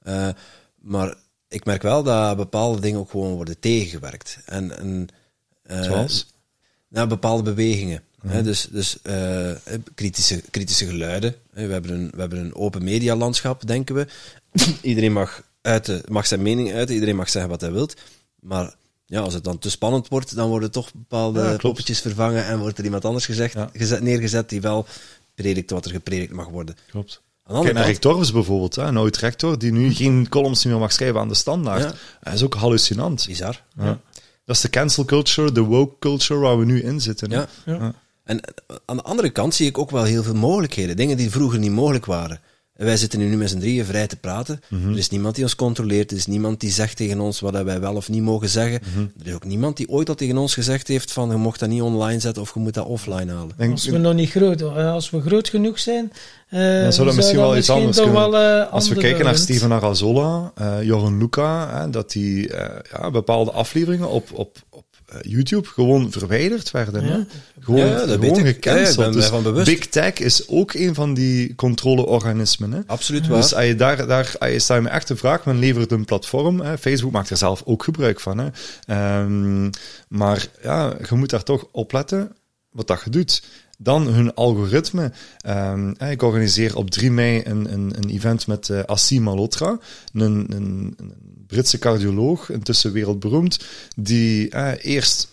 [0.02, 0.30] Eh,
[0.82, 1.16] maar
[1.48, 4.38] ik merk wel dat bepaalde dingen ook gewoon worden tegengewerkt.
[4.46, 5.08] En, en,
[5.64, 6.34] eh, Zoals?
[6.88, 8.04] naar bepaalde bewegingen.
[8.22, 8.34] Mhm.
[8.34, 9.52] Hè, dus dus eh,
[9.96, 11.36] kritische, kritische geluiden.
[11.54, 14.08] Hè, We hebben, een, we hebben een open medialandschap, denken we.
[14.82, 17.94] iedereen mag, uiten, mag zijn mening uiten, iedereen mag zeggen wat hij wilt.
[18.40, 18.76] Maar
[19.06, 22.60] ja, als het dan te spannend wordt, dan worden toch bepaalde Ja, poppetjes vervangen en
[22.60, 23.70] wordt er iemand anders gezegd, Ja.
[23.74, 24.86] gezet, neergezet die wel
[25.36, 26.76] predikt wat er gepredikt mag worden.
[26.90, 27.22] Klopt.
[27.48, 31.20] Kijk naar Rick bijvoorbeeld, hè, een oud rector, die nu geen columns meer mag schrijven
[31.20, 31.82] aan de standaard.
[31.82, 31.94] Ja.
[32.22, 33.26] Dat is ook hallucinant.
[33.28, 33.64] Bizar.
[33.78, 34.00] Ja.
[34.46, 37.30] Dat is de cancel culture, de woke culture waar we nu in zitten.
[37.30, 37.48] Ja.
[38.24, 40.96] En eh, aan de andere kant zie ik ook wel heel veel mogelijkheden.
[40.96, 42.40] Dingen die vroeger niet mogelijk waren.
[42.76, 44.62] En wij zitten nu met z'n drieën vrij te praten.
[44.92, 46.12] Er is niemand die ons controleert.
[46.12, 48.80] Er is niemand die zegt tegen ons wat wij wel of niet mogen zeggen.
[49.22, 51.70] Er is ook niemand die ooit al tegen ons gezegd heeft van je mocht dat
[51.70, 53.50] niet online zetten of je moet dat offline halen.
[53.50, 56.12] Ik denk- Als we nog niet groot, eh, als we groot genoeg zijn,
[56.50, 58.14] eh, Dan zou dat misschien wel iets anders kunnen.
[58.16, 59.38] wel, eh, Als we kijken naar.
[59.38, 64.58] Steven Arazola, eh Joran Luca, hè, dat die eh, ja, bepaalde afleveringen op, op,
[65.22, 67.06] YouTube gewoon verwijderd werden.
[67.06, 67.26] Ja.
[67.60, 69.14] Gewoon, Ja, dat gewoon gecanceld.
[69.44, 69.66] dus.
[69.66, 72.72] Big Tech is ook een van die controleorganismen.
[72.72, 72.80] Hè?
[72.86, 73.42] Absoluut waar.
[73.42, 75.92] Dus als je daar, daar als je sta je me echt de vraag, men levert
[75.92, 76.60] een platform.
[76.60, 76.78] Hè.
[76.78, 78.38] Facebook maakt er zelf ook gebruik van.
[78.38, 78.48] Hè.
[78.86, 79.70] Ehm,
[80.08, 82.36] maar ja, je moet daar toch op letten
[82.72, 83.44] wat dat je doet.
[83.78, 85.12] Dan hun algoritme.
[85.38, 89.80] Ehm, ik organiseer op 3 mei een, een, een event met eh Assim Malhotra,
[90.14, 91.14] een, een, een
[91.52, 93.66] Britse cardioloog, intussen wereldberoemd,
[93.96, 95.28] die eh, eerst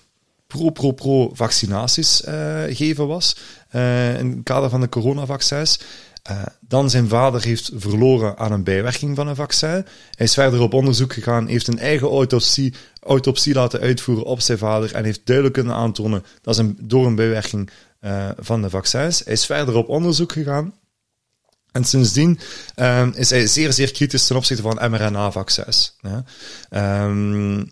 [0.49, 3.37] pro-pro-pro vaccinaties eh, geven was
[3.69, 5.81] eh, in het kader van de coronavaccins.
[6.23, 9.69] Eh, dan zijn vader heeft verloren aan een bijwerking van een vaccin.
[10.15, 14.59] Hij is verder op onderzoek gegaan, heeft een eigen autopsie, autopsie laten uitvoeren op zijn
[14.59, 17.71] vader en heeft duidelijk kunnen aantonen dat is een, door een bijwerking
[18.39, 19.25] van de vaccins.
[19.25, 20.75] Hij is verder op onderzoek gegaan.
[21.79, 22.39] En sindsdien
[22.75, 25.97] ehm, is hij zeer, zeer kritisch ten opzichte van mRNA-vaccins.
[26.01, 26.25] Ja.
[26.71, 27.65] Ehm,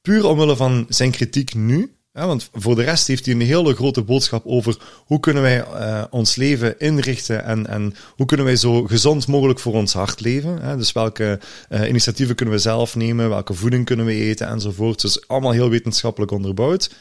[0.00, 1.96] puur omwille van zijn kritiek nu.
[2.12, 6.04] Want voor de rest heeft hij een hele grote boodschap over hoe kunnen wij eh,
[6.10, 10.62] ons leven inrichten en, en hoe kunnen wij zo gezond mogelijk voor ons hart leven.
[10.62, 10.76] Hè?
[10.76, 15.00] Dus welke eh, initiatieven kunnen we zelf nemen, welke voeding kunnen we eten enzovoort.
[15.00, 16.94] Dus allemaal heel wetenschappelijk onderbouwd.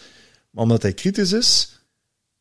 [0.51, 1.82] Maar omdat hij kritisch is,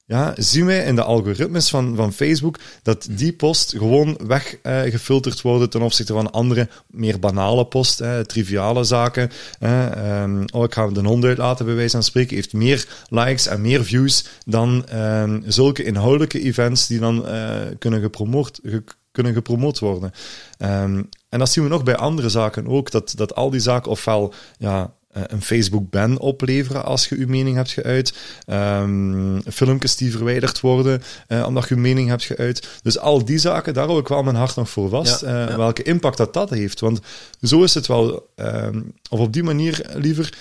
[0.04, 5.70] ja, zien wij in de algoritmes van, van Facebook dat die post gewoon weggefilterd worden
[5.70, 9.30] ten opzichte van andere, meer banale post, triviale zaken.
[9.58, 13.46] Hè, ehm, oh, ik ga de hond uitlaten, bij wijze van spreken, heeft meer likes
[13.46, 19.32] en meer views dan ehm, zulke inhoudelijke events die dan eh, kunnen, gepromoot, ge- kunnen
[19.32, 20.12] gepromoot worden.
[20.58, 23.90] Ehm, en dat zien we nog bij andere zaken ook, dat, dat al die zaken
[23.90, 28.12] ofwel ja, een Facebook-ban opleveren als je je mening hebt geuit.
[28.44, 32.68] Ehm, filmpjes die verwijderd worden eh, omdat je je mening hebt geuit.
[32.82, 35.20] Dus al die zaken, daar hou ik wel mijn hart nog voor vast.
[35.20, 35.56] Ja, eh, ja.
[35.56, 36.80] Welke impact dat dat heeft.
[36.80, 37.00] Want
[37.40, 40.38] zo is het wel, ehm, of op die manier liever,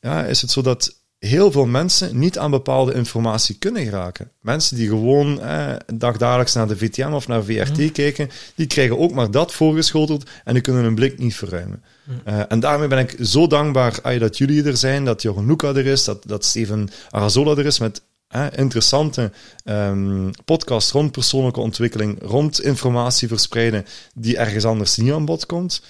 [0.00, 4.30] ja, is het zo dat heel veel mensen niet aan bepaalde informatie kunnen geraken.
[4.40, 9.12] Mensen die gewoon eh, dagdagelijks naar de VTM of naar VRT kijken, die krijgen ook
[9.12, 11.82] maar dat voorgeschoteld en die kunnen hun blik niet verruimen.
[12.28, 15.68] Uh, en daarmee ben ik zo dankbaar ah, dat jullie er zijn, dat Jochen Luca
[15.68, 19.32] er is, dat, dat Steven Arazola er is met eh, interessante
[19.64, 25.82] um, podcasts rond persoonlijke ontwikkeling, rond informatie verspreiden die ergens anders niet aan bod komt.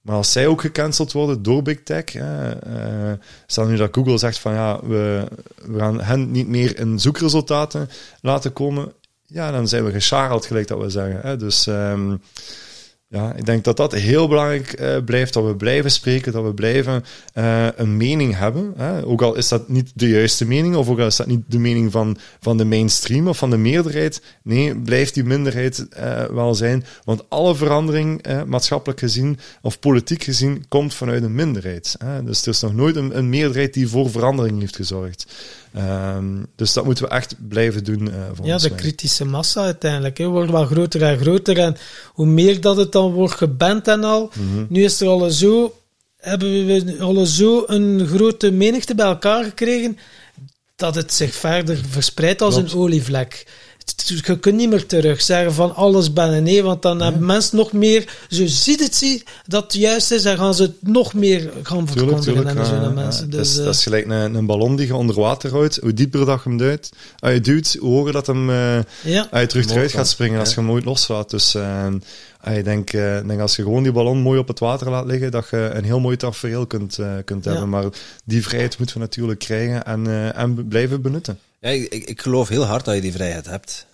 [0.00, 3.12] Maar als zij ook gecanceld worden door Big Tech, uh,
[3.46, 5.28] stel nu dat Google zegt van ja, we,
[5.62, 7.88] we gaan hen niet meer in zoekresultaten
[8.20, 8.92] laten komen,
[9.26, 11.20] ja, dan zijn we gescharreld, gelijk dat we zeggen.
[11.20, 11.36] Hè.
[11.36, 12.20] Dus um,
[13.12, 16.54] ja, ik denk dat dat heel belangrijk uh, blijft, dat we blijven spreken, dat we
[16.54, 17.04] blijven
[17.34, 18.72] uh, een mening hebben.
[18.76, 19.04] Hè?
[19.04, 21.58] Ook al is dat niet de juiste mening, of ook al is dat niet de
[21.58, 24.22] mening van, van de mainstream of van de meerderheid.
[24.42, 26.84] Nee, blijft die minderheid uh, wel zijn.
[27.04, 31.96] Want alle verandering, maatschappelijk gezien of politiek gezien, komt vanuit een minderheid.
[32.04, 32.24] Hè?
[32.24, 35.26] Dus er is nog nooit een, een meerderheid die voor verandering heeft gezorgd.
[35.76, 38.06] Um, dus dat moeten we echt blijven doen.
[38.08, 41.58] Uh, ja, de kritische massa uiteindelijk wordt wel groter en groter.
[41.58, 41.76] En
[42.06, 44.30] hoe meer dat het dan wordt geband en al.
[44.34, 44.66] Mm -hmm.
[44.68, 45.74] Nu is er al zo,
[46.16, 49.98] hebben we al zo een grote menigte bij elkaar gekregen
[50.76, 52.72] dat het zich verder verspreidt als Klopt.
[52.72, 53.46] een olievlek
[54.06, 57.04] je kunt niet meer terug zeggen van alles ben en nee, want dan ja.
[57.04, 60.62] hebben mensen nog meer, zo ziet het zie dat het juist is, dan gaan ze
[60.62, 63.30] het nog meer gaan verkondigen en zo naar mensen.
[63.30, 65.50] Ja, dus, dat, is, uh, dat is gelijk een, een ballon die je onder water
[65.50, 68.78] houdt, hoe dieper dat je hem duwt, als je duwt, hoe hoger dat hem uh,
[69.04, 69.28] ja.
[69.30, 71.30] als je terug eruit gaat springen als je hem nooit loslaat.
[71.30, 71.86] Dus uh,
[72.44, 75.30] ik denk, uh, denk als je gewoon die ballon mooi op het water laat liggen,
[75.30, 77.68] dat je een heel mooi tafereel kunt, uh, kunt hebben.
[77.68, 77.84] Maar
[78.24, 81.38] die vrijheid moeten we natuurlijk krijgen en, uh, en blijven benutten.
[81.60, 83.86] Ja, ik, ik geloof heel hard dat je die vrijheid hebt.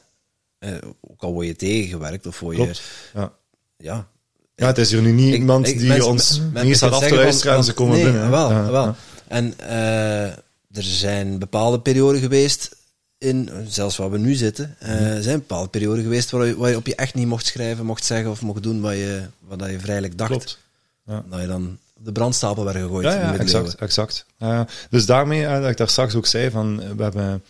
[0.61, 2.63] Uh, ook al word je tegengewerkt of word je...
[2.63, 2.83] Klopt.
[3.15, 3.33] Ja.
[3.77, 4.09] ja.
[4.55, 7.07] Ja, het is hier nu niet ik, iemand ik, die mensen, ons niet staat af
[7.07, 8.31] te luisteren en ze komen nee, binnen.
[8.31, 8.85] Wel, ja, wel.
[8.85, 8.95] Ja.
[9.29, 12.77] En uh, er zijn bepaalde perioden geweest,
[13.19, 14.89] in, zelfs waar we nu zitten, uh,
[15.21, 18.05] zijn bepaalde perioden geweest waar je, waar je op je echt niet mocht schrijven, mocht
[18.05, 20.31] zeggen of mocht doen wat je, wat je vrijelijk dacht.
[20.31, 20.59] Klopt.
[21.07, 21.25] Ja.
[21.31, 23.07] Dat je dan de brandstapel werd gegooid.
[23.07, 23.75] Ja, ja exact.
[23.75, 24.27] exact.
[24.43, 24.61] Uh,
[24.91, 27.43] dus daarmee, uh, dat ik daar straks ook zei, van, we hebben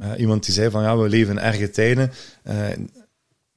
[0.00, 2.12] uh, iemand die zei van ja, we leven in erge tijden.
[2.48, 2.54] Uh,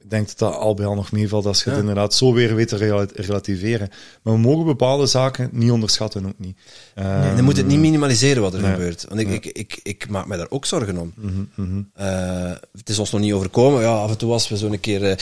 [0.04, 1.72] ik denk dat dat al bij al nog meevalt als je ja.
[1.72, 3.90] het inderdaad zo weer weet te relativeren.
[4.22, 6.58] Maar we mogen bepaalde zaken niet onderschatten, ook niet.
[7.00, 8.72] Um, nee, dan moet het niet minimaliseren wat er nee.
[8.72, 9.06] gebeurt.
[9.10, 11.14] Want ik, ik, ik, ik, maak me daar ook zorgen om.
[11.16, 11.92] Mm -hmm.
[12.00, 13.82] uh, het is ons nog niet overkomen.
[13.82, 15.02] Ja, af en toe was we zo'n keer...
[15.02, 15.14] Uh,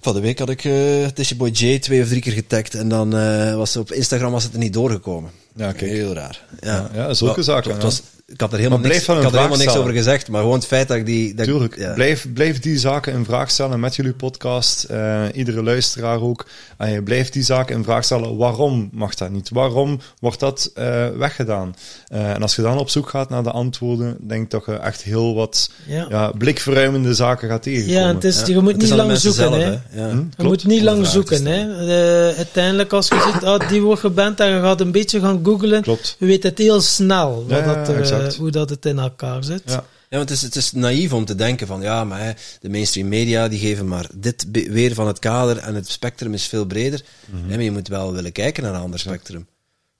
[0.00, 2.74] van de week had ik uh, Tishy Boy J twee of drie keer getagd.
[2.74, 3.10] En dan
[3.56, 5.30] was op Instagram was het er niet doorgekomen.
[5.56, 5.90] Ja, kijk.
[5.90, 6.44] Heel raar.
[6.60, 7.72] Ja, ja, ja zulke zaken.
[7.72, 10.40] Het was, ik had er helemaal, niks, ik had er helemaal niks over gezegd, maar
[10.40, 11.34] gewoon het feit dat ik die...
[11.34, 11.92] Dat Tuurlijk, ja.
[11.92, 16.46] blijf, blijf die zaken in vraag stellen met jullie podcast, uh, iedere luisteraar ook.
[16.76, 19.50] En je blijft die zaken in vraag stellen, waarom mag dat niet?
[19.52, 21.74] Waarom wordt dat uh, weggedaan?
[22.12, 24.72] Uh, en als je dan op zoek gaat naar de antwoorden, denk ik dat je
[24.72, 26.06] echt heel wat ja.
[26.08, 28.00] Ja, blikverruimende zaken gaat tegenkomen.
[28.00, 29.78] Ja, het is, je moet niet lang zoeken, zelf, hè.
[29.88, 30.10] hè?
[30.10, 30.22] Hm?
[30.36, 32.34] Je moet niet lang zoeken, hè.
[32.36, 35.82] uiteindelijk, als je ziet, oh, die wordt geband en je gaat een beetje gaan googlen,
[35.82, 36.16] Klopt.
[36.18, 39.62] je weet het heel snel wat dat er, hoe dat het in elkaar zit.
[39.66, 39.84] Ja.
[40.14, 42.68] Ja, want het is, het is naïef om te denken van, ja, maar hè, de
[42.68, 46.64] mainstream media die geven maar dit weer van het kader en het spectrum is veel
[46.64, 47.04] breder.
[47.26, 47.48] Mm -hmm.
[47.50, 49.46] ja, maar je moet wel willen kijken naar een ander spectrum.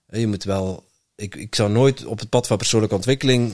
[0.09, 0.17] Ja.
[0.17, 0.84] Je moet wel,
[1.15, 3.53] ik, ik zou nooit op het pad van persoonlijke ontwikkeling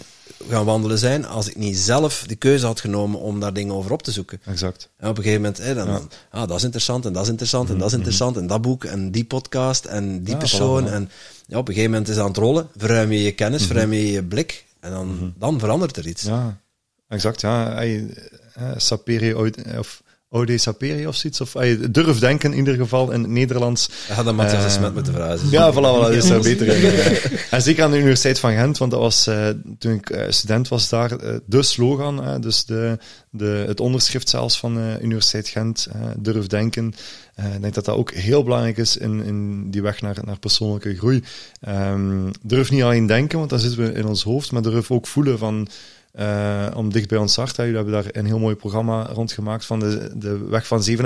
[0.49, 3.91] gaan wandelen zijn als ik niet zelf de keuze had genomen om daar dingen over
[3.91, 4.41] op te zoeken.
[4.45, 4.89] Exact.
[4.97, 6.39] En op een gegeven moment, dan, ja.
[6.39, 8.83] ah, dat is interessant en dat is interessant en dat is interessant en dat boek
[8.83, 10.87] en die podcast en die ja, persoon.
[10.87, 11.09] En
[11.47, 13.67] ja, op een gegeven moment is het aan het rollen, verruim je je kennis, mm
[13.67, 13.77] -hmm.
[13.77, 15.33] verruim je je blik en dan, mm -hmm.
[15.37, 16.23] dan verandert er iets.
[16.23, 16.59] Ja,
[17.07, 17.41] exact.
[17.41, 18.15] Ja, hey,
[18.59, 21.41] uh, Saperi ooit, of Ode Saperi of zoiets.
[21.41, 23.89] Of uh, durf denken in ieder geval in het Nederlands.
[24.07, 25.49] Ja, had dan Matthias uh, Smet moeten vragen.
[25.49, 27.39] Ja, voilà, voilà, dat is daar beter in.
[27.49, 29.47] en zeker aan de Universiteit van Gent, want dat was uh,
[29.77, 32.97] toen ik uh, student was daar de slogan, dus de,
[33.29, 35.87] de, het onderschrift zelfs van de Universiteit Gent,
[36.17, 36.93] durf denken.
[37.35, 40.95] ik denk dat dat ook heel belangrijk is in, in die weg naar, naar persoonlijke
[40.95, 41.23] groei.
[41.69, 45.07] Um, durf niet alleen denken, want dan zitten we in ons hoofd, maar durf ook
[45.07, 45.67] voelen van
[46.13, 47.55] uh, om dicht bij ons hart.
[47.55, 50.97] Jullie hebben daar een heel mooi programma rondgemaakt van de, de weg van 37,5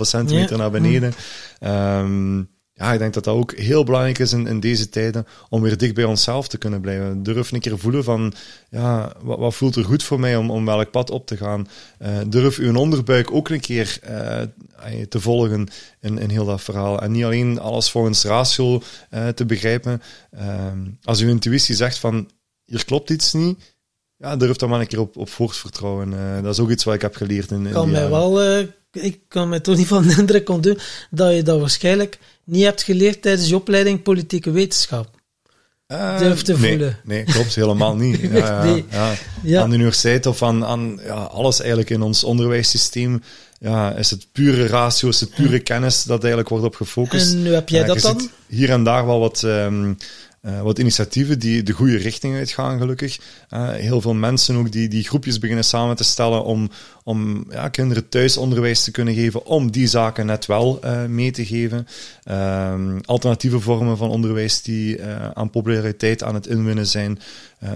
[0.00, 0.56] centimeter ja.
[0.56, 1.12] naar beneden.
[1.60, 5.62] Um, ja, ik denk dat dat ook heel belangrijk is in, in deze tijden om
[5.62, 7.22] weer dicht bij onszelf te kunnen blijven.
[7.22, 8.32] Durf een keer voelen van,
[8.70, 11.68] ja, wat, wat voelt er goed voor mij om, om welk pad op te gaan.
[12.02, 15.68] Uh, durf uw onderbuik ook een keer uh, te volgen
[16.00, 17.02] in, in heel dat verhaal.
[17.02, 18.82] En niet alleen alles volgens ratio
[19.34, 20.02] te begrijpen.
[21.02, 22.30] als uw intuïtie zegt van,
[22.64, 23.73] hier klopt iets niet,
[24.16, 26.12] ja, durf dan maar een keer op, op voortvertrouwen.
[26.12, 28.66] Uh, dat is ook iets wat ik heb geleerd in, in kan mij wel, uh,
[28.92, 30.78] Ik kan mij toch niet van de indruk doen
[31.10, 35.08] dat je dat waarschijnlijk niet hebt geleerd tijdens je opleiding politieke wetenschap.
[35.88, 36.98] uh, durft te nee, voelen.
[37.04, 38.20] Nee, klopt helemaal niet.
[38.32, 38.84] Ja, nee.
[38.90, 39.62] ja, ja.
[39.62, 43.22] Aan de universiteit of aan, aan ja, alles eigenlijk in ons onderwijssysteem
[43.64, 47.32] ja, is het pure ratio, is het pure kennis dat eigenlijk wordt op gefocust.
[47.32, 48.30] En nu heb jij dat dan?
[48.46, 49.96] Hier en daar wel wat, um,
[50.46, 53.18] uh, wat initiatieven die de goede richting uitgaan, gelukkig.
[53.50, 56.70] Uh, heel veel mensen ook die, die groepjes beginnen samen te stellen om,
[57.04, 61.30] om ja, kinderen thuis onderwijs te kunnen geven, om die zaken net wel uh, mee
[61.30, 61.86] te geven.
[62.30, 65.02] Um, alternatieve vormen van onderwijs die
[65.34, 67.18] aan populariteit aan het inwinnen zijn.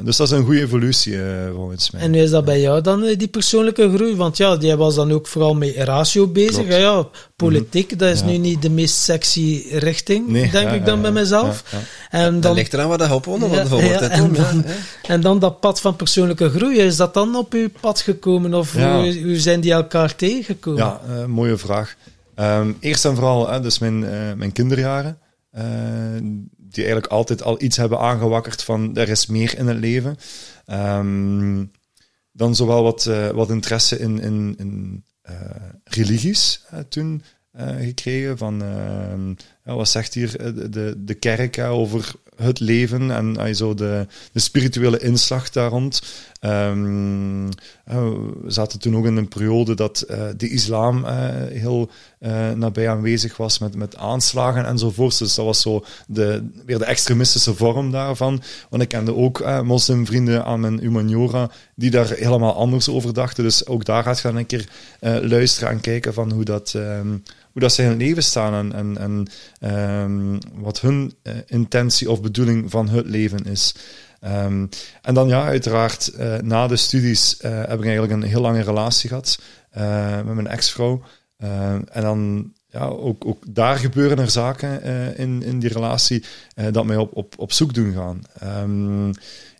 [0.02, 1.18] dus dat is een goede evolutie
[1.54, 2.00] volgens mij.
[2.00, 4.16] En hoe is dat bij jou dan, die persoonlijke groei?
[4.16, 6.68] Want ja, jij was dan ook vooral met ratio bezig.
[6.68, 7.06] Ja, ja,
[7.36, 11.12] politiek, mm dat is nu niet de meest sexy richting, nee, denk ik dan bij
[11.12, 11.64] mezelf.
[12.10, 14.00] En dan, dat ligt eraan wat de hoop onder bijvoorbeeld.
[14.00, 14.64] en, dan,
[15.02, 18.54] en dan dat pad van persoonlijke groei, is dat dan op uw pad gekomen?
[18.54, 20.84] Of hoe, hoe, zijn die elkaar tegengekomen?
[20.84, 21.96] Ja, uh, mooie vraag.
[22.36, 25.18] Um, eerst en vooral, dus mijn, uh, mijn kinderjaren,
[25.56, 25.62] uh,
[26.56, 30.16] die eigenlijk altijd al iets hebben aangewakkerd van er is meer in het leven.
[30.66, 31.70] Um,
[32.32, 33.04] dan zowel wat,
[33.34, 35.04] wat interesse in, in, in
[35.84, 37.22] religies toen
[37.78, 38.38] gekregen.
[38.38, 40.36] Van, ehm, wat zegt hier
[40.70, 46.02] de, de kerk over het leven en uh, zo de, de spirituele inslag daar rond.
[46.40, 47.50] Um, uh,
[47.86, 51.04] we zaten toen ook in een periode dat uh, de islam
[51.52, 51.90] heel
[52.54, 55.18] nabij aanwezig was met, met aanslagen enzovoort.
[55.18, 58.42] Dus dat was zo de, weer de extremistische vorm daarvan.
[58.70, 63.44] Want ik kende ook moslimvrienden aan mijn humaniora die daar helemaal anders over dachten.
[63.44, 64.68] Dus ook daar gaat dan een keer
[65.22, 66.72] luisteren en kijken van hoe dat...
[66.76, 67.22] Um,
[67.58, 69.26] hoe dat ze in het leven staan en, en,
[70.02, 73.74] um, wat hun uh, intentie of bedoeling van het leven is.
[74.24, 74.68] Um,
[75.02, 78.62] en dan ja, uiteraard, uh, na de studies uh, heb ik eigenlijk een heel lange
[78.62, 79.40] relatie gehad
[80.24, 81.02] met mijn ex-vrouw.
[81.38, 84.82] en dan ja, ook, ook daar gebeuren er zaken
[85.16, 86.24] in, in die relatie
[86.70, 88.20] dat mij op, op, op zoek doen gaan.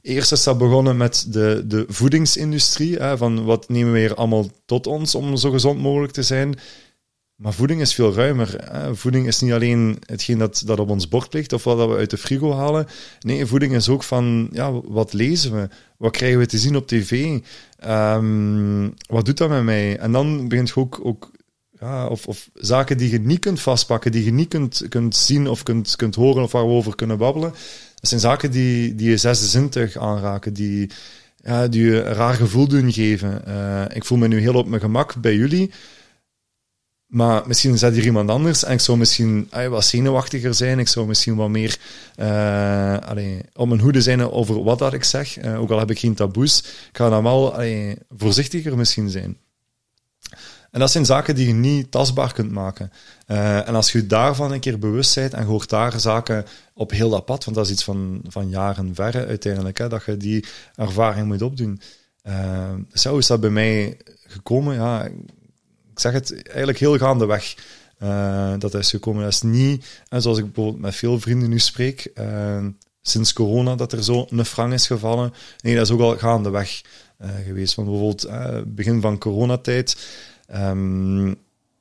[0.02, 2.98] Eerst is dat begonnen met de, de voedingsindustrie.
[3.16, 6.58] Van wat nemen we hier allemaal tot ons om zo gezond mogelijk te zijn.
[7.38, 8.70] Maar voeding is veel ruimer.
[8.92, 12.10] Voeding is niet alleen hetgeen dat, dat op ons bord ligt of wat we uit
[12.10, 12.86] de frigo halen.
[13.20, 15.68] Nee, voeding is ook van, ja, wat lezen we?
[15.96, 17.40] Wat krijgen we te zien op tv?
[17.86, 19.98] Um, wat doet dat met mij?
[19.98, 21.30] En dan begint je ook, ook
[21.80, 25.48] ja, of, of zaken die je niet kunt vastpakken, die je niet kunt, kunt zien
[25.48, 27.50] of kunt, kunt horen of waar we over kunnen babbelen.
[27.94, 30.90] Dat zijn zaken die, die je zesde zintuig aanraken, die,
[31.42, 33.42] ja, die je een raar gevoel doen geven.
[33.48, 35.70] Uh, ik voel me nu heel op mijn gemak bij jullie.
[37.08, 40.78] Maar misschien zet hier iemand anders en ik zou misschien ay, wat zenuwachtiger zijn.
[40.78, 41.78] Ik zou misschien wat meer
[42.16, 45.42] uh, allee, op mijn hoede zijn over wat dat ik zeg.
[45.42, 46.58] Uh, ook al heb ik geen taboes.
[46.58, 49.36] Ik ga dan wel allee, voorzichtiger misschien zijn.
[50.70, 52.92] En dat zijn zaken die je niet tastbaar kunt maken.
[53.26, 56.44] Uh, en als je daarvan een keer bewust bent en je hoort daar zaken
[56.74, 60.04] op heel dat pad, want dat is iets van, van jaren verre uiteindelijk, hè, dat
[60.04, 60.44] je die
[60.74, 61.80] ervaring moet opdoen.
[62.92, 64.74] Zo is dat bij mij gekomen.
[64.74, 65.08] Ja,
[65.98, 67.54] ik zeg het eigenlijk heel gaandeweg.
[68.02, 69.22] Uh, dat is gekomen.
[69.22, 72.66] Dat is niet, en zoals ik bijvoorbeeld met veel vrienden nu spreek, uh,
[73.02, 75.32] sinds corona dat er zo een frang is gevallen.
[75.60, 76.82] Nee, dat is ook al gaandeweg
[77.20, 77.74] uh, geweest.
[77.74, 78.28] Want bijvoorbeeld
[78.74, 79.96] begin van coronatijd,
[80.54, 81.36] um,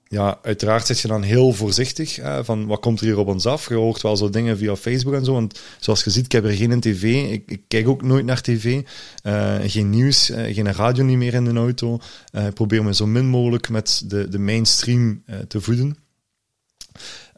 [0.09, 3.69] ja, uiteraard zit je dan heel voorzichtig van wat komt er hier op ons af.
[3.69, 5.33] Je hoort wel zo dingen via Facebook en zo.
[5.33, 7.31] Want zoals je ziet, ik heb er geen tv.
[7.31, 8.81] Ik, kijk ook nooit naar tv.
[9.23, 11.99] Uh, geen nieuws, uh, geen radio niet meer in de auto.
[12.31, 15.97] Uh, ik probeer me zo min mogelijk met de, de mainstream te voeden.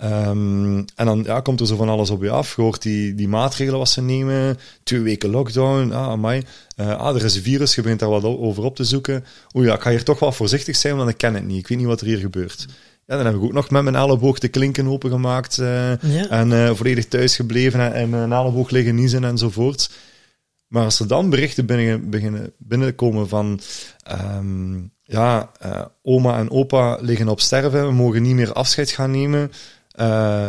[0.04, 2.56] Um, en dan ja, komt er zo van alles op je af.
[2.56, 4.58] Je hoort die, die maatregelen wat ze nemen.
[4.84, 5.92] Twee weken lockdown.
[5.92, 6.44] Ah, amai.
[6.78, 7.76] Uh, ah, er is een virus.
[7.76, 9.26] Je begint daar wat over op te zoeken.
[9.54, 11.58] Oeh ja, ik ga hier toch wel voorzichtig zijn, want ik ken het niet.
[11.58, 12.66] Ik weet niet wat er hier gebeurt.
[13.06, 15.58] Ja, dan heb ik ook nog met mijn elleboog de klinken opengemaakt.
[15.58, 16.30] Uh, ja.
[16.30, 19.90] En uh, volledig thuis gebleven en, en mijn elleboog liggen niezen enzovoort.
[20.68, 23.60] Maar als er dan berichten binnen, beginnen binnenkomen van...
[24.36, 25.52] Um, ja,
[26.04, 27.86] oma en opa liggen op sterven.
[27.86, 29.52] We mogen niet meer afscheid gaan nemen.
[30.00, 30.48] Uh,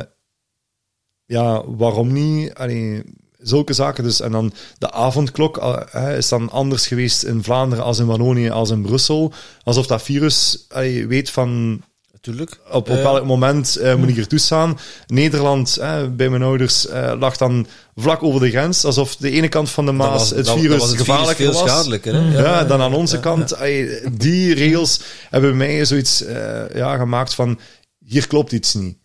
[1.27, 2.55] ja, waarom niet?
[2.55, 3.03] Allee,
[3.39, 4.05] zulke zaken.
[4.05, 8.51] Dus, en dan de avondklok uh, is dan anders geweest in Vlaanderen als in Wallonië
[8.51, 9.33] als in Brussel.
[9.63, 11.83] Alsof dat virus allee, weet van...
[12.13, 12.61] Natuurlijk.
[12.67, 14.79] Op, op welk moment moet ik er toestaan?
[15.07, 15.79] Nederland,
[16.17, 16.87] bij mijn ouders,
[17.19, 18.85] lag dan vlak over de grens.
[18.85, 21.71] Alsof de ene kant van de Maas het virus dat, het gevaarlijker virus was.
[21.71, 22.15] schadelijker.
[22.15, 22.33] Hè?
[22.33, 23.57] Ja, ja, dan aan onze kant.
[24.13, 25.01] die regels
[25.31, 26.25] hebben mij zoiets
[26.75, 27.59] ja, gemaakt van...
[28.05, 29.00] Hier klopt iets niet.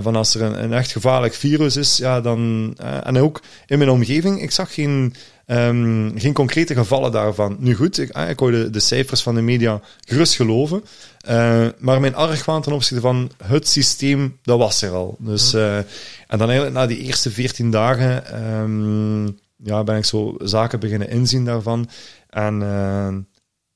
[0.00, 2.74] Van als er een, een, echt gevaarlijk virus is, ja, dan...
[3.02, 5.14] en ook in mijn omgeving, ik zag geen
[5.46, 7.56] Um, geen concrete gevallen daarvan.
[7.58, 10.84] Nu goed, ik, ah, ik hoorde de cijfers van de media gerust geloven.
[11.28, 15.16] Uh, maar mijn argwaan ten opzichte van het systeem, dat was er al.
[15.18, 20.34] Dus, uh, en dan eigenlijk na die eerste 14 dagen um, ja, ben ik zo
[20.38, 21.88] zaken beginnen inzien daarvan.
[22.30, 23.16] En uh,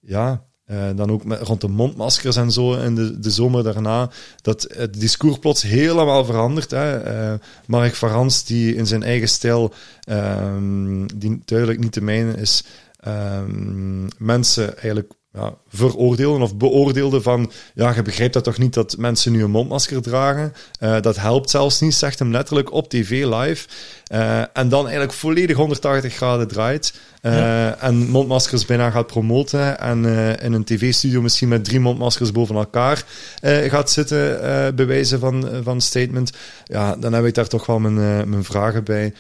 [0.01, 4.11] ja, uh, dan ook met, rond de mondmaskers en zo in de, de zomer daarna,
[4.43, 6.71] dat het discours plots helemaal verandert.
[6.71, 7.15] Hè.
[7.33, 9.73] Uh, Mark Varans, die in zijn eigen stijl,
[10.09, 12.65] um, die duidelijk niet de mijne is,
[13.07, 18.97] um, mensen eigenlijk ja, veroordeelden of beoordeelden van, ja, je begrijpt dat toch niet dat
[18.99, 20.53] mensen nu een mondmasker dragen.
[20.81, 23.69] Uh, dat helpt zelfs niet, zegt hem letterlijk op tv live.
[24.13, 26.95] Uh, en dan eigenlijk volledig 180 graden draait.
[27.23, 27.77] Uh, ja.
[27.77, 29.79] En mondmaskers bijna gaat promoten.
[29.79, 30.05] En
[30.41, 33.05] in een tv-studio misschien met drie mondmaskers boven elkaar
[33.43, 36.31] gaat zitten, bewijzen van, van statement.
[36.65, 39.15] Ja, dan heb ik daar toch wel mijn, mijn vragen bij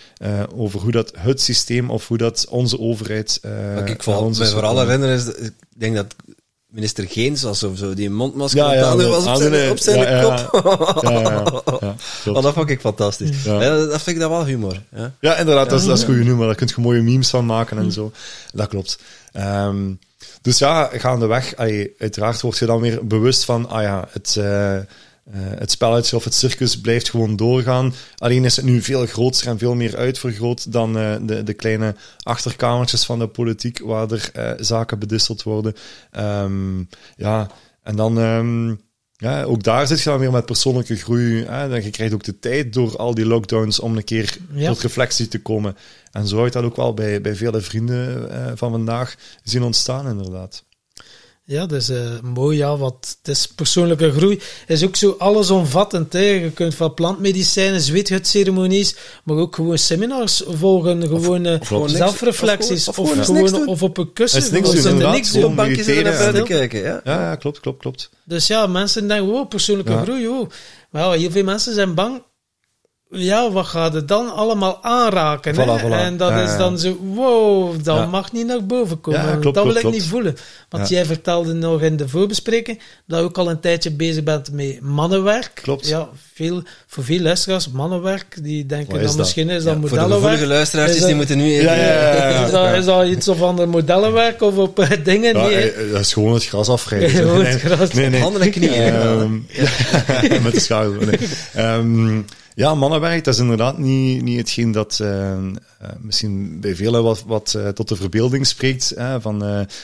[0.54, 3.40] over hoe dat het systeem of hoe dat onze overheid.
[3.74, 6.14] Wat ik vooral, mij vooral herinner is, ik denk dat
[6.70, 10.62] minister Geens was of zo, die mondmasker ja, ja, was op zijn, op zijn kop.
[11.02, 11.20] Ja, ja,
[12.24, 13.44] ja, oh, dat vond ik fantastisch.
[13.44, 14.82] dat vind ik dat wel humor.
[14.94, 16.46] Ja, ja inderdaad, dat, is, dat is goede humor.
[16.46, 18.12] Daar kun je mooie memes van maken en zo.
[18.52, 18.98] Dat klopt.
[19.36, 19.98] Um,
[20.42, 21.56] dus ja, gaandeweg,
[21.98, 24.36] uiteraard word je dan weer bewust van, ah ja, het...
[24.38, 24.78] Uh,
[25.30, 27.94] het spelletje of het circus blijft gewoon doorgaan.
[28.16, 31.94] Alleen is het nu veel groter en veel meer uitvergroot dan uh, de, de kleine
[32.22, 35.74] achterkamertjes van de politiek waar er uh, zaken bedisseld worden.
[36.18, 37.50] Um, ja,
[37.82, 38.16] en dan...
[38.16, 38.80] Um,
[39.16, 41.44] ja, ook daar zit je dan weer met persoonlijke groei.
[41.44, 41.68] Hè?
[41.68, 44.68] Dan je krijgt ook de tijd door al die lockdowns om een keer ja.
[44.68, 45.76] tot reflectie te komen.
[46.12, 48.28] En zo heb ik dat ook wel bij, bij vele vrienden
[48.58, 50.64] van vandaag zien ontstaan, inderdaad.
[51.50, 52.56] Ja, dat is uh, mooi.
[52.56, 54.40] Ja, wat, het is persoonlijke groei.
[54.66, 56.12] is ook zo allesomvattend.
[56.12, 56.20] Hè.
[56.20, 61.02] Je kunt van plantmedicijnen, zweethutceremonies, maar ook gewoon seminars volgen.
[61.02, 62.88] Gewoon, of, of, of zelfreflecties.
[62.88, 64.52] Of, gewoon, of op een kussen.
[64.52, 65.44] Niks doen, niks doen.
[65.44, 66.80] Op bankje zitten naar buiten kijken.
[66.80, 67.00] Ja.
[67.04, 68.10] Ja, ja, klopt, klopt, klopt.
[68.24, 70.02] Dus ja, mensen denken, wow, persoonlijke ja.
[70.02, 70.28] groei.
[70.28, 70.48] Oh.
[70.90, 72.22] Maar ja, heel veel mensen zijn bang
[73.12, 75.54] ja, wat gaat het dan allemaal aanraken?
[75.54, 75.90] Voilà, voilà.
[75.90, 78.06] En dat is dan zo, wow, dat ja.
[78.06, 79.20] mag niet naar boven komen.
[79.20, 80.36] Ja, klopt, dat wil klopt, ik niet voelen.
[80.68, 84.52] Want jij vertelde nog in de voorbespreking dat je ook al een tijdje bezig bent
[84.52, 85.50] met mannenwerk.
[85.54, 85.88] Klopt.
[85.88, 90.38] Ja, veel, voor veel luisteraars, mannenwerk, die denken dan misschien is dat ja, modellenwerk.
[90.38, 91.64] Voor de luisteraars, die moeten nu even...
[91.64, 95.36] Ja, ja, is, dat, is dat iets of ander modellenwerk of op dingen?
[95.36, 97.10] Ja, die, eh, dat is gewoon het gras afrijden.
[97.20, 97.92] Gewoon het gras.
[97.92, 98.20] Nee, nee.
[98.20, 98.94] Handen en knieën.
[98.94, 99.46] Um,
[100.42, 101.06] met de schouder.
[101.06, 101.18] Nee.
[101.66, 105.58] Um, ja, mannenwerk, dat is inderdaad niet, niet hetgeen dat uh, uh,
[106.00, 108.94] misschien bij velen wat, wat uh, tot de verbeelding spreekt.
[109.18, 109.38] van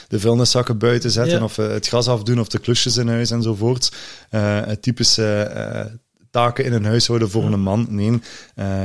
[0.07, 1.43] de vuilniszakken buiten zetten, ja.
[1.43, 3.91] of het gras afdoen, of de klusjes in huis enzovoort.
[4.29, 5.97] het typische
[6.31, 7.87] taken in een huishouden voor een man.
[7.89, 8.19] Nee,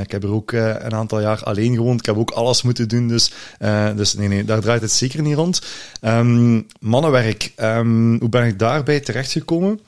[0.02, 2.00] ik heb er ook een aantal jaar alleen gewoond.
[2.00, 3.08] Ik heb ook alles moeten doen.
[3.08, 3.32] Dus,
[3.96, 5.62] dus nee, nee, daar draait het zeker niet rond.
[6.00, 9.80] Um, mannenwerk, um, hoe ben ik daarbij terechtgekomen?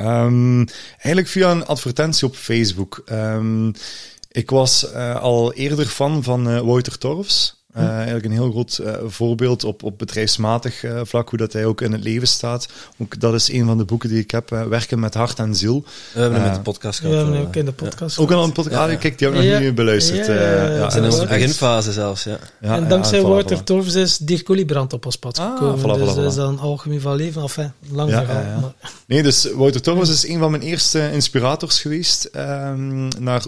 [0.00, 3.02] Um, eigenlijk via een advertentie op Facebook.
[3.12, 3.72] Um,
[4.30, 7.59] ik was uh, al eerder fan van uh, Wouter Torfs.
[7.76, 11.64] Uh, eigenlijk een heel groot uh, voorbeeld op, op bedrijfsmatig uh, vlak, hoe dat hij
[11.64, 12.68] ook in het leven staat.
[12.98, 15.84] Ook dat is een van de boeken die ik heb, Werken met hart en ziel.
[16.12, 17.14] We hebben hem met de podcast gehad.
[17.14, 18.76] We hebben ook in de podcast Ook al een podcast?
[18.76, 20.26] Ja, ah, kijk, die hebben we nog niet beluisterd.
[20.26, 22.38] Ja, ja, ja, ja, in de beginfase zelfs, ja.
[22.60, 23.64] en dankzij Wouter voilà.
[23.64, 25.74] Torfs is Dirk Colibrand op ons pad gekomen.
[25.74, 28.60] Ah, voilà, dus voilà, dat is dan algemeen van leven, enfin, lang ja, verhaal.
[28.60, 28.92] Maar...
[29.06, 33.44] Nee, dus Wouter Torfs is een van mijn eerste inspirators geweest um, naar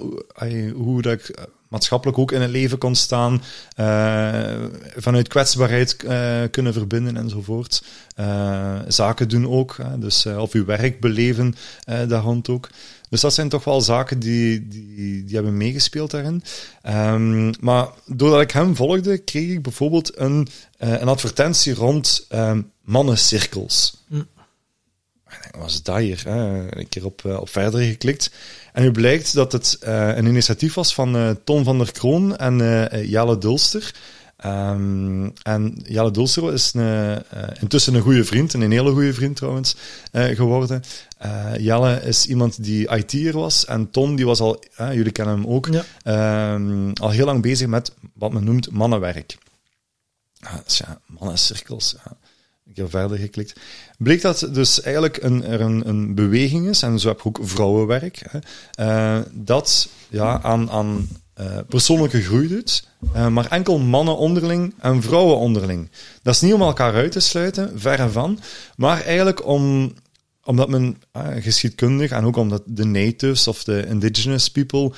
[0.75, 1.35] hoe dat ik
[1.73, 3.43] maatschappelijk ook in het leven kon staan,
[3.81, 4.55] uh,
[4.97, 7.83] vanuit kwetsbaarheid uh, kunnen verbinden enzovoort.
[8.21, 11.55] Uh, zaken doen ook, dus of uw werk beleven
[11.85, 12.69] daar rond ook.
[13.09, 16.43] Dus dat zijn toch wel zaken die, die, die hebben meegespeeld daarin.
[16.89, 24.05] Um, maar doordat ik hem volgde, kreeg ik bijvoorbeeld een, een advertentie rond um, mannencirkels.
[24.09, 24.27] Mm.
[25.51, 26.23] Wat is dat hier?
[26.25, 26.71] Hè?
[26.79, 28.31] Een keer op, op verder geklikt.
[28.73, 32.37] En nu blijkt dat het uh, een initiatief was van uh, Tom van der Kroon
[32.37, 33.95] en uh, Jelle Dulster.
[34.47, 37.23] Um, en Jelle Dulster is een,
[37.61, 39.77] intussen een goede vriend, en een hele goede vriend trouwens,
[40.13, 40.83] geworden.
[41.59, 45.69] Jelle is iemand die IT'er was en Tom die was al, jullie kennen hem ook,
[46.03, 46.53] ja.
[46.55, 49.37] um, al heel lang bezig met wat men noemt mannenwerk.
[50.65, 51.95] Dus ja, mannencirkels.
[52.05, 52.17] Ja
[52.75, 53.61] ik verder geklikt,
[53.99, 57.39] bleek dat dus eigenlijk een, er een, een beweging is, en zo heb ik ook
[57.43, 58.39] vrouwenwerk, hè,
[59.19, 61.09] uh, dat ja, aan, aan
[61.41, 65.91] uh, persoonlijke groei doet, uh, maar enkel mannen onderling en vrouwen onderling.
[66.23, 68.41] Dat is niet om elkaar uit te sluiten, verre van,
[68.77, 69.93] maar eigenlijk om
[70.45, 70.97] omdat men
[71.39, 74.93] geschiedkundig en ook omdat de natives of de indigenous people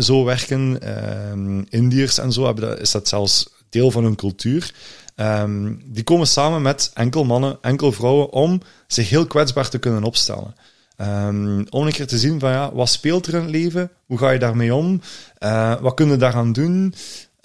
[0.00, 4.74] zo werken, uh, Indiërs en zo, hebben dat, is dat zelfs deel van hun cultuur.
[5.20, 10.02] Um, die komen samen met enkel mannen, enkel vrouwen, om zich heel kwetsbaar te kunnen
[10.02, 10.54] opstellen.
[11.00, 13.90] Um, om een keer te zien van ja, wat speelt er in het leven?
[14.06, 15.00] Hoe ga je daarmee om?
[15.38, 16.94] Uh, wat kunnen we daaraan doen?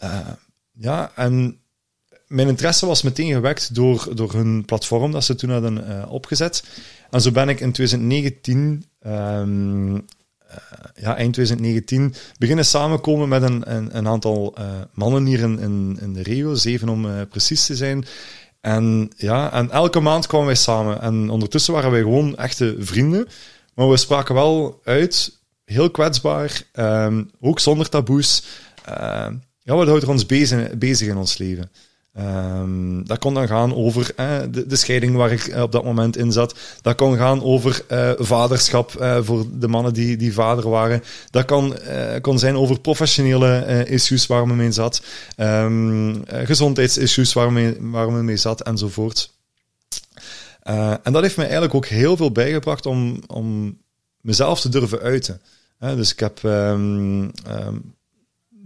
[0.04, 0.20] Uh,
[0.72, 1.60] ja, en
[2.28, 6.64] mijn interesse was meteen gewekt door, door hun platform dat ze toen hadden uh, opgezet.
[7.10, 10.00] En zo ben ik in 2019, um, uh,
[10.95, 15.98] ja, eind 2019, beginnen samenkomen met een, een, een aantal uh, mannen hier in, in,
[16.02, 18.06] in, de regio, zeven om precies te zijn.
[18.61, 21.02] En ja, en elke maand kwamen wij samen.
[21.02, 23.27] En ondertussen waren wij gewoon echte vrienden.
[23.76, 28.44] Maar we spraken wel uit, heel kwetsbaar, um, ook zonder taboes.
[29.61, 31.72] ja, wat houdt er ons bezig, bezig in ons leven?
[32.20, 36.18] Um, dat kon dan gaan over eh, de, de, scheiding waar ik op dat moment
[36.18, 36.56] in zat.
[36.82, 41.04] Dat kon gaan over uh, vaderschap uh, voor de mannen die, die vader waren.
[41.30, 41.78] Dat kan,
[42.22, 45.02] kon zijn over professionele issues waar men mee zat.
[45.38, 49.32] Um, gezondheidsissues waar men, men mee zat enzovoort.
[51.04, 53.78] en dat heeft mij eigenlijk ook heel veel bijgebracht om, om
[54.22, 55.42] mezelf te durven uiten.
[55.80, 57.32] dus ik heb um,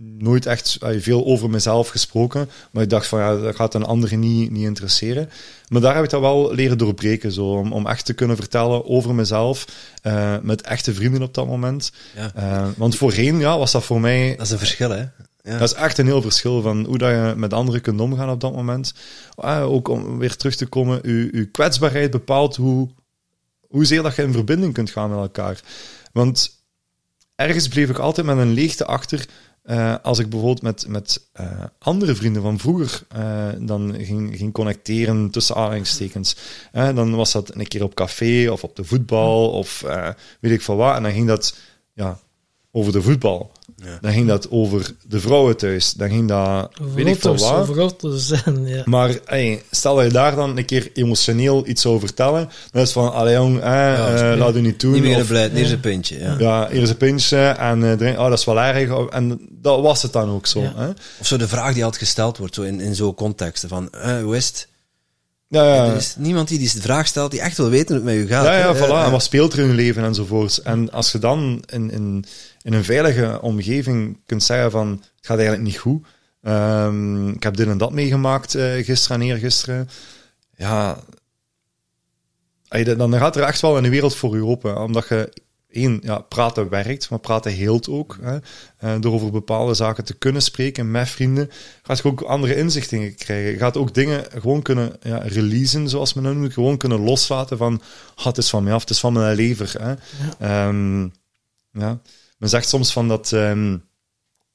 [0.02, 2.50] nooit echt veel over mezelf gesproken.
[2.72, 5.30] Maar ik dacht van ja, dat gaat een ander niet, niet interesseren.
[5.68, 7.32] Maar daar heb ik dat wel leren doorbreken.
[7.32, 9.66] Zo, om, om echt te kunnen vertellen over mezelf.
[10.04, 11.92] Uh, met echte vrienden op dat moment.
[12.16, 12.32] Ja.
[12.38, 14.36] Uh, want voorheen ja, was dat voor mij.
[14.36, 15.04] Dat is een verschil, hè?
[15.44, 15.58] Ja.
[15.58, 18.42] Dat is echt een heel verschil van hoe dat je met anderen kunt omgaan op
[18.42, 18.94] dat moment.
[19.44, 22.90] Uh, ook om weer terug te komen, uw, uw kwetsbaarheid bepaalt hoe,
[23.68, 25.62] hoezeer dat je in verbinding kunt gaan met elkaar.
[26.12, 26.64] Want
[27.36, 29.26] ergens bleef ik altijd met een leegte achter
[29.66, 34.54] uh, als ik bijvoorbeeld met, met uh, andere vrienden van vroeger uh, dan ging, ging
[34.54, 36.36] connecteren tussen aanhalingstekens,
[36.72, 39.86] dan was dat een keer op café of op de voetbal of
[40.40, 40.96] weet ik veel wat.
[40.96, 41.58] En dan ging dat
[41.94, 42.20] ja,
[42.72, 43.52] over de voetbal.
[43.84, 43.98] Ja.
[44.02, 45.94] Dan ging dat over de vrouwen thuis.
[45.94, 47.96] Dan ging dat, weet ik veel wat.
[48.02, 48.82] Zijn, ja.
[48.86, 52.92] Maar hey, stel dat je daar dan een keer emotioneel iets zou vertellen, dan is
[52.92, 54.92] van, allee jong, eh, ja, uh, laat u niet doen.
[54.92, 56.20] Niet meer blij, hier is een pintje.
[56.20, 59.10] Ja, ja hier is een pintje en uh, drink, oh, dat is wel erg.
[59.10, 60.62] En dat was het dan ook zo.
[60.62, 60.90] Hè?
[61.20, 64.22] Of zo de vraag die altijd gesteld wordt, zo in, in zo'n contexten, van, uh,
[64.22, 64.68] hoe is het?
[65.50, 65.86] Ja, ja.
[65.86, 68.28] Er is niemand die die vraag stelt die echt wil weten hoe het met u
[68.28, 68.46] gaat.
[68.46, 69.06] Ja, ja, voilà.
[69.06, 70.62] En wat speelt er in je leven enzovoorts.
[70.62, 72.26] En als je dan in, in,
[72.70, 76.08] in een veilige omgeving kunt zeggen van, het gaat eigenlijk niet goed.
[76.42, 79.90] Um, ik heb dit en dat meegemaakt uh, gisteren en eergisteren.
[80.56, 81.00] Ja,
[82.98, 84.82] dan gaat er echt wel een wereld voor je open.
[84.82, 85.34] Omdat je
[85.70, 88.18] één, ja, praten werkt, maar praten heelt ook.
[88.22, 88.38] Hè.
[88.84, 91.50] Uh, door over bepaalde zaken te kunnen spreken met vrienden,
[91.84, 93.52] gaat je ook andere inzichten krijgen.
[93.52, 96.54] Je gaat ook dingen gewoon kunnen ja, releasen, zoals men dat noemt.
[96.54, 97.82] Gewoon kunnen loslaten van,
[98.16, 99.76] oh, het is van mij af, het is van mijn lever.
[99.80, 99.94] Hè.
[100.40, 100.68] Ja.
[100.68, 101.12] Um,
[101.72, 102.00] ja.
[102.40, 103.84] Men zegt soms van dat um,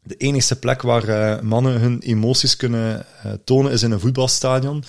[0.02, 4.84] de enigste plek waar uh, mannen hun emoties kunnen uh, tonen is in een voetbalstadion.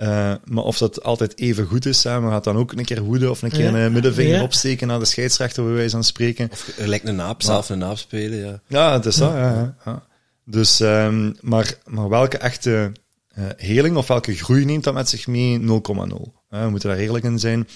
[0.00, 3.02] Uh, maar of dat altijd even goed is, hè, maar gaat dan ook een keer
[3.02, 4.42] woede of een keer een middenvinger ja.
[4.42, 6.48] opsteken naar de scheidsrechter, bij wijze van spreken.
[6.50, 8.60] Of lijkt een naap, zelf een naap spelen, ja.
[8.66, 9.76] Ja, het is dat, ja.
[9.84, 10.06] ja.
[10.44, 12.92] Dus, um, maar, maar welke echte
[13.38, 15.60] uh, heling of welke groei neemt dat met zich mee?
[15.60, 15.64] 0,0.
[16.48, 17.68] We moeten daar eerlijk in zijn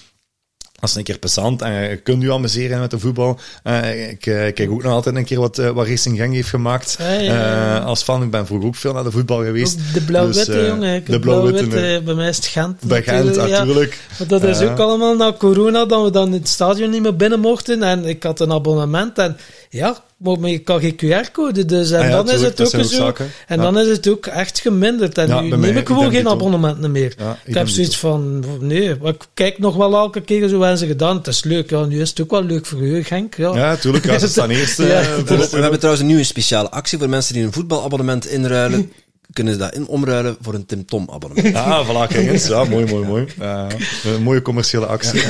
[0.82, 3.38] als een keer passant en je kunt je amuseren met de voetbal.
[3.64, 6.48] Uh, ik uh, kijk ook nog altijd een keer wat, uh, wat Racing Gang heeft
[6.48, 6.96] gemaakt.
[6.98, 9.78] Ja, ja, als fan, ik ben vroeger ook veel naar de voetbal geweest.
[9.94, 11.04] De blauw-witte, dus, jongen.
[11.04, 12.00] De blauw-witte.
[12.04, 12.80] bij mij is het Gent.
[12.80, 13.98] Bij Gent, natuurlijk.
[14.18, 17.40] Want dat is ook allemaal na corona, dat we dan het stadion niet meer binnen
[17.40, 17.82] mochten.
[17.82, 19.36] En ik had een abonnement en
[19.70, 22.82] ja, maar je kan geen QR-code, dus en ah ja, dan is het ook zo.
[22.82, 23.30] Zaken.
[23.46, 23.62] En ja.
[23.62, 25.18] dan is het ook echt geminderd.
[25.18, 27.10] En ja, nu neem ik gewoon geen abonnementen meer.
[27.10, 30.86] ik, ik heb zoiets van, nee, ik kijk nog wel elke keer zo en ze
[30.86, 31.16] gedaan.
[31.16, 33.34] Het is leuk, ja, nu is het ook wel leuk voor u, Genk.
[33.34, 34.80] Ja, ja tuurlijk, als het dan eerst.
[34.80, 38.92] Uh, we, hebben trouwens een nieuwe speciale actie voor mensen die een voetbalabonnement inruilen.
[39.32, 41.56] kunnen ze dat in omruilen voor een Tim Tom abonnement.
[41.62, 42.46] Ah, voilà, kijk eens.
[42.46, 43.26] Ja, mooi, mooi, mooi.
[43.40, 43.66] Uh,
[44.14, 45.22] een mooie commerciële actie.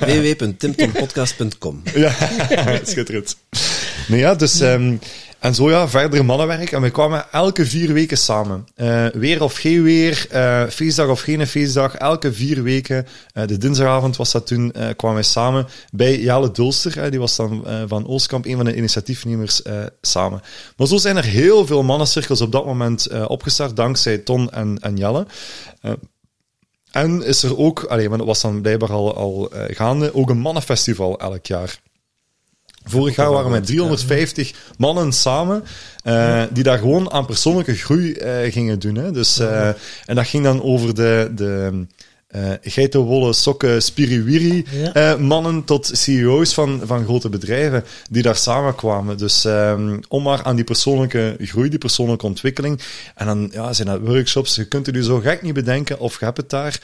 [0.00, 2.12] Www.timtompodcast.com Ja,
[2.82, 3.36] schitterend.
[4.06, 4.60] Nee, ja, dus...
[4.60, 4.98] Um,
[5.38, 6.72] en zo ja, verder mannenwerk.
[6.72, 8.66] En we kwamen elke vier weken samen.
[8.76, 11.94] Uh, weer of geen weer, uh, feestdag of geen feestdag.
[11.94, 17.10] Elke vier weken, uh, de dinsdagavond was dat toen, kwamen we samen bij Jelle Dulster.
[17.10, 19.62] die was dan van Oostkamp, een van de initiatiefnemers,
[20.00, 20.40] samen.
[20.76, 24.96] Maar zo zijn er heel veel mannencirkels op dat moment opgestart, dankzij Ton en, en
[24.96, 25.26] Jelle.
[26.90, 30.38] en is er ook, alleen, maar dat was dan blijkbaar al, al gaande, ook een
[30.38, 31.80] mannenfestival elk jaar.
[32.88, 35.64] Vorig jaar waren we met 350 mannen samen,
[36.04, 38.94] uh, die daar gewoon aan persoonlijke groei uh, gingen doen.
[38.94, 39.12] Hè.
[39.12, 39.68] Dus, uh,
[40.06, 41.86] en dat ging dan over de, de
[42.36, 45.14] uh, geitenwolle sokken spiriwiri Ja.
[45.14, 49.18] uh, mannen tot CEO's van, van grote bedrijven die daar samenkwamen.
[49.18, 52.80] Dus um, om maar aan die persoonlijke groei, die persoonlijke ontwikkeling.
[53.14, 54.54] En dan ja, zijn dat workshops.
[54.54, 56.80] Je kunt het je zo gek niet bedenken of je hebt het daar.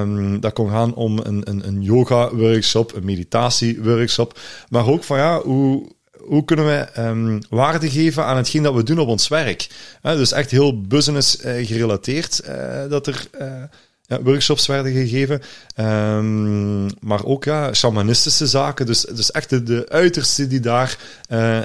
[0.00, 4.38] Um, dat kon gaan om een, een, een yoga-workshop, een meditatie-workshop.
[4.68, 8.82] Maar ook van ja, hoe hoe kunnen we um, waarde geven aan hetgeen dat we
[8.82, 9.68] doen op ons werk?
[10.02, 13.28] Uh, dus echt heel business uh, gerelateerd uh, dat er
[14.12, 15.42] ja, workshops werden gegeven.
[15.76, 18.86] Um, maar ook ja, shamanistische zaken.
[18.86, 20.98] Dus, dus echt de, de uitersten die daar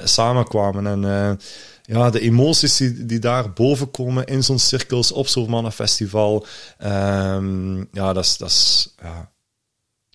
[0.04, 0.86] samenkwamen.
[0.86, 1.38] En
[1.82, 6.46] ja, de emoties die, die daar boven komen in zo'n cirkels, op zo'n mannenfestival.
[6.84, 8.36] Um, ja, dat is...
[8.36, 9.30] Dat is ja,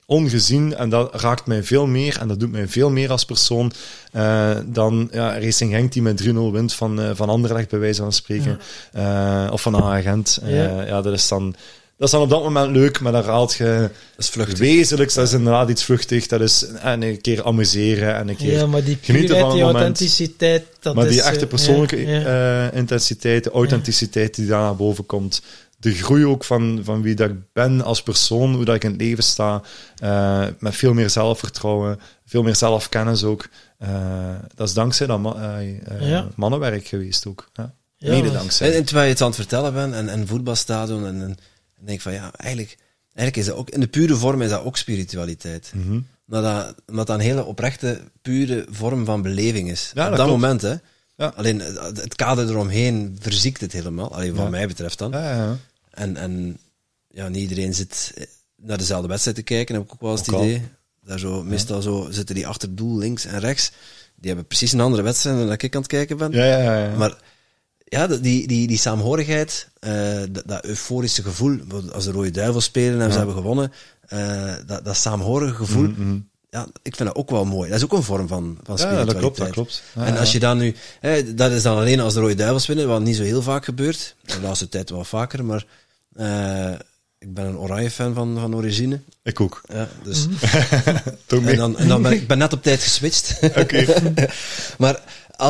[0.06, 3.72] ongezien en dat raakt mij veel meer en dat doet mij veel meer als persoon
[4.16, 8.02] uh, dan ja, Racing Genk die met 3-0 wint van, uh, van Anderlecht bij wijze
[8.02, 8.60] van spreken
[8.94, 9.46] ja.
[9.46, 10.40] uh, of van een agent.
[10.46, 10.82] Ja.
[10.82, 11.56] ja, dat is dan
[12.04, 14.60] dat is dan op dat moment leuk, maar dan haalt je dat is vluchtig.
[14.60, 18.52] wezenlijks, dat is inderdaad iets vluchtig, dat is en een keer amuseren en een keer
[18.52, 19.84] ja, maar die genieten van een die moment.
[19.84, 22.72] authenticiteit, dat maar is, die echte persoonlijke ja.
[22.72, 25.42] intensiteit, de authenticiteit die daar naar boven komt,
[25.78, 28.92] de groei ook van, van wie dat ik ben als persoon, hoe dat ik in
[28.92, 29.62] het leven sta,
[30.04, 33.48] uh, met veel meer zelfvertrouwen, veel meer zelfkennis ook.
[33.84, 33.90] Uh,
[34.56, 37.50] dat is dankzij dat uh, mannenwerk geweest ook.
[37.54, 37.74] Ja.
[37.98, 38.68] Ja, Mede dankzij.
[38.68, 41.38] En, en terwijl je het aan het vertellen bent, en, en voetbalstadion, en, en,
[41.84, 42.78] en denk van ja, eigenlijk,
[43.14, 45.72] eigenlijk is dat ook, in de pure vorm is dat ook spiritualiteit.
[45.76, 46.00] Mhm.
[46.28, 49.92] Omdat dat, omdat dat een hele oprechte, pure vorm van beleving is.
[49.94, 50.76] Ja, Op dat moment, hè.
[51.18, 51.34] Ja.
[51.36, 54.14] Alleen het het kader eromheen verziekt het helemaal.
[54.14, 54.50] Alleen wat Ja.
[54.50, 55.12] mij betreft dan.
[55.12, 55.58] Ja, ja.
[55.90, 56.58] En, en
[57.08, 58.14] ja, niet iedereen zit
[58.56, 60.62] naar dezelfde wedstrijd te kijken, heb ik ook wel eens het idee.
[61.04, 63.72] Daar zo, meestal zo zitten die achter doel links en rechts.
[64.16, 66.32] Die hebben precies een andere wedstrijd dan dat ik aan het kijken ben.
[66.32, 66.96] Ja, ja, ja, ja.
[66.96, 67.18] Maar
[67.94, 69.94] ja, die, die, die saamhorigheid, eh,
[70.32, 71.60] dat, dat euforische gevoel,
[71.94, 73.18] als de Rode Duivels spelen en ze Ja.
[73.18, 73.72] hebben gewonnen,
[74.08, 76.18] eh, dat, dat saamhorige gevoel, Mhm, mhm.
[76.50, 77.70] ja, ik vind dat ook wel mooi.
[77.70, 79.08] Dat is ook een vorm van, van Ja, spiritualiteit.
[79.08, 79.84] dat klopt, dat klopt.
[79.96, 80.34] Ja, en als ja.
[80.34, 83.16] je dan nu, hè, dat is dan alleen als de Rode Duivels winnen, wat niet
[83.16, 84.16] zo heel vaak gebeurt.
[84.26, 85.66] De laatste tijd wel vaker, maar
[86.16, 86.72] eh,
[87.20, 89.00] ik ben een oranje fan van, van origine.
[89.24, 89.62] Ik ook.
[89.74, 90.28] Ja, dus,
[91.28, 93.40] en dan, en dan ben ik ben net op tijd geswitcht.
[93.58, 93.86] Oké.
[94.78, 95.00] maar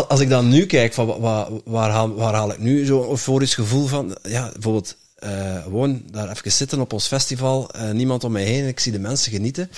[0.01, 3.09] als ik dan nu kijk, van wa- wa- waar, haal, waar haal ik nu zo'n
[3.09, 4.17] euforisch gevoel van?
[4.23, 8.67] Ja, bijvoorbeeld eh, gewoon daar even zitten op ons festival, eh, niemand om mij heen,
[8.67, 9.67] ik zie de mensen genieten.
[9.71, 9.75] Voilà.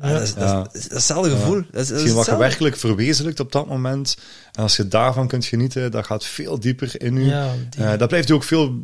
[0.00, 0.62] Dat, is, dat, is, Ja.
[0.62, 1.62] dat is hetzelfde gevoel.
[1.70, 4.16] Dat is, dat is Hetgeen wat je werkelijk verwezenlijkt op dat moment.
[4.52, 7.28] En als je daarvan kunt genieten, dat gaat veel dieper in u.
[7.28, 8.74] Ja, die- Eh, dat blijft u ook veel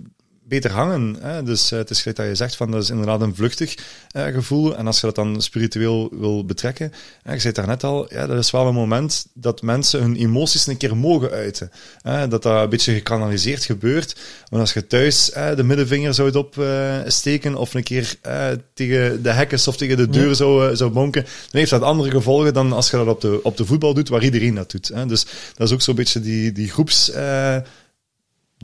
[0.53, 1.17] beter hangen.
[1.21, 1.43] Hè?
[1.43, 3.75] Dus eh, het is gelijk dat je zegt van dat is inderdaad een vluchtig
[4.11, 4.77] eh, gevoel.
[4.77, 6.93] En als je dat dan spiritueel wil betrekken,
[7.23, 10.17] hè, je zei het daarnet al, ja, dat is wel een moment dat mensen hun
[10.17, 11.71] emoties een keer mogen uiten.
[12.03, 12.29] Hè?
[12.29, 14.17] Dat dat een beetje gekanaliseerd gebeurt.
[14.49, 19.31] Want als je thuis eh, de middenvinger zou opsteken of een keer eh, tegen de
[19.31, 22.73] hekken of tegen de deur zou, eh, zou bonken, dan heeft dat andere gevolgen dan
[22.73, 24.89] als je dat op de, op de voetbal doet, waar iedereen dat doet.
[24.95, 25.07] Hè?
[25.07, 27.11] Dus dat is ook zo'n beetje die, die groeps...
[27.11, 27.57] eh,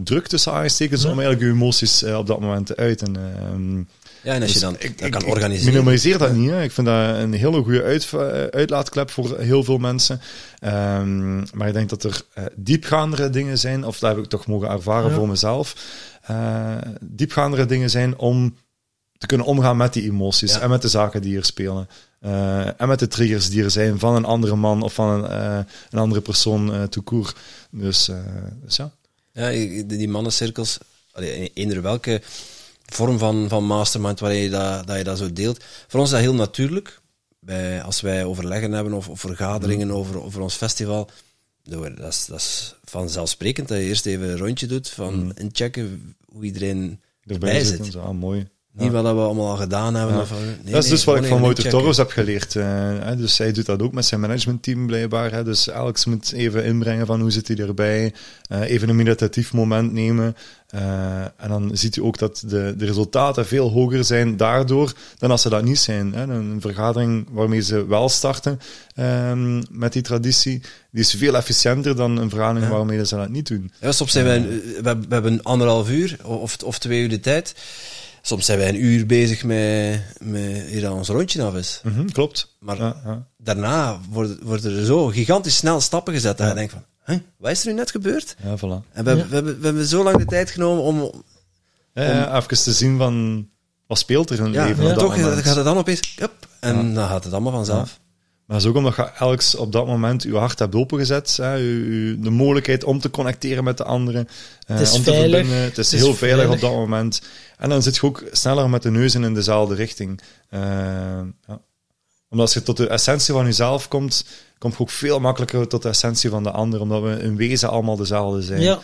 [0.04, 3.16] druk tussen aangestekens om eigenlijk je emoties eh, op dat moment te uiten.
[3.16, 3.76] Ehm,
[4.22, 5.72] Ja, en als je dus dan ik- dat ik- kan ik organiseren.
[5.72, 6.50] minimaliseer dat niet.
[6.50, 6.62] Hè.
[6.62, 10.20] Ik vind dat een hele goede uit, eh, uitlaatklep voor heel veel mensen.
[10.58, 14.46] Ehm, maar ik denk dat er eh, diepgaandere dingen zijn, of dat heb ik toch
[14.46, 15.16] mogen ervaren Ja.
[15.16, 15.74] voor mezelf.
[16.22, 18.56] eh, diepgaandere dingen zijn om
[19.18, 20.60] te kunnen omgaan met die emoties Ja.
[20.60, 21.88] en met de zaken die er spelen.
[22.20, 25.30] Eh, en met de triggers die er zijn van een andere man of van een,
[25.30, 25.58] eh,
[25.90, 27.36] een andere persoon uh, tout court.
[27.70, 28.16] Dus, eh,
[28.64, 28.90] dus ja.
[29.38, 29.50] Ja,
[29.84, 30.78] die mannencirkels,
[31.12, 32.20] allee, eender welke
[32.84, 35.64] vorm van, van mastermind waarin je dat, dat je dat zo deelt.
[35.88, 37.00] Voor ons is dat heel natuurlijk.
[37.40, 41.10] Bij, als wij overleggen hebben of, of vergaderingen over, over ons festival,
[41.62, 46.44] dat is, dat is vanzelfsprekend dat je eerst even een rondje doet van inchecken hoe
[46.44, 47.86] iedereen erbij en zit.
[47.86, 48.00] zo.
[48.00, 48.48] Ah, mooi.
[48.78, 50.14] Niet wat we allemaal al gedaan hebben.
[50.14, 50.20] Ja.
[50.20, 51.68] Of, nee, dat is nee, dus wat ik van Wouter.
[51.70, 52.56] Torres heb geleerd.
[52.56, 55.32] eh, dus hij doet dat ook met zijn managementteam blijkbaar.
[55.32, 55.44] Hè.
[55.44, 58.12] Dus Alex moet even inbrengen van hoe zit hij erbij.
[58.48, 60.36] Eh, even een meditatief moment nemen.
[60.68, 65.30] Eh, en dan ziet hij ook dat de, de resultaten veel hoger zijn daardoor dan
[65.30, 66.12] als ze dat niet zijn.
[66.14, 66.22] Hè.
[66.22, 68.60] Een vergadering waarmee ze wel starten
[68.94, 70.60] ehm, met die traditie,
[70.90, 72.76] die is veel efficiënter dan een vergadering Ja.
[72.76, 73.72] waarmee ze dat niet doen.
[73.80, 74.48] Ja, soms zijn een-
[74.82, 77.54] we, we hebben anderhalf uur of, of twee uur de tijd.
[78.28, 81.80] Soms zijn wij een uur bezig met, met hier dat ons rondje af is.
[81.84, 82.56] Mhm, klopt.
[82.60, 83.26] Maar Ja, ja.
[83.36, 86.52] daarna worden, worden er zo gigantisch snel stappen gezet dat Ja.
[86.52, 88.36] je denkt van, hè, wat is er nu net gebeurd?
[88.42, 88.60] ja, voilà.
[88.92, 91.24] En we, hebben- we, hebben, we hebben zo lang de tijd genomen om...
[91.92, 93.48] Ja, ja, even te zien van
[93.86, 96.14] wat speelt er in het Ja, leven ja, toch gaat het dan opeens...
[96.16, 97.98] Hup, en dan gaat het allemaal vanzelf.
[98.48, 101.36] Maar dat is ook omdat je elk op dat moment je hart hebt opengezet.
[101.36, 104.28] Hè, je, je- de mogelijkheid om te connecteren met de anderen.
[104.66, 105.62] eh, Het is om te verbinden.
[105.62, 107.22] Het is Het is heel veilig, op dat moment.
[107.58, 110.20] En dan zit je ook sneller met de neuzen in dezelfde richting.
[110.48, 110.60] Eh,
[111.46, 111.60] ja.
[112.30, 114.24] Omdat als je tot de essentie van jezelf komt,
[114.58, 116.80] kom je ook veel makkelijker tot de essentie van de ander.
[116.80, 118.60] Omdat we in wezen allemaal dezelfde zijn.
[118.60, 118.78] Ja.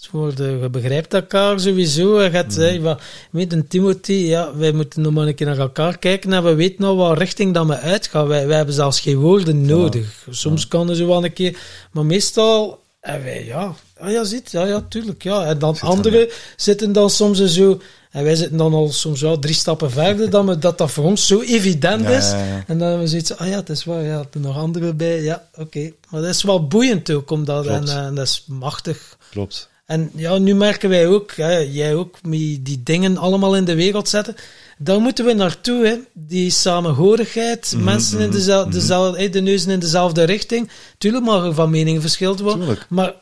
[0.00, 2.22] Het wordt, eh, je begrijpt elkaar sowieso.
[2.22, 2.98] Je gaat zeggen, van,
[3.30, 6.54] met een Timothy, ja, wij moeten nog maar een keer naar elkaar kijken en we
[6.54, 8.26] weten nou wat richting dat we uitgaan.
[8.26, 10.26] Wij, wij hebben zelfs geen woorden nodig.
[10.30, 11.58] Soms kan er zo wel een keer,
[11.92, 15.44] maar meestal, en wij, ja, ah, ja, ziet, ja, ja, tuurlijk, ja.
[15.44, 17.80] En dan anderen zitten dan soms zo,
[18.10, 21.04] en wij zitten dan al soms wel drie stappen verder, dan we, dat dat voor
[21.04, 22.32] ons zo evident Ja, is.
[22.66, 25.22] En dan hebben we zoiets, ah ja, het is waar, ja, er nog anderen bij,
[25.22, 25.92] ja, oké.
[26.10, 27.88] Maar dat is wel boeiend ook, omdat, en, Klopt.
[27.88, 29.16] eh, en dat is machtig.
[29.30, 29.68] Klopt.
[29.88, 33.74] En ja, nu merken wij ook, hè, jij ook, met die dingen allemaal in de
[33.74, 34.36] wereld zetten.
[34.78, 35.96] Daar moeten we naartoe, hè.
[36.12, 40.70] die samenhorigheid, Mhm, mensen in mhm, dezelfde, dezelfde, hè, de neuzen in dezelfde richting.
[40.98, 42.86] Tuurlijk mag er van mening verschild worden, Tuurlijk.
[42.88, 43.14] maar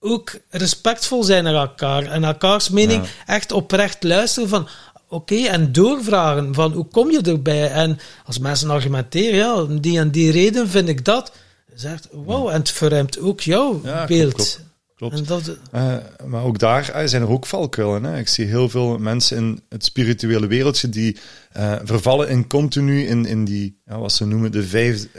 [0.00, 3.34] ook respectvol zijn naar elkaar en elkaars mening Ja.
[3.34, 4.68] echt oprecht luisteren van.
[5.08, 7.70] Oké, en doorvragen van hoe kom je erbij?
[7.70, 11.32] En als mensen argumenteren, ja, die en die reden vind ik dat.
[11.74, 14.34] Zegt, wow, en het verruimt ook jouw Ja, beeld.
[14.34, 14.54] klopt.
[14.54, 14.66] Klopt.
[14.98, 15.96] En dat, Eh,
[16.26, 18.04] maar ook daar eh, zijn er ook valkuilen.
[18.04, 18.18] Hè.
[18.18, 21.16] Ik zie heel veel mensen in het spirituele wereldje die
[21.52, 24.66] eh, vervallen in continu in, in die, ja, wat ze noemen, de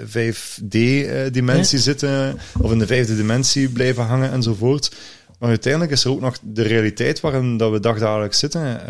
[0.07, 4.95] 5D-dimensie zitten, of in de vijfde dimensie blijven hangen enzovoort.
[5.39, 8.81] Maar uiteindelijk is er ook nog de realiteit waarin dat we dagdagelijks zitten.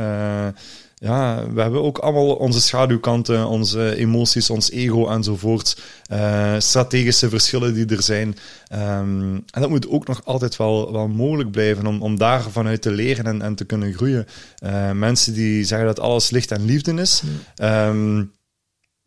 [1.00, 5.82] Ja, we hebben ook allemaal onze schaduwkanten, onze emoties, ons ego enzovoort.
[6.06, 8.38] Eh, strategische verschillen die er zijn.
[8.68, 12.82] Ehm, en dat moet ook nog altijd wel, wel mogelijk blijven om, om daar vanuit
[12.82, 14.28] te leren en, en te kunnen groeien.
[14.58, 17.24] Eh, mensen die zeggen dat alles licht en liefde is,
[17.56, 18.24] ehm,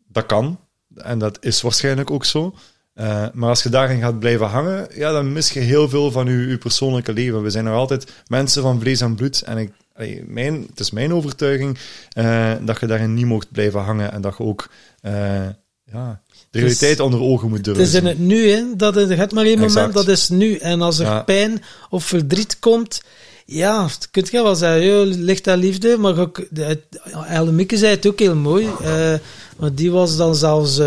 [0.07, 0.59] dat kan.
[0.95, 2.55] En dat is waarschijnlijk ook zo.
[2.93, 6.27] Eh, maar als je daarin gaat blijven hangen, ja, dan mis je heel veel van
[6.27, 7.43] je, je persoonlijke leven.
[7.43, 9.41] We zijn nog altijd mensen van vlees en bloed.
[9.41, 11.77] En ik, allee, mijn, het is mijn overtuiging
[12.13, 14.11] eh, dat je daarin niet mocht blijven hangen.
[14.11, 14.69] En dat je ook
[15.01, 15.13] eh,
[15.91, 18.63] ja, de realiteit onder ogen moet durven Het is in het nu, hè.
[18.75, 20.55] Dat is, je hebt maar één moment, dat is nu.
[20.55, 21.21] En als er Ja.
[21.23, 23.01] pijn of verdriet komt,
[23.45, 26.79] ja, kun je wel zeggen, joh, licht en liefde, maar ook, het-
[27.27, 29.13] Ellemieke zei het ook heel mooi, eh,
[29.57, 30.79] want die was dan zelfs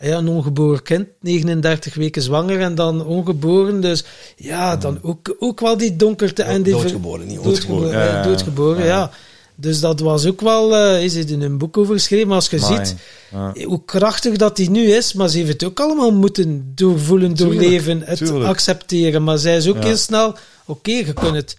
[0.00, 4.04] ja, een ongeboren kind, 39 weken zwanger en dan ongeboren, dus
[4.36, 6.72] ja, dan ook, ook wel die donkerte en die...
[6.72, 8.22] Doodgeboren, niet Doodgeboren, Doodgeboren, ja, ja, ja.
[8.22, 8.86] doodgeboren, ja.
[8.98, 9.10] Ja.
[9.58, 12.48] Dus dat was ook wel, eh, is het in een boek over geschreven, maar als
[12.50, 12.86] je Amai.
[12.86, 12.96] ziet
[13.30, 13.52] Ja.
[13.64, 17.60] hoe krachtig dat die nu is, maar ze heeft het ook allemaal moeten doorvoelen, Tuurlijk,
[17.60, 18.44] doorleven, het tuurlijk.
[18.44, 19.22] accepteren.
[19.24, 19.82] Maar zij is ook Ja.
[19.84, 20.34] heel snel,
[20.66, 21.56] oké, je kunt het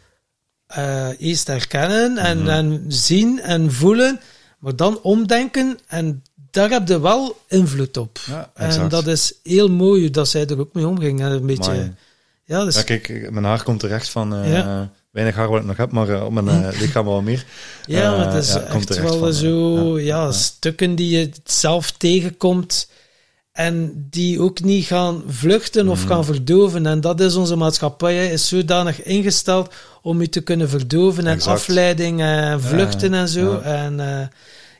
[0.67, 2.47] eh, eerst herkennen en, Mhm.
[2.49, 4.19] en zien en voelen,
[4.59, 8.19] maar dan omdenken en daar heb je wel invloed op.
[8.27, 11.21] Ja, en dat is heel mooi dat zij er ook mee omging.
[11.21, 11.93] En Een beetje, Amai.
[12.45, 14.89] ja, dus, Ja, kijk, mijn haar komt terecht van eh, Ja.
[15.11, 17.45] weinig haar wat ik nog heb, maar eh, op mijn eh, lichaam wel meer.
[17.85, 22.89] Ja, het is echt wel van, zo, ja, stukken die je zelf tegenkomt
[23.51, 26.07] en die ook niet gaan vluchten of Mhm.
[26.07, 26.85] gaan verdoven.
[26.85, 31.57] En dat is onze maatschappij, is zodanig ingesteld om je te kunnen verdoven en Exact.
[31.59, 33.59] afleiding en vluchten en zo.
[33.59, 33.99] En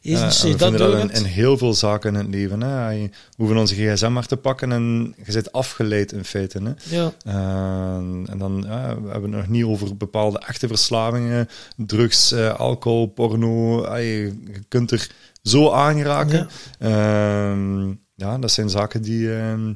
[0.10, 2.62] je we dat dat in, heel veel zaken in het leven.
[2.62, 2.90] Hè.
[2.90, 6.60] Je- We hoeven onze gsm maar te pakken en je zit afgeleid in feite.
[6.64, 6.98] Hè.
[6.98, 7.96] ja, Eh,
[8.32, 8.68] en dan we
[9.10, 13.84] hebben het nog niet over bepaalde echte verslavingen, drugs, eh, alcohol, porno.
[13.84, 14.34] Ah, je,
[14.68, 15.10] kunt er
[15.44, 16.50] zo aangeraken.
[16.80, 17.52] Ja.
[17.52, 19.34] Ehm, ja, dat zijn zaken die...
[19.36, 19.74] ehm,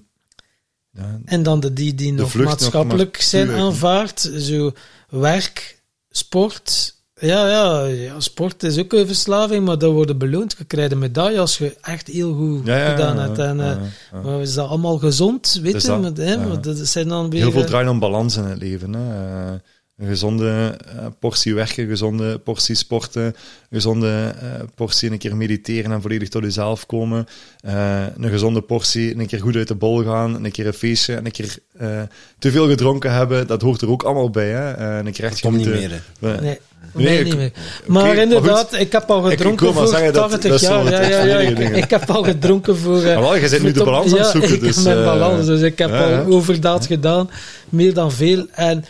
[1.25, 4.31] En dan de die die nog maatschappelijk zijn aanvaard.
[4.37, 4.71] Zo
[5.09, 6.95] werk, sport.
[7.21, 10.55] Ja, ja, ja, sport is ook een verslaving, maar daar worden beloond.
[10.57, 13.37] Je krijgt een medaille als je echt heel goed ja, gedaan hebt.
[13.37, 15.59] En, eh, maar is dat allemaal gezond?
[15.61, 15.87] Weet Is je?
[15.87, 16.01] dat?
[16.01, 17.41] Met, hè, maar dat zijn dan weer...
[17.41, 18.93] Heel veel eh, draait om balans in het leven.
[18.93, 19.53] Hè.
[20.01, 23.33] Een gezonde eh, portie werken, gezonde portie sporten, een
[23.71, 27.27] gezonde eh, portie een keer mediteren en volledig tot jezelf komen.
[27.61, 31.15] Eh, een gezonde portie een keer goed uit de bol gaan, een keer een feestje
[31.15, 31.87] en een keer eh,
[32.39, 33.47] te veel gedronken hebben.
[33.47, 34.49] Dat hoort er ook allemaal bij.
[34.49, 34.71] Hè.
[34.71, 36.01] Eh, een keer echt Komt niet genieten.
[36.19, 36.39] meer.
[36.41, 36.59] Nee,
[36.93, 37.51] Nee, nee, ik- niet meer.
[37.85, 40.61] Maar maar inderdaad, ik heb al ik gedronken wil maar voor zeggen dat- 80 dat
[40.61, 40.83] is jaar.
[40.91, 42.95] Ja, ja, ja, ik, ik heb al gedronken voor...
[42.97, 44.97] Ah, wel, je bent nu de balans aan het ja, zoeken, ik dus, heb mijn
[44.97, 46.23] eh, balans, dus ik heb ja, al ja.
[46.23, 47.29] overdaad gedaan.
[47.69, 48.45] Meer dan veel.
[48.51, 48.85] En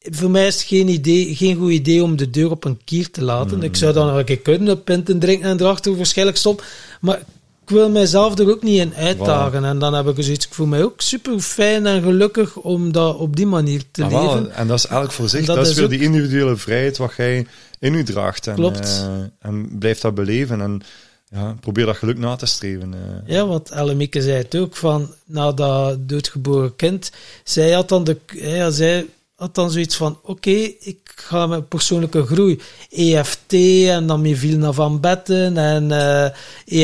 [0.00, 3.10] voor mij is het geen, idee, geen goed idee om de deur op een kier
[3.10, 3.56] te laten.
[3.56, 3.62] Mm.
[3.62, 6.64] Ik zou dan nog een keer kunnen, pinten drinken en erachter waarschijnlijk stop.
[7.00, 7.18] Maar
[7.62, 9.64] ik wil mijzelf er ook niet in uitdagen.
[9.64, 13.16] En dan heb ik zoiets, ik voel mij ook super fijn en gelukkig om dat
[13.16, 14.52] op die manier te Ah, wel, leven.
[14.54, 15.44] en dat is elk voor zich.
[15.46, 17.46] Dat Dat, is weer ook- die individuele vrijheid wat jij
[17.78, 18.46] in u draagt.
[18.46, 18.88] En, Klopt.
[19.06, 20.60] eh, en blijft dat beleven.
[20.60, 20.82] En
[21.30, 22.94] ja, probeer dat geluk na te streven.
[22.94, 23.34] eh.
[23.34, 27.10] Ja, want Ellemieke zei het ook, van na dat doodgeboren kind,
[27.44, 29.06] zij had dan, de, ja, zij
[29.38, 30.50] had dan zoiets van, oké,
[30.80, 32.60] ik ga mijn persoonlijke groei,
[32.90, 33.52] EFT
[33.88, 36.30] en dan Mivilna van Betten en eh,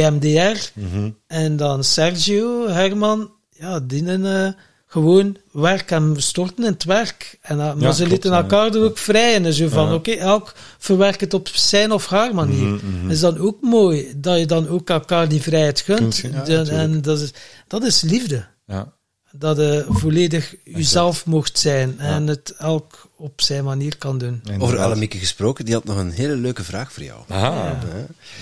[0.07, 0.71] EMDR.
[0.75, 1.11] Mhm.
[1.27, 4.49] En dan Sergio, Herman, ja, die eh,
[4.87, 7.39] gewoon werk en storten in het werk.
[7.43, 8.37] En, uh, maar Ja, ze klopt, lieten ja.
[8.37, 9.45] elkaar er ook vrij in.
[9.45, 9.95] En zo van, Ja.
[9.95, 12.69] oké, elk verwerkt het op zijn of haar manier.
[12.69, 13.11] Mhm, mhm.
[13.11, 16.17] Is dan ook mooi dat je dan ook elkaar die vrijheid gunt.
[16.17, 16.29] Je-
[16.71, 17.33] en dat is,
[17.69, 18.45] dat is liefde.
[18.67, 18.93] Ja.
[19.39, 24.43] Dat je volledig jezelf mocht zijn en het elk op zijn manier kan doen.
[24.59, 24.79] Over.
[24.79, 27.21] Annemieke gesproken, die had nog een hele leuke vraag voor jou.
[27.29, 27.79] Aha, Ja.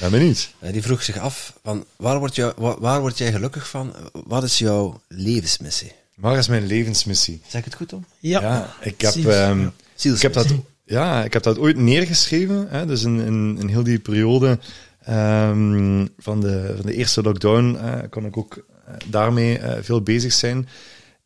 [0.01, 0.55] ben benieuwd.
[0.59, 3.93] Eh, Die vroeg zich af, van, waar, word jou, wa- waar word jij gelukkig van?
[4.12, 5.93] Wat is jouw levensmissie?
[6.14, 7.40] Waar is mijn levensmissie?
[7.48, 8.05] Zeg ik het goed, Tom?
[8.19, 9.35] Ja, Ja, ik heb, Ziels.
[9.35, 9.66] ehm,
[10.14, 10.47] ik heb dat,
[10.85, 12.66] ja, ik heb dat ooit neergeschreven.
[12.70, 14.59] Hè, dus in, in, in heel die periode
[15.05, 18.62] ehm, van, de, van de eerste lockdown eh, kon ik ook eh,
[19.06, 20.68] daarmee eh, veel bezig zijn.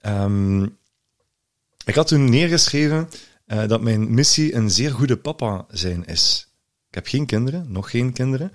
[0.01, 0.63] Ehm,
[1.85, 3.09] ik had toen neergeschreven
[3.47, 6.49] eh, dat mijn missie een zeer goede papa zijn is.
[6.89, 8.53] Ik heb geen kinderen, nog geen kinderen.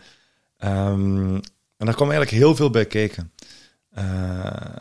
[0.57, 1.35] Ehm,
[1.77, 3.31] en daar kwam eigenlijk heel veel bij kijken.
[3.89, 4.75] Eh,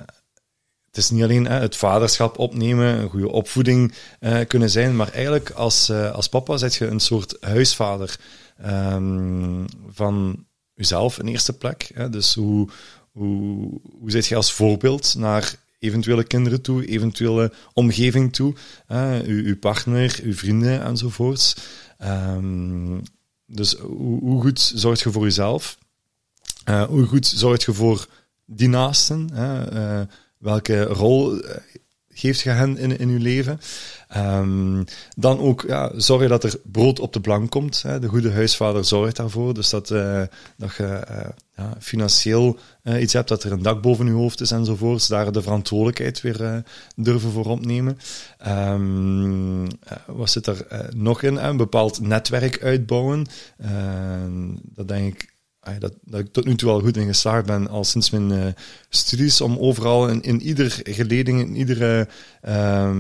[0.90, 5.51] het is niet alleen het vaderschap opnemen, een goede opvoeding eh, kunnen zijn, maar eigenlijk
[5.51, 8.18] als, eh, als papa zet je een soort huisvader
[8.56, 11.90] ehm, van jezelf in eerste plek.
[11.94, 12.10] Hè.
[12.10, 12.68] Dus hoe,
[13.12, 18.54] hoe, hoe zit je als voorbeeld naar eventuele kinderen toe, eventuele omgeving toe,
[18.86, 21.56] hè, uw, uw partner, uw vrienden enzovoorts.
[21.98, 22.98] Ehm,
[23.46, 25.78] dus hoe, hoe goed zorg je voor jezelf?
[26.64, 28.06] Eh, hoe goed zorg je voor
[28.46, 29.30] die naasten?
[29.34, 30.00] Eh,
[30.38, 31.56] welke rol eh,
[32.08, 33.60] geeft je hen in, in je leven?
[34.10, 34.84] Ehm,
[35.16, 37.82] dan ook ja, zorg je dat er brood op de plank komt.
[37.82, 37.98] Hè?
[37.98, 39.54] De goede huisvader zorgt daarvoor.
[39.54, 40.22] Dus dat, eh,
[40.56, 44.40] dat je eh, ja, financieel eh, iets hebt, dat er een dak boven je hoofd
[44.40, 45.08] is enzovoorts.
[45.08, 46.62] Daar de verantwoordelijkheid weer
[46.96, 47.98] durven voor opnemen.
[48.38, 48.80] Eh,
[50.06, 51.36] wat zit er nog in?
[51.36, 53.26] Een bepaald netwerk uitbouwen.
[53.58, 57.46] Ehm, dat denk ik ah, dat, dat ik tot nu toe al goed in geslaagd
[57.46, 58.54] ben, al sinds mijn
[58.88, 62.08] studies, om overal in, in ieder geleding, in iedere
[62.40, 62.90] eh,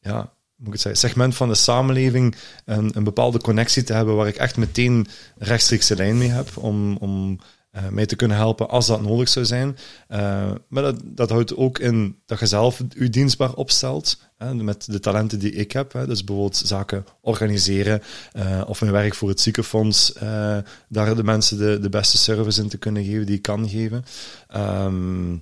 [0.00, 2.34] ja, hoe moet ik het zeggen, segment van de samenleving
[2.64, 5.06] een, een bepaalde connectie te hebben waar ik echt meteen
[5.38, 7.38] rechtstreekse lijn mee heb om, om
[7.72, 9.76] eh, mij te kunnen helpen als dat nodig zou zijn.
[10.08, 14.86] Eh, maar dat, dat houdt ook in dat je zelf je dienstbaar opstelt hè, met
[14.90, 15.92] de talenten die ik heb.
[15.92, 18.02] Hè, dus bijvoorbeeld zaken organiseren
[18.32, 20.58] eh, of mijn werk voor het ziekenfonds, eh,
[20.88, 24.04] daar de mensen de, de beste service in te kunnen geven die ik kan geven.
[24.48, 25.36] Ehm,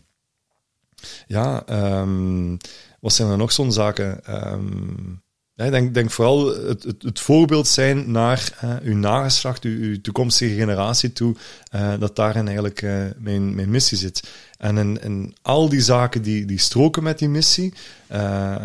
[1.26, 2.56] ja, ehm,
[3.00, 4.24] wat zijn er nog zo'n zaken?
[4.24, 5.14] Ehm,
[5.60, 10.00] ja, ik denk, denk vooral het, het, het voorbeeld zijn naar uw nageslacht, uw, uw
[10.00, 11.36] toekomstige generatie toe,
[11.70, 14.22] eh, dat daarin eigenlijk eh, mijn, mijn missie zit.
[14.58, 17.74] En in, al die zaken die, die stroken met die missie,
[18.06, 18.64] eh,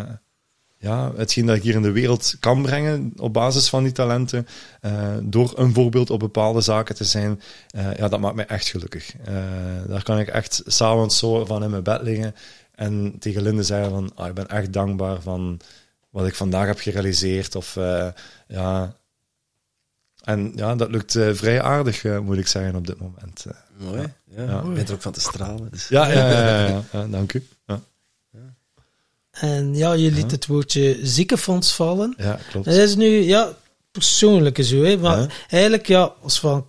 [0.78, 4.48] ja, hetgeen dat ik hier in de wereld kan brengen op basis van die talenten,
[5.24, 7.42] door een voorbeeld op bepaalde zaken te zijn,
[7.98, 9.14] ja, dat maakt mij echt gelukkig.
[9.88, 12.36] Daar kan ik echt s'avonds zo van in mijn bed liggen
[12.76, 15.60] en tegen Linde zeggen van, ah, ik ben echt dankbaar van
[16.10, 17.56] wat ik vandaag heb gerealiseerd.
[17.56, 18.08] Of eh,
[18.48, 18.96] ja.
[20.24, 23.46] En ja, dat lukt eh, vrij aardig, eh, moet ik zeggen, op dit moment.
[23.48, 23.54] eh.
[23.88, 24.14] Mooi.
[24.36, 24.44] Ja.
[24.44, 24.62] Ja.
[24.66, 25.68] Je bent er ook van te stralen.
[25.72, 25.88] Dus.
[25.88, 27.48] Ja, ja, ja, ja, ja, ja, dank u.
[27.66, 27.82] Ja,
[29.32, 32.14] En ja, je liet het woordje ziekenfonds vallen.
[32.18, 32.66] ja klopt.
[32.66, 33.54] Dat is nu, ja,
[33.92, 34.98] persoonlijke zo, hè.
[34.98, 35.28] Maar Ja.
[35.50, 36.68] eigenlijk, ja, als van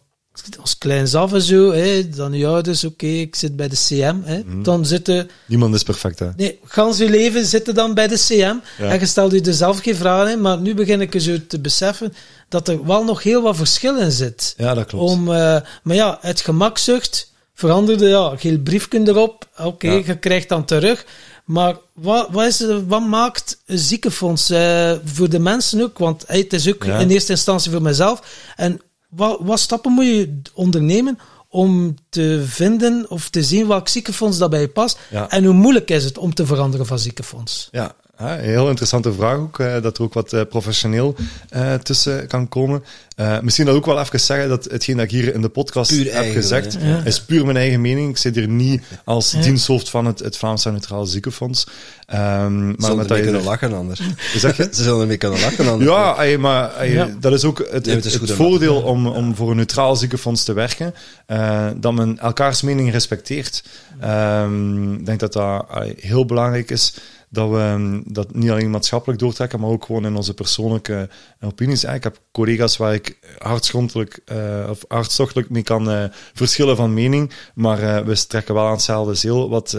[0.60, 4.16] als kleins af en zo, hè, dan je ouders, oké, ik zit bij de CM,
[4.24, 4.38] hè.
[4.38, 4.62] Mhm.
[4.62, 6.28] Dan zitten, Niemand is perfect, hè?
[6.36, 8.56] nee, gans je leven zitten dan bij de CM.
[8.84, 11.60] En je stelt je er zelf geen vragen in, maar nu begin ik zo te
[11.60, 12.12] beseffen
[12.48, 14.54] dat er wel nog heel wat verschil in zit.
[14.56, 15.10] Ja, dat klopt.
[15.10, 19.48] Om, eh, maar ja, het gemakzucht veranderde, ja, geel briefje erop.
[19.58, 20.02] Oké, Ja.
[20.06, 21.04] je krijgt dan terug.
[21.44, 25.98] Maar wat, wat, is, wat maakt een ziekenfonds eh, voor de mensen ook?
[25.98, 26.98] Want hey, het is ook Ja.
[26.98, 28.22] in eerste instantie voor mezelf.
[28.56, 28.80] En
[29.16, 31.18] wat, wat stappen moet je ondernemen
[31.48, 34.98] om te vinden of te zien welk ziekenfonds dat bij je past?
[35.10, 35.30] Ja.
[35.30, 37.68] En hoe moeilijk is het om te veranderen van ziekenfonds?
[37.70, 41.14] Ja, een heel interessante vraag ook, eh, dat er ook wat eh, professioneel
[41.48, 42.84] eh, tussen kan komen.
[43.16, 45.90] Eh, misschien dat ook wel even zeggen dat hetgeen dat ik hier in de podcast
[45.90, 46.76] Puur heb eigen, gezegd?
[46.80, 47.00] Ja.
[47.04, 48.10] is puur mijn eigen mening.
[48.10, 49.40] Ik zit hier niet als Ja.
[49.40, 51.66] diensthoofd van het, het Vlaamse Neutraal Ziekenfonds.
[52.06, 54.00] Ehm, maar Ze met zullen dat ermee je kunnen er- lachen anders.
[54.36, 54.68] Zeg je?
[54.72, 55.90] Ze zullen ermee kunnen lachen anders.
[55.90, 57.08] Ja, ey, maar ey, Ja.
[57.20, 60.94] dat is ook het, voordeel om, om voor een neutraal ziekenfonds te werken,
[61.26, 63.62] eh, dat men elkaars mening respecteert.
[64.00, 65.66] Ehm, ik denk dat dat
[65.96, 66.94] heel belangrijk is,
[67.36, 71.08] dat we ehm, dat niet alleen maatschappelijk doortrekken, maar ook gewoon in onze persoonlijke
[71.40, 71.84] opinies.
[71.84, 76.04] Ik heb collega's waar ik hartstochtelijk, uh, of hartstochtelijk mee kan uh,
[76.34, 79.72] verschillen van mening, maar we trekken wel aan hetzelfde zeel wat,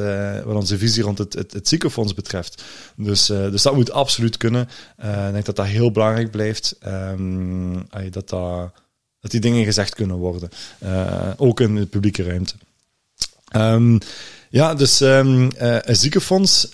[0.45, 2.63] wat onze visie rond het, het, het ziekenfonds betreft.
[2.95, 4.69] Dus, dus dat moet absoluut kunnen.
[4.97, 6.77] ik denk dat dat heel belangrijk blijft.
[6.87, 8.71] Um, dat, dat,
[9.19, 10.49] dat die dingen gezegd kunnen worden.
[11.37, 12.53] ook in de publieke ruimte.
[13.55, 13.97] Um,
[14.49, 15.53] ja, dus een
[15.85, 16.69] ziekenfonds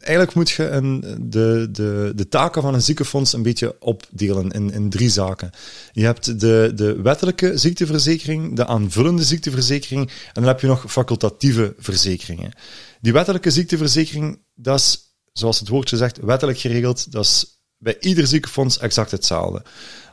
[0.00, 4.72] eigenlijk moet je een, de, de, de taken van een ziekenfonds een beetje opdelen in,
[4.72, 5.50] in drie zaken.
[5.92, 11.74] Je hebt de, de wettelijke ziekteverzekering, de aanvullende ziekteverzekering en dan heb je nog facultatieve
[11.78, 12.52] verzekeringen.
[13.00, 14.98] Die wettelijke ziekteverzekering, dat is,
[15.32, 17.12] zoals het woordje zegt, wettelijk geregeld.
[17.12, 19.62] Dat is bij ieder ziekenfonds exact hetzelfde.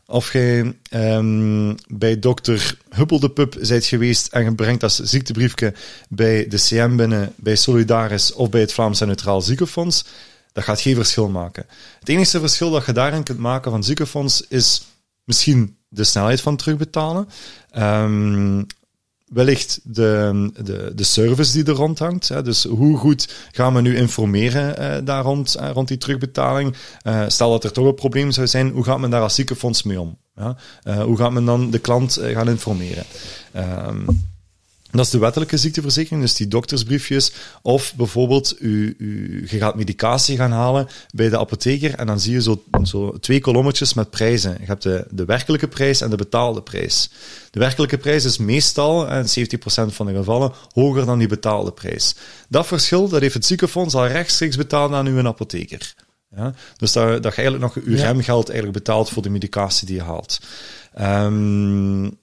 [0.09, 5.73] Of jij um, bij dokter Huppel de bent geweest en je brengt dat ziektebriefje
[6.09, 10.05] bij de CM binnen, bij Solidaris of bij het Vlaams Neutraal Ziekenfonds,
[10.53, 11.65] dat gaat geen verschil maken.
[11.99, 14.81] Het enige verschil dat je daarin kunt maken van ziekenfonds is
[15.23, 17.29] misschien de snelheid van terugbetalen.
[17.77, 18.65] Um,
[19.27, 22.27] wellicht de, de, de service die er rond hangt.
[22.27, 22.41] Hè.
[22.41, 26.75] Dus hoe goed gaan we nu informeren uh, daar rond, uh, rond die terugbetaling?
[27.03, 29.83] Uh, stel dat er toch een probleem zou zijn, hoe gaat men daar als ziekenfonds
[29.83, 30.17] mee om?
[30.35, 30.55] Ja?
[31.03, 33.03] hoe gaat men dan de klant gaan informeren?
[33.51, 34.05] Ehm,
[34.91, 37.31] dat is de wettelijke ziekteverzekering, dus die doktersbriefjes.
[37.61, 42.33] Of bijvoorbeeld, u, u, je gaat medicatie gaan halen bij de apotheker en dan zie
[42.33, 44.57] je zo, zo twee kolommetjes met prijzen.
[44.59, 47.09] Je hebt de, de werkelijke prijs en de betaalde prijs.
[47.51, 52.15] De werkelijke prijs is meestal, in 70% van de gevallen, hoger dan die betaalde prijs.
[52.49, 55.95] Dat verschil, dat heeft het ziekenfonds al rechtstreeks betaald aan uw apotheker.
[56.35, 56.53] Ja?
[56.77, 60.01] Dus dat, dat je eigenlijk nog uw remgeld eigenlijk betaalt voor de medicatie die je
[60.01, 60.39] haalt.
[61.01, 62.17] Um,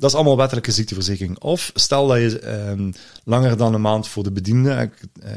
[0.00, 1.38] dat is allemaal wettelijke ziekteverzekering.
[1.38, 2.92] Of stel dat je um,
[3.24, 4.92] langer dan een maand voor de bedienden,
[5.24, 5.30] uh,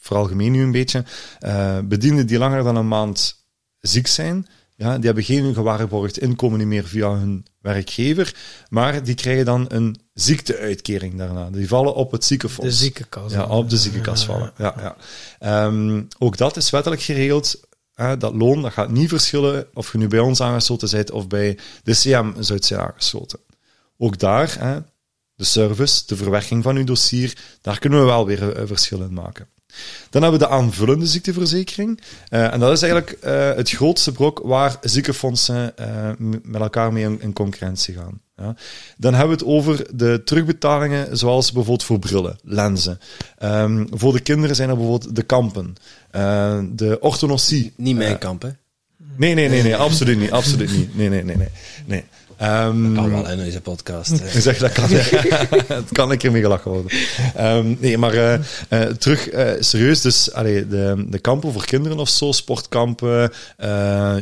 [0.00, 1.04] vooral gemeen nu een beetje,
[1.40, 3.44] uh, bedienden die langer dan een maand
[3.80, 4.46] ziek zijn,
[4.76, 8.34] ja, die hebben geen gewaarborgd inkomen meer via hun werkgever,
[8.68, 11.50] maar die krijgen dan een ziekteuitkering daarna.
[11.50, 12.70] Die vallen op het ziekenfonds.
[12.70, 13.32] De ziekenkas.
[13.32, 14.52] Ja, op de ziekenkas vallen.
[14.58, 14.96] Ja,
[15.40, 15.66] ja.
[15.66, 17.60] Um, ook dat is wettelijk geregeld.
[17.94, 21.58] dat loon dat gaat niet verschillen of je nu bij ons aangesloten bent of bij
[21.82, 23.38] de CM zou zijn aangesloten.
[23.98, 24.78] Ook daar, hè,
[25.34, 29.00] de service, de verwerking van uw dossier, daar kunnen we wel weer een eh, verschil
[29.00, 29.48] in maken.
[30.10, 32.00] Dan hebben we de aanvullende ziekteverzekering.
[32.30, 36.10] Uh, en dat is eigenlijk uh, het grootste brok waar ziekenfondsen uh,
[36.42, 38.20] met elkaar mee in, in concurrentie gaan.
[38.36, 38.56] Ja.
[38.96, 42.98] Dan hebben we het over de terugbetalingen, zoals bijvoorbeeld voor brillen, lenzen.
[43.42, 45.74] Um, voor de kinderen zijn er bijvoorbeeld de kampen,
[46.76, 47.72] de orthodontie.
[47.76, 48.50] Niet mijn kamp, hè?
[49.16, 50.30] Nee, nee, nee, nee, absoluut niet.
[50.30, 50.96] Absoluut niet.
[50.96, 51.48] Nee, nee, nee, nee.
[51.86, 52.04] nee.
[52.42, 54.20] Um, dat kan wel in deze podcast.
[54.42, 54.88] zeg, dat kan.
[55.78, 56.98] het kan een keer mee gelachen worden.
[57.40, 58.34] Um, nee, maar uh,
[58.70, 60.00] uh, terug uh, serieus.
[60.00, 63.32] Dus allee, de, de kampen voor kinderen of zo, sportkampen,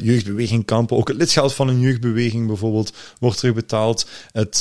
[0.03, 4.07] jeugdbewegingkampen, ook het lidgeld van een jeugdbeweging bijvoorbeeld wordt terugbetaald.
[4.33, 4.61] Het,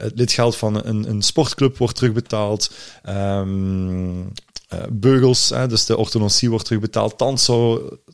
[0.00, 2.70] het lidgeld van een, een sportclub wordt terugbetaald.
[3.08, 4.32] Um,
[4.74, 7.18] uh, beugels, hè, dus de orthodontie wordt terugbetaald,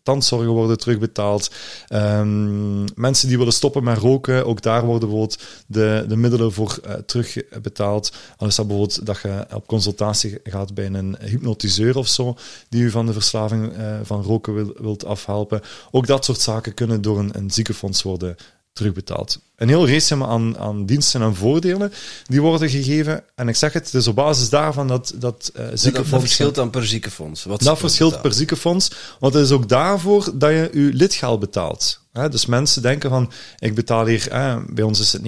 [0.03, 1.51] tandzorgen worden terugbetaald.
[1.93, 6.79] Um, mensen die willen stoppen met roken, ook daar worden bijvoorbeeld de, de middelen voor
[6.87, 8.13] uh, terugbetaald.
[8.37, 12.37] Al is dat bijvoorbeeld dat je op consultatie gaat bij een hypnotiseur of zo,
[12.69, 15.61] die u van de verslaving uh, van roken wil, wilt afhelpen.
[15.91, 18.37] Ook dat soort zaken kunnen door een, een ziekenfonds worden
[18.75, 19.41] terugbetaald.
[19.57, 21.93] Een heel race aan, aan diensten en voordelen
[22.27, 23.25] die worden gegeven.
[23.35, 26.11] En ik zeg het, het is op basis daarvan dat, dat uh, ziekenfonds...
[26.11, 27.45] Dat verschilt dan per ziekenfonds?
[27.45, 28.91] Wat dat verschilt per ziekenfonds,
[29.21, 32.01] want het is ook daarvoor dat je je lidgeld betaalt.
[32.31, 34.29] dus mensen denken van, ik betaal hier,
[34.69, 35.23] bij ons is het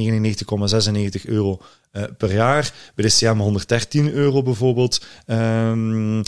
[1.25, 1.61] 99,96 euro
[1.93, 5.05] uh, per jaar, bij de CM 113 euro bijvoorbeeld.
[5.27, 6.23] Um,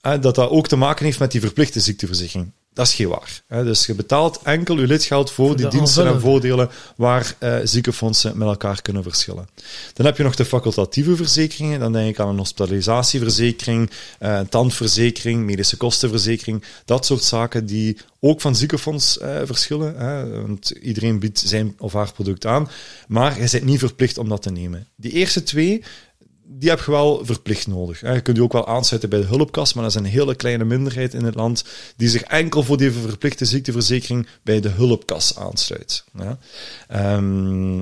[0.00, 2.52] dat dat ook te maken heeft met die verplichte ziekteverzekering.
[2.78, 3.42] Dat is geen waar.
[3.46, 3.64] Hè.
[3.64, 8.48] Dus je betaalt enkel je lidgeld voor, die diensten en voordelen waar uh, ziekenfondsen met
[8.48, 9.48] elkaar kunnen verschillen.
[9.94, 11.80] Dan heb je nog de facultatieve verzekeringen.
[11.80, 16.64] Dan denk ik aan een hospitalisatieverzekering, een tandverzekering, medische kostenverzekering.
[16.84, 19.96] Dat soort zaken die ook van ziekenfonds uh, verschillen.
[19.96, 20.40] Hè.
[20.42, 22.70] Want iedereen biedt zijn of haar product aan.
[23.08, 24.86] Maar je bent niet verplicht om dat te nemen.
[24.96, 25.84] Die eerste twee
[26.50, 28.00] die heb je wel verplicht nodig.
[28.00, 30.64] Je kunt je ook wel aansluiten bij de hulpkas, maar dat is een hele kleine
[30.64, 31.64] minderheid in het land
[31.96, 36.04] die zich enkel voor die verplichte ziekteverzekering bij de hulpkas aansluit.
[36.14, 36.38] Ja.
[37.16, 37.76] Um,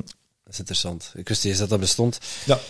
[0.44, 1.12] dat is interessant.
[1.14, 2.18] Ik wist niet dat dat bestond.
[2.44, 2.60] Ja,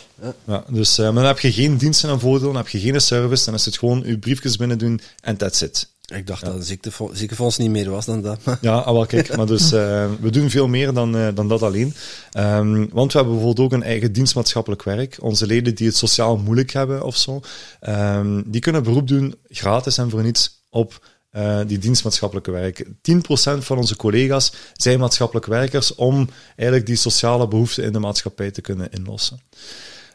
[0.44, 0.64] ja.
[0.68, 3.44] dus uh, maar dan heb je geen diensten en voordelen, dan heb je geen service,
[3.44, 5.88] dan is het gewoon je briefjes binnen doen en that's it.
[6.14, 8.40] Ik dacht dat een ziektefo- ziekenfonds niet meer was dan dat.
[8.60, 11.62] Ja, ah, wel kijk, maar dus eh, we doen veel meer dan, eh, dan dat
[11.62, 11.94] alleen.
[12.30, 15.16] Ehm, want we hebben bijvoorbeeld ook een eigen dienstmaatschappelijk werk.
[15.20, 17.40] Onze leden die het sociaal moeilijk hebben of zo,
[17.80, 22.86] ehm, die kunnen beroep doen, gratis en voor niets, op eh, die dienstmaatschappelijke werk.
[23.00, 28.50] 10% van onze collega's zijn maatschappelijk werkers om eigenlijk die sociale behoeften in de maatschappij
[28.50, 29.40] te kunnen inlossen.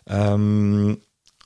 [0.03, 0.93] Ehm,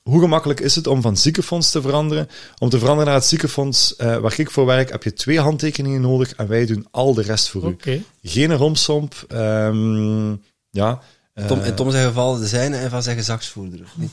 [0.09, 2.27] hoe gemakkelijk is het om van ziekenfonds te veranderen?
[2.57, 6.01] Om te veranderen naar het ziekenfonds eh, waar ik voor werk, heb je twee handtekeningen
[6.01, 7.91] nodig en wij doen al de rest voor Oké.
[7.91, 8.03] u.
[8.23, 9.25] Geen romsomp.
[9.27, 10.29] ehm,
[10.69, 11.01] ja.
[11.33, 13.79] eh, Tom, in Tom zijn geval de zijne en van zijn gezagsvoerder.
[13.83, 14.11] Of niet?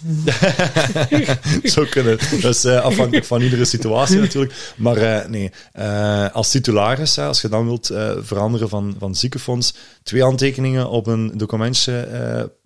[1.72, 2.18] zou kunnen.
[2.40, 4.72] Dat is eh, afhankelijk van iedere situatie natuurlijk.
[4.76, 9.14] Maar eh, nee, Eh, als titularis, hè, als je dan wilt eh, veranderen van, van
[9.14, 12.08] ziekenfonds, twee handtekeningen op een documentje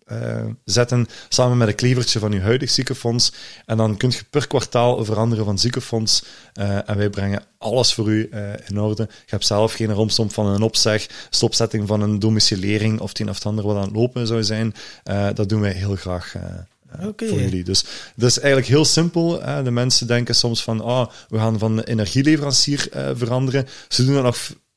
[0.07, 3.33] eh, zetten, samen met een klevertje van je huidig ziekenfonds.
[3.67, 6.25] En dan kun je per kwartaal veranderen van ziekenfonds.
[6.53, 9.03] eh, en wij brengen alles voor u eh, in orde.
[9.03, 13.29] Je hebt zelf geen romstomp van een opzeg, stopzetting van een domicilering of het een
[13.29, 14.75] of het ander wat aan het lopen zou zijn.
[15.35, 16.35] Dat doen wij heel graag.
[17.17, 17.65] voor jullie.
[17.65, 17.85] Dus
[18.15, 19.43] dat is eigenlijk heel simpel.
[19.43, 19.63] Hè.
[19.63, 23.67] De mensen denken soms van, ah, we gaan van energieleverancier eh, veranderen.
[23.89, 24.37] Ze doen dat nog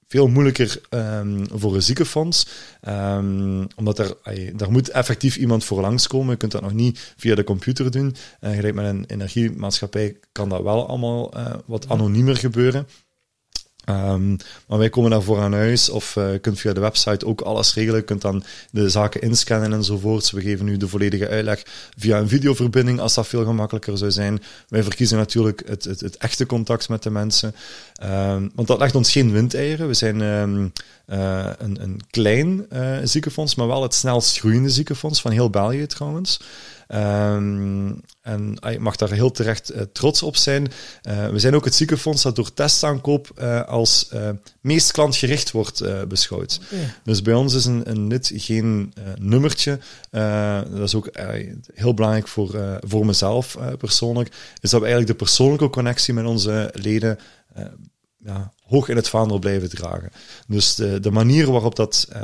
[0.10, 2.48] veel moeilijker ehm, voor een ziekenfonds.
[2.82, 4.18] Ehm, omdat er,
[4.56, 6.32] daar moet effectief iemand voor langskomen.
[6.32, 8.16] Je kunt dat nog niet via de computer doen.
[8.40, 12.88] En gelijk met een energiemaatschappij kan dat wel allemaal eh, wat anoniemer gebeuren.
[13.90, 14.30] Ehm,
[14.68, 17.74] maar wij komen daarvoor aan huis of eh, je kunt via de website ook alles
[17.74, 18.00] regelen.
[18.00, 20.32] Je kunt dan de zaken inscannen enzovoorts.
[20.32, 21.64] We geven u de volledige uitleg
[21.98, 24.42] via een videoverbinding als dat veel gemakkelijker zou zijn.
[24.68, 27.56] Wij verkiezen natuurlijk het, het, het echte contact met de mensen.
[27.96, 29.88] Ehm, want dat legt ons geen windeieren.
[29.88, 30.68] We zijn ehm,
[31.10, 35.86] eh, een, een klein eh, ziekenfonds, maar wel het snelst groeiende ziekenfonds van heel België
[35.86, 36.40] trouwens.
[36.88, 37.92] Ehm,
[38.22, 40.72] en ah, je mag daar heel terecht eh, trots op zijn.
[41.32, 44.12] We zijn ook het ziekenfonds dat door testaankoop als
[44.62, 46.60] meest klantgericht wordt beschouwd.
[47.04, 49.80] Dus bij ons is een, een lid geen nummertje.
[50.72, 51.10] Dat is ook
[51.74, 54.28] heel belangrijk voor, voor mezelf persoonlijk.
[54.62, 57.20] Is dat we eigenlijk de persoonlijke connectie met onze leden
[58.18, 60.12] ja, hoog in het vaandel blijven dragen.
[60.48, 62.22] Dus de, de manier waarop dat eh,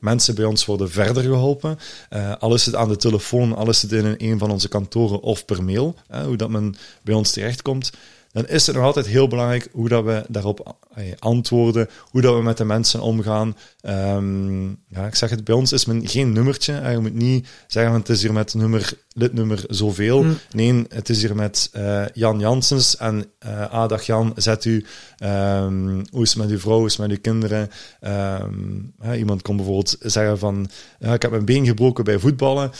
[0.00, 1.78] mensen bij ons worden verder geholpen,
[2.08, 4.68] eh, al is het aan de telefoon, al is het in een, een van onze
[4.68, 7.90] kantoren of per mail, eh, hoe dat men bij ons terechtkomt,
[8.32, 12.34] dan is het nog altijd heel belangrijk hoe dat we daarop eh, antwoorden, hoe dat
[12.34, 13.56] we met de mensen omgaan.
[13.80, 16.72] Ehm, ja, ik zeg het, bij ons is men geen nummertje.
[16.72, 20.24] Eh, je moet niet zeggen, het is hier met nummer, lidnummer zoveel.
[20.50, 24.84] Nee, het is hier met eh, Jan Janssens en eh ah, dag Jan, zet u,
[25.18, 27.70] ehm, hoe is het met uw vrouw, hoe is het met uw kinderen?
[28.00, 30.68] Ehm, iemand kon bijvoorbeeld zeggen van,
[30.98, 32.70] ja, ik heb mijn been gebroken bij voetballen,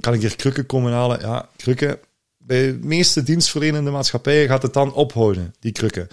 [0.00, 1.20] kan ik hier krukken komen halen?
[1.20, 1.98] Ja, krukken,
[2.46, 6.08] bij de meeste dienstverlenende maatschappijen gaat het dan ophouden, die krukken.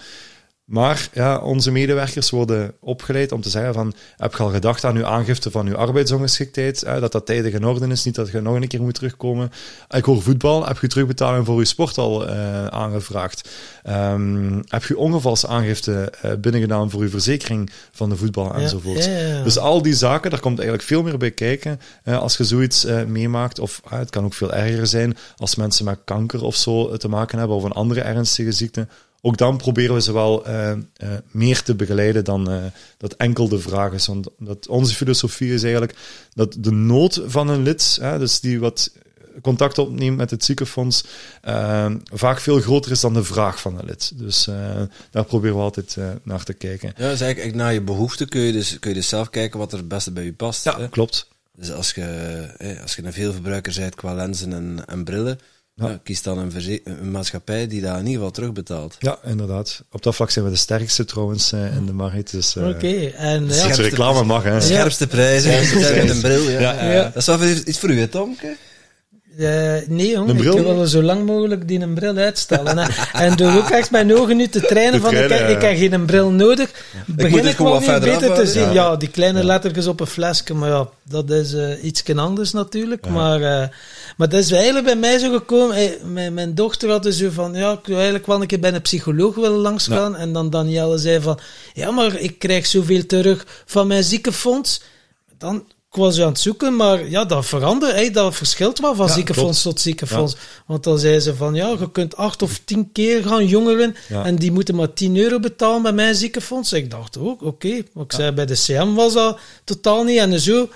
[0.70, 4.96] Maar ja, onze medewerkers worden opgeleid om te zeggen van, heb je al gedacht aan
[4.96, 8.40] uw aangifte van uw arbeidsongeschiktheid, hè, dat dat tijdig in orde is, niet dat je
[8.40, 9.50] nog een keer moet terugkomen.
[9.88, 13.48] Ik hoor voetbal, heb je terugbetaling voor uw sport al eh, aangevraagd?
[13.82, 19.04] Ehm, heb je ongevalsaangifte eh binnengedaan voor uw verzekering van de voetbal enzovoort?
[19.04, 19.42] ja, ja.
[19.42, 22.84] Dus al die zaken, daar komt eigenlijk veel meer bij kijken eh, als je zoiets
[22.84, 23.58] eh, meemaakt.
[23.58, 27.38] Of het kan ook veel erger zijn als mensen met kanker of zo te maken
[27.38, 28.86] hebben, of een andere ernstige ziekte.
[29.22, 30.78] Ook dan proberen we ze wel eh, eh,
[31.30, 32.64] meer te begeleiden dan eh,
[32.96, 34.06] dat enkel de vraag is.
[34.06, 35.94] Want dat onze filosofie is eigenlijk
[36.34, 38.92] dat de nood van een lid, hè, dus die wat
[39.42, 41.04] contact opneemt met het ziekenfonds,
[42.12, 44.12] vaak veel groter is dan de vraag van een lid.
[44.18, 44.48] Dus
[45.10, 46.92] daar proberen we altijd naar te kijken.
[46.96, 49.72] Ja, dus eigenlijk naar je behoeften kun je, dus, kun je dus zelf kijken wat
[49.72, 50.64] er het beste bij je past.
[50.64, 50.88] Ja, hè.
[50.88, 51.28] klopt.
[51.56, 55.38] Dus als je, als je een veelverbruiker bent qua lenzen en, en brillen,
[55.80, 55.88] Ja.
[55.88, 58.96] ja, kies dan een, maatschappij die dat in ieder geval terugbetaalt.
[58.98, 59.84] Ja, inderdaad.
[59.90, 62.30] Op dat vlak zijn we de sterkste trouwens eh, in de markt.
[62.30, 64.54] Dus, eh, Oké, en Als ja, reclame mag, hè.
[64.54, 66.50] De scherpste prijzen, Scherpste met een bril.
[66.50, 66.60] Ja.
[66.60, 67.02] Ja, ja.
[67.02, 68.56] Dat is wel iets voor u, hè, Tomke?
[69.38, 72.78] Eh, nee, jong, ik wil zo lang mogelijk die een bril uitstellen.
[72.78, 72.86] hè.
[73.24, 75.68] en door ook echt mijn ogen nu te trainen van trainen, ik, ik ja.
[75.68, 76.70] heb geen bril nodig,
[77.06, 78.62] begin het ik gewoon wat verder beter te zien.
[78.62, 78.72] Ja.
[78.72, 83.08] Ja, die kleine lettertjes op een flesje, maar ja, dat is eh iets anders natuurlijk.
[83.08, 83.68] Maar, eh,
[84.16, 85.94] maar dat is eigenlijk bij mij zo gekomen.
[86.04, 88.72] mijn, mijn dochter had dus zo van, ja, ik wil eigenlijk wel een keer bij
[88.72, 90.16] een psycholoog willen langsgaan.
[90.16, 91.38] En dan Danielle zei van,
[91.72, 94.82] ja, maar ik krijg zoveel terug van mijn ziekenfonds.
[95.38, 97.94] Dan, ik was aan het zoeken, maar ja, dat verandert.
[97.96, 100.36] Hè, dat verschilt wel van Ja, ziekenfonds tot ziekenfonds.
[100.66, 104.24] Want dan zei ze van, ja, je kunt acht of tien keer gaan jongeren Ja.
[104.24, 106.72] en die moeten maar 10 euro betalen bij mijn ziekenfonds.
[106.72, 107.82] Ik dacht ook, oké.
[107.92, 110.18] Maar ik zei, bij de CM was dat totaal niet.
[110.18, 110.68] En zo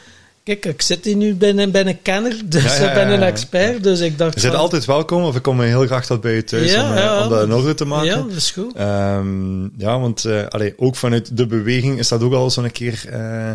[0.42, 3.82] Kijk, ik zit hier nu bij een, bij een kenner, dus ik ben een expert,
[3.82, 6.44] dus ik dacht Je bent altijd welkom, of ik kom heel graag tot bij je
[6.44, 8.06] thuis om, eh, om dat in orde te maken.
[8.06, 8.74] Ja, dat is goed.
[8.74, 13.50] Ehm, ja, want allee, ook vanuit de beweging is dat ook al zo'n keer eh,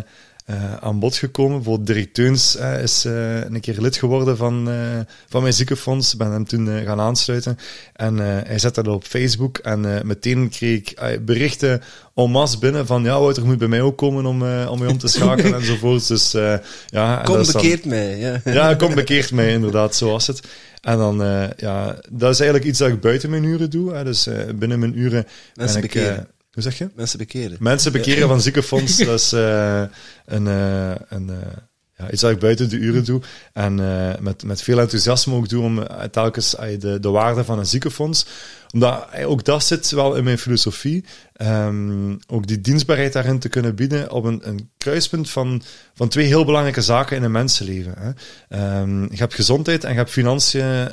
[0.50, 1.56] eh, aan bod gekomen.
[1.56, 4.68] Bijvoorbeeld Dirk Teuns eh, is eh, een keer lid geworden van,
[5.28, 6.12] van mijn ziekenfonds.
[6.12, 7.58] Ik ben hem toen gaan aansluiten.
[7.92, 9.58] En hij zette dat op Facebook.
[9.58, 11.82] En meteen kreeg ik berichten
[12.14, 14.98] en masse binnen van ja, Wouter moet bij mij ook komen om, om mij om
[14.98, 16.08] te schakelen enzovoort.
[16.08, 16.30] Dus
[16.86, 18.18] ja, en Kom, is dan- mij.
[18.18, 18.40] Ja.
[18.44, 20.40] ja, kom bekeert mij inderdaad, zo was het.
[20.80, 21.16] En dan,
[21.56, 23.94] ja, dat is eigenlijk iets dat ik buiten mijn uren doe.
[23.94, 24.04] Hè.
[24.04, 25.92] Dus binnen mijn uren Mensen ben ik...
[25.92, 26.28] bekeren.
[26.52, 26.90] Hoe zeg je?
[26.94, 27.56] Mensen bekeren.
[27.60, 29.82] Mensen bekeren van ziekenfonds, dat is eh,
[30.26, 31.36] een, eh, een, eh,
[31.96, 33.20] ja, iets dat ik buiten de uren doe.
[33.52, 33.74] En
[34.22, 38.26] met, met veel enthousiasme ook doe om telkens de, de waarde van een ziekenfonds.
[38.72, 41.04] Omdat ook dat zit wel in mijn filosofie.
[41.32, 45.62] Ehm, ook die dienstbaarheid daarin te kunnen bieden op een, een kruispunt van,
[45.94, 47.94] van twee heel belangrijke zaken in een mensenleven.
[47.98, 48.10] Hè.
[48.48, 50.86] Ehm, je hebt gezondheid en je hebt financiën,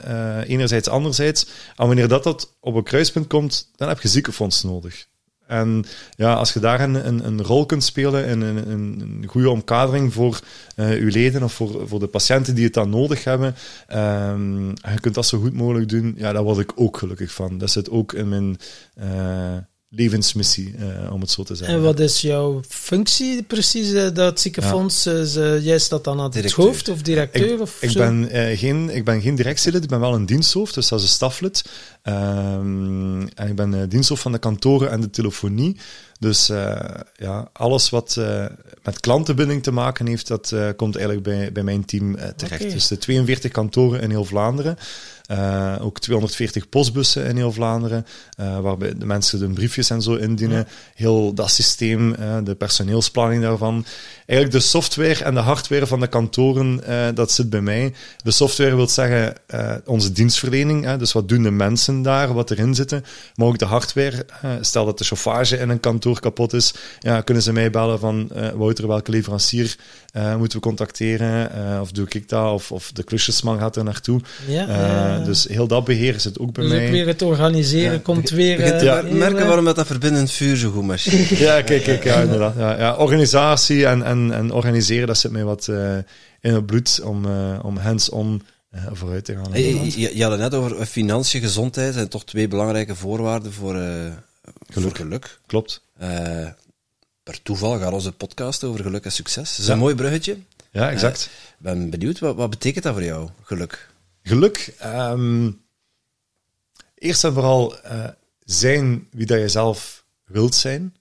[0.44, 1.46] enerzijds, anderzijds.
[1.76, 5.08] En wanneer dat, dat op een kruispunt komt, dan heb je ziekenfonds nodig.
[5.48, 10.14] En ja, als je daar een, een, rol kunt spelen in een, een, goede omkadering
[10.14, 10.40] voor
[10.76, 13.56] eh uw leden of voor, voor de patiënten die het dan nodig hebben,
[13.88, 17.58] ehm, je kunt dat zo goed mogelijk doen, ja, daar word ik ook gelukkig van.
[17.58, 18.58] Dat zit ook in mijn
[18.96, 19.58] eh,
[19.98, 21.76] levensmissie, eh, om het zo te zeggen.
[21.76, 25.06] En wat is jouw functie precies, eh, dat ziekenfonds?
[25.06, 26.66] Is, eh, jij staat dan aan het Directeur.
[26.66, 27.54] hoofd of directeur?
[27.54, 28.00] Ik, of ik, zo?
[28.00, 31.06] ben, eh, geen, ik ben geen directielid, ik ben wel een diensthoofd, dus dat is
[31.06, 31.66] een staflid.
[32.02, 35.78] Ehm, en ik ben diensthoofd van de kantoren en de telefonie.
[36.20, 36.76] Dus eh,
[37.16, 38.46] ja, alles wat eh,
[38.84, 42.72] met klantenbinding te maken heeft, dat eh, komt eigenlijk bij, bij mijn team terecht.
[42.72, 44.78] Dus de 42 kantoren in heel Vlaanderen.
[45.28, 48.06] Eh, ook 240 postbussen in heel Vlaanderen,
[48.38, 50.68] eh, waarbij de mensen hun briefjes en zo indienen.
[50.96, 53.86] Heel dat systeem, eh, de personeelsplanning daarvan.
[54.26, 56.82] Eigenlijk de software en de hardware van de kantoren,
[57.16, 57.94] dat zit bij mij.
[58.24, 59.34] De software wil zeggen
[59.86, 63.04] onze dienstverlening, dus wat doen de mensen daar, wat erin zitten.
[63.36, 64.26] Maar ook de hardware,
[64.62, 68.32] stel dat de chauffage in een kantoor kapot is, ja, kunnen ze mij bellen van
[68.56, 69.76] Wouter, welke leverancier
[70.38, 71.52] moeten we contacteren?
[71.82, 72.54] Of doe ik dat?
[72.54, 74.22] Of, of de klusjesman gaat er naartoe.
[74.48, 75.30] Ja, ja, ja.
[75.30, 76.92] Dus heel dat beheer zit ook bij Dus ook mij.
[76.92, 78.00] weer het organiseren Ja.
[78.00, 78.58] komt weer...
[78.58, 81.28] begint te eh, merken eh, waarom dat, dat verbindend vuur zo goed marcheert.
[81.48, 82.54] Ja, kijk, kijk, ja, inderdaad.
[82.58, 85.98] Ja, ja, organisatie en, en, en organiseren, dat zit mij wat eh,
[86.42, 89.52] in het bloed om, eh, om hands-on eh, vooruit te gaan.
[89.52, 91.94] Hey, je, had het net over financiën, gezondheid.
[91.94, 94.12] zijn toch twee belangrijke voorwaarden voor, eh,
[94.70, 95.40] voor geluk.
[95.46, 95.82] Klopt.
[95.98, 96.48] Eh,
[97.24, 99.50] per toeval gaat onze podcast over geluk en succes.
[99.50, 99.74] Dat is Ja.
[99.74, 100.38] een mooi bruggetje.
[100.72, 101.24] Ja, exact.
[101.24, 103.90] Ik ben benieuwd, wat, wat betekent dat voor jou, geluk?
[104.28, 104.74] Geluk.
[104.78, 105.52] ehm,
[106.96, 108.08] eerst en vooral eh,
[108.40, 110.96] zijn wie dat je zelf wilt zijn.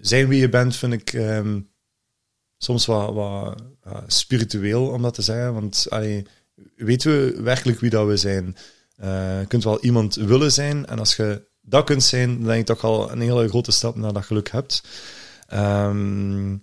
[0.00, 1.60] Zijn wie je bent vind ik ehm,
[2.56, 3.62] soms wat, wat
[4.06, 5.54] spiritueel om dat te zeggen.
[5.54, 6.26] Want allee,
[6.76, 8.56] weten we werkelijk wie dat we zijn?
[8.96, 10.86] Eh, je kunt wel iemand willen zijn.
[10.86, 13.96] En als je dat kunt zijn, dan denk ik toch al een hele grote stap
[13.96, 14.82] naar dat geluk hebt.
[15.46, 16.56] Ehm,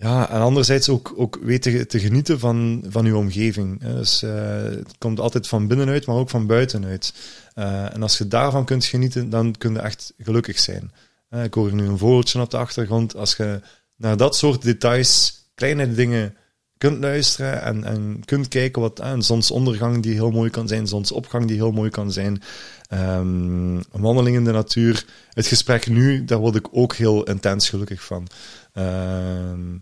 [0.00, 3.80] ja, en anderzijds ook, ook weten te genieten van, van uw omgeving.
[3.80, 7.14] Dus, eh, het komt altijd van binnenuit, maar ook van buitenuit.
[7.54, 10.92] Eh, en als je daarvan kunt genieten, dan kun je echt gelukkig zijn.
[11.28, 13.16] Eh, ik hoor nu een vogeltje op de achtergrond.
[13.16, 13.60] Als je
[13.96, 16.36] naar dat soort details, kleine dingen
[16.76, 21.46] kunt luisteren en, en kunt kijken wat een zonsondergang die heel mooi kan zijn, zonsopgang
[21.46, 22.42] die heel mooi kan zijn,
[22.88, 27.68] ehm, een wandeling in de natuur, het gesprek nu, daar word ik ook heel intens
[27.68, 28.26] gelukkig van.
[28.72, 29.76] Ehm,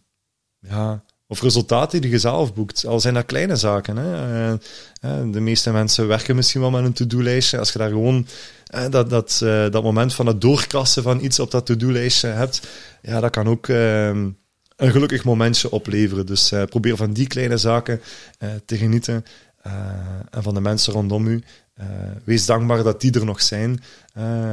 [0.61, 2.87] ja, of resultaten die je zelf boekt.
[2.87, 3.97] Al zijn dat kleine zaken.
[3.97, 4.13] Hè.
[4.13, 4.53] Eh,
[5.01, 7.59] eh, de meeste mensen werken misschien wel met een to-do-lijstje.
[7.59, 8.27] Als je daar gewoon
[8.67, 9.39] eh, dat, dat,
[9.71, 12.69] dat moment van het doorkrassen van iets op dat to-do-lijstje hebt,
[13.03, 14.29] ja, dat kan ook ehm,
[14.77, 16.27] een gelukkig momentje opleveren.
[16.27, 18.01] Dus probeer van die kleine zaken
[18.65, 19.25] te genieten
[20.31, 21.43] en van de mensen rondom u.
[22.25, 23.73] Wees dankbaar dat die er nog zijn.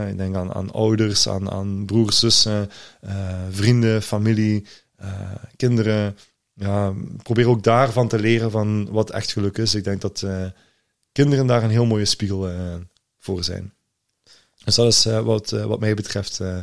[0.09, 2.69] Ik denk aan, aan ouders, aan, aan broers, zussen,
[3.49, 4.65] vrienden, familie,
[5.55, 6.17] kinderen.
[6.53, 6.93] Ja,
[7.23, 9.75] probeer ook daarvan te leren van wat echt geluk is.
[9.75, 10.45] Ik denk dat eh,
[11.11, 12.75] kinderen daar een heel mooie spiegel eh,
[13.19, 13.73] voor zijn.
[14.63, 16.57] Dus dat is eh, wat, eh, wat mij betreft eh,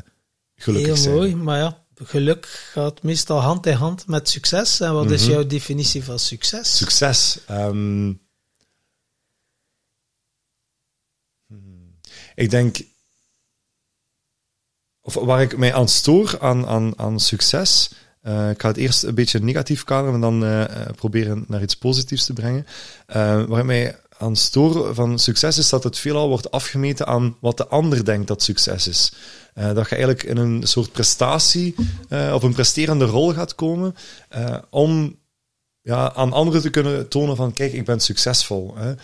[0.56, 1.14] gelukkig Heel zijn.
[1.14, 4.80] mooi, maar ja, geluk gaat meestal hand in hand met succes.
[4.80, 5.30] En wat is Mhm.
[5.30, 6.76] jouw definitie van succes?
[6.76, 7.38] Succes.
[7.46, 8.12] ehm,
[12.34, 12.80] ik denk.
[15.02, 17.90] Of waar ik mij aan stoor aan, aan, aan succes.
[18.22, 21.62] Eh, ik ga het eerst een beetje negatief kaderen en dan eh, eh, proberen naar
[21.62, 22.66] iets positiefs te brengen.
[23.06, 27.56] Eh, waar mij aan stoor van succes is dat het veelal wordt afgemeten aan wat
[27.56, 29.12] de ander denkt dat succes is.
[29.55, 31.74] Uh, dat je eigenlijk in een soort prestatie
[32.09, 33.94] uh, of een presterende rol gaat komen
[34.36, 35.18] uh, om
[35.82, 38.74] ja, aan anderen te kunnen tonen van kijk, ik ben succesvol.
[38.77, 38.94] Hè?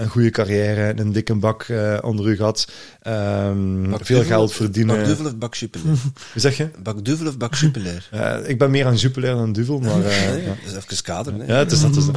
[0.00, 1.66] een goede carrière, een dikke bak
[2.02, 2.68] onder u gehad,
[3.06, 4.96] um, veel geld verdienen.
[4.96, 5.86] Bak duvel of bak Jupiler?
[6.32, 6.70] Hoe zeg je?
[6.82, 8.08] Bak duvel of bak Jupiler?
[8.52, 9.98] ik ben meer aan Jupiler dan duvel, maar...
[10.32, 11.40] nee, dat is even kaderen.
[11.40, 11.46] Hè?
[11.46, 11.96] Ja, het is dat.
[11.96, 12.14] Is dat.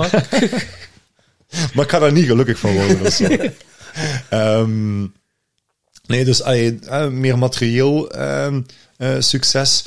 [1.74, 3.03] maar ik ga daar niet gelukkig van worden.
[3.03, 3.22] Dus,
[4.30, 5.14] um,
[6.06, 8.57] nee, dus uh, meer materieel uh,
[8.98, 9.86] uh, succes.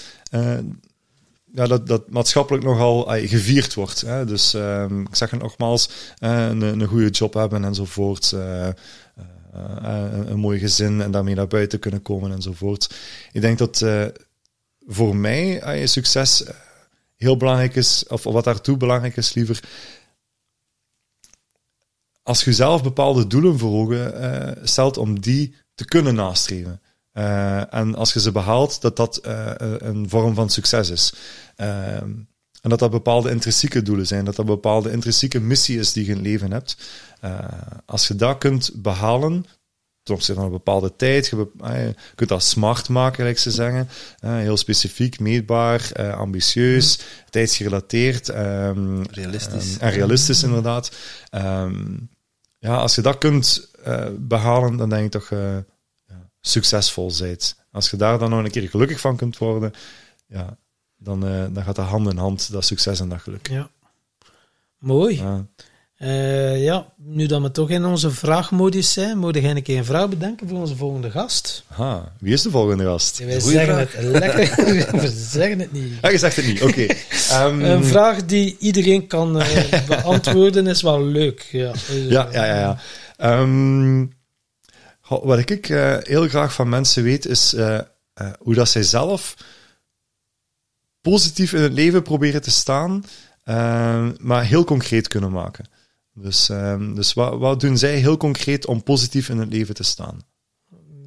[1.52, 4.00] Ja, dat, dat maatschappelijk nogal gevierd wordt.
[4.00, 4.24] Hè?
[4.24, 8.32] Dus ehm, ik zeg het nogmaals, een, een goede job hebben enzovoort.
[8.32, 12.94] Een, een mooi gezin en daarmee naar buiten kunnen komen enzovoort.
[13.32, 13.84] Ik denk dat
[14.86, 16.44] voor mij succes
[17.16, 19.60] heel belangrijk is, of wat daartoe belangrijk is liever,
[22.22, 26.80] als je zelf bepaalde doelen voor ogen stelt om die te kunnen nastreven.
[27.14, 31.12] Uh, en als je ze behaalt, dat dat uh, een vorm van succes is.
[31.56, 32.10] Ehm,
[32.60, 36.12] en dat dat bepaalde intrinsieke doelen zijn, dat dat bepaalde intrinsieke missie is die je
[36.12, 36.76] in leven hebt.
[37.86, 39.44] als je dat kunt behalen,
[40.02, 43.88] ten opzichte van een bepaalde tijd, je, je kunt dat smart maken, gelijk ze zeggen.
[44.20, 47.04] heel specifiek, meetbaar, ambitieus, mm.
[47.30, 48.28] tijdsgerelateerd.
[48.28, 49.78] Um, realistisch.
[49.78, 50.92] en realistisch, inderdaad.
[51.30, 52.08] Um,
[52.58, 53.70] ja, als je dat kunt
[54.18, 55.30] behalen, dan denk ik toch
[56.42, 57.56] succesvol bent.
[57.72, 59.72] Als je daar dan nog een keer gelukkig van kunt worden,
[60.26, 60.56] ja,
[60.96, 63.48] dan, uh, dan gaat dat hand in hand, dat succes en dat geluk.
[63.48, 63.70] Ja.
[64.78, 65.16] Mooi.
[65.16, 65.46] Ja.
[65.98, 69.84] Uh, ja, nu dat we toch in onze vraagmodus zijn, moeten we een keer een
[69.84, 71.64] vraag bedenken voor onze volgende gast.
[71.66, 73.18] Ha, wie is de volgende gast?
[73.18, 74.56] Ja, wij zeggen het lekker,
[75.00, 75.92] we zeggen het niet.
[76.00, 76.70] Ah, je zegt het niet, oké.
[76.70, 76.96] Okay.
[77.46, 77.62] Um...
[77.62, 81.48] Een vraag die iedereen kan uh, beantwoorden is wel leuk.
[81.52, 81.72] Ja,
[82.08, 82.78] ja, ja, ja.
[83.18, 83.40] ja.
[83.40, 84.12] Um,
[85.20, 87.54] wat ik uh, heel graag van mensen weet, is
[88.38, 89.36] hoe dat zij zelf
[91.00, 93.04] positief in het leven proberen te staan,
[94.20, 95.64] maar heel concreet kunnen maken.
[96.14, 99.82] Dus, um, dus wat, wat doen zij heel concreet om positief in het leven te
[99.82, 100.20] staan?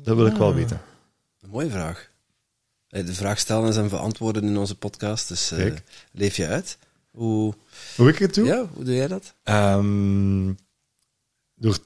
[0.03, 0.55] Dat wil ik wel ah.
[0.55, 0.81] weten.
[1.41, 2.09] Een mooie vraag.
[2.87, 5.27] De vraag stellen en beantwoorden in onze podcast.
[5.27, 5.73] Dus uh,
[6.11, 6.77] leef je uit.
[7.11, 7.53] Hoe,
[7.95, 8.45] hoe ik het doe?
[8.45, 9.33] Ja, hoe doe jij dat?
[9.43, 10.57] Um,
[11.55, 11.77] door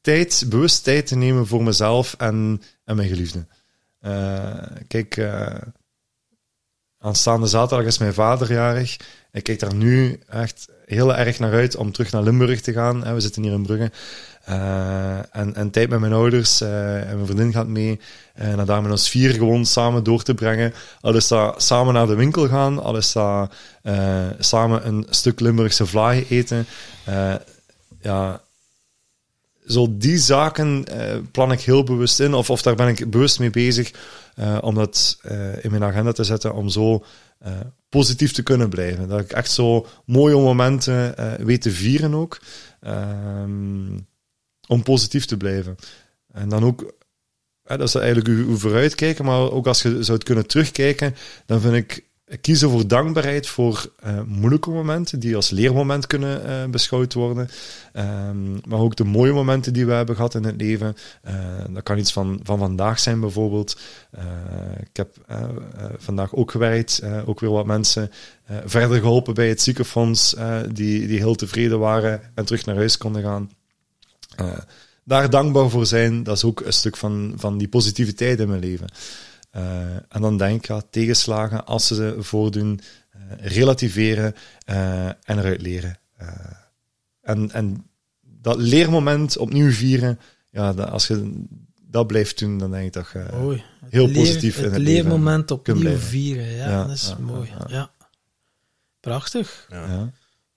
[0.00, 3.46] tijd, bewust tijd te nemen voor mezelf en, en mijn geliefde.
[4.02, 5.54] Uh, kijk, uh,
[6.98, 8.96] aanstaande zaterdag is mijn vader jarig.
[9.32, 13.14] Ik kijk daar nu echt heel erg naar uit om terug naar Limburg te gaan.
[13.14, 13.90] We zitten hier in Brugge.
[14.48, 18.00] Uh, en, en tijd met mijn ouders en mijn vriendin gaat mee.
[18.34, 20.74] En daar met ons vier gewoon samen door te brengen.
[21.00, 23.54] Al is dat samen naar de winkel gaan, al is dat
[24.38, 26.66] samen een stuk Limburgse vlaai eten.
[28.00, 28.40] ja,
[29.68, 30.84] zo die zaken
[31.30, 33.90] plan ik heel bewust in, of, of daar ben ik bewust mee bezig
[34.60, 35.20] om dat
[35.60, 37.04] in mijn agenda te zetten, om zo
[37.88, 39.08] positief te kunnen blijven.
[39.08, 41.14] Dat ik echt zo mooie momenten
[41.44, 42.40] weet te vieren ook.
[42.86, 44.06] Um,
[44.68, 45.76] om positief te blijven.
[46.32, 46.94] En dan ook,
[47.62, 51.14] dat is eigenlijk uw, uw vooruitkijken, maar ook als je zou kunnen terugkijken,
[51.46, 52.04] dan vind ik
[52.40, 57.48] kiezen voor dankbaarheid voor uh, moeilijke momenten, die als leermoment kunnen uh, beschouwd worden.
[57.92, 60.96] Um, maar ook de mooie momenten die we hebben gehad in het leven.
[61.28, 61.34] Uh,
[61.70, 63.80] dat kan iets van, van vandaag zijn bijvoorbeeld.
[64.80, 65.16] ik heb
[65.96, 68.10] vandaag ook gewerkt, ook weer wat mensen
[68.64, 70.36] verder geholpen bij het ziekenfonds,
[70.72, 73.50] die, die heel tevreden waren en terug naar huis konden gaan.
[75.04, 78.60] daar dankbaar voor zijn, dat is ook een stuk van, van die positiviteit in mijn
[78.60, 78.88] leven.
[79.58, 82.80] Uh, en dan denk ik, ja, tegenslagen, als ze ze voordoen,
[83.16, 84.34] uh, relativeren
[84.70, 85.98] uh, en eruit leren.
[87.22, 87.86] en, en
[88.22, 90.18] dat leermoment opnieuw vieren,
[90.50, 91.44] ja, dat, als je
[91.82, 93.64] dat blijft doen, dan denk ik dat je mooi.
[93.88, 96.50] heel leer, positief in het, het leermoment opnieuw vieren.
[96.50, 97.50] Ja, ja, dat is ja, mooi.
[97.68, 97.90] Ja,
[99.00, 99.66] Prachtig.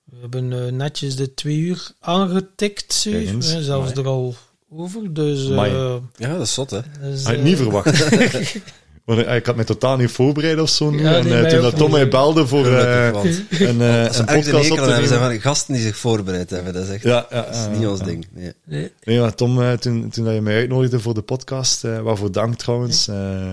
[0.04, 2.94] We hebben netjes de twee uur aangetikt,
[3.40, 4.36] zelfs er al
[4.70, 5.14] over.
[5.14, 6.80] Dus, ja, dat is zot, hè?
[7.02, 8.10] Dus, Had ik niet verwacht.
[9.06, 10.92] Want ik had me totaal niet voorbereid of zo.
[10.92, 13.06] en uh, toen dat Tom mij belde voor uh,
[13.50, 15.08] een, uh, een podcast op te nemen.
[15.08, 16.74] zijn van gasten die zich voorbereid hebben.
[16.74, 18.28] Dat is echt ja, ja, dat is niet ons ding.
[18.34, 18.92] Nee, nee.
[19.04, 23.08] nee maar Tom, toen, toen dat je mij uitnodigde voor de podcast, waarvoor dank trouwens.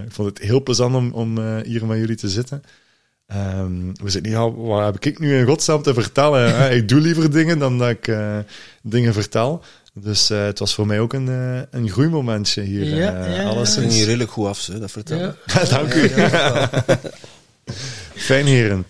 [0.04, 2.62] ik vond het heel plezant om, om hier met jullie te zitten.
[3.58, 6.72] Um, we zitten niet, ja, wat heb ik nu in godsnaam te vertellen?
[6.76, 8.16] ik doe liever dingen dan dat ik
[8.82, 9.62] dingen vertel.
[10.02, 12.84] Dus uh, het was voor mij ook een, uh, een groeimomentje hier.
[12.84, 15.34] Ja, uh, ja, alles ging je redelijk goed af, zo, dat vertel ja.
[15.70, 16.10] Dank u.
[18.14, 18.86] Fijn, heren.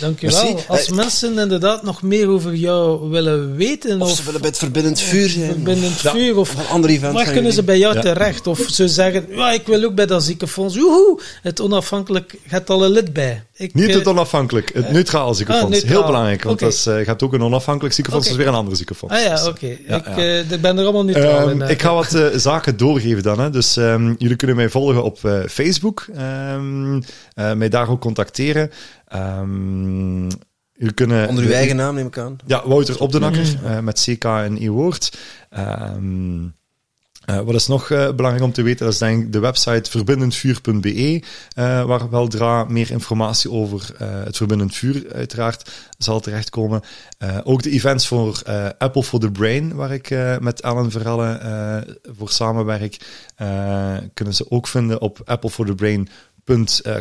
[0.00, 0.42] Dankjewel.
[0.44, 0.64] Merci.
[0.68, 4.48] Als Eh, mensen inderdaad nog meer over jou willen weten, Of of, ze willen bij
[4.50, 5.50] het verbindend vuur zijn.
[5.50, 7.12] verbindend vuur, of Of een ander event.
[7.14, 8.00] waar kunnen ze bij jou Ja.
[8.00, 8.46] terecht?
[8.46, 10.76] Of ze zeggen, ja, ik wil ook bij dat ziekenfonds.
[10.76, 13.42] Woehoe, het onafhankelijk, gaat al een lid bij.
[13.56, 15.66] Ik, Niet eh, het onafhankelijk, het neutraal ziekenfonds.
[15.76, 15.98] Ah, neutraal.
[15.98, 18.58] Heel belangrijk, want dat is, eh, hebt ook een onafhankelijk ziekenfonds, dat is weer een
[18.58, 19.14] ander ziekenfonds.
[19.14, 19.66] Ah ja, Dus, oké.
[19.66, 20.16] ja, ik, ja.
[20.16, 21.62] eh, ik ben er allemaal neutraal Ehm, in.
[21.62, 21.70] eh.
[21.70, 23.40] ik ga wat eh, zaken doorgeven dan.
[23.40, 23.50] Hè.
[23.50, 26.06] Dus ehm, jullie kunnen mij volgen op eh, Facebook.
[26.16, 27.00] ehm,
[27.34, 28.70] eh, mij daar ook contacteren.
[29.08, 30.22] Ehm,
[30.72, 31.28] jullie kunnen...
[31.28, 32.36] Onder uw eigen naam neem ik aan.
[32.46, 33.66] Ja, Wouter Opdenakker, Mm.
[33.66, 35.18] eh, met CK en E-woord.
[35.50, 36.44] Ehm,
[37.24, 38.84] eh, wat is nog eh, belangrijk om te weten?
[38.84, 41.22] Dat is denk ik de website verbindendvuur.be,
[41.54, 46.80] eh, waar weldra meer informatie over eh, het verbindend vuur uiteraard zal terechtkomen.
[47.18, 50.90] Eh, ook de events voor eh, Apple for the Brain, waar ik eh, met Ellen
[50.90, 52.96] Verelle eh, voor samenwerk,
[53.36, 56.08] eh, kunnen ze ook vinden op Apple for the Brain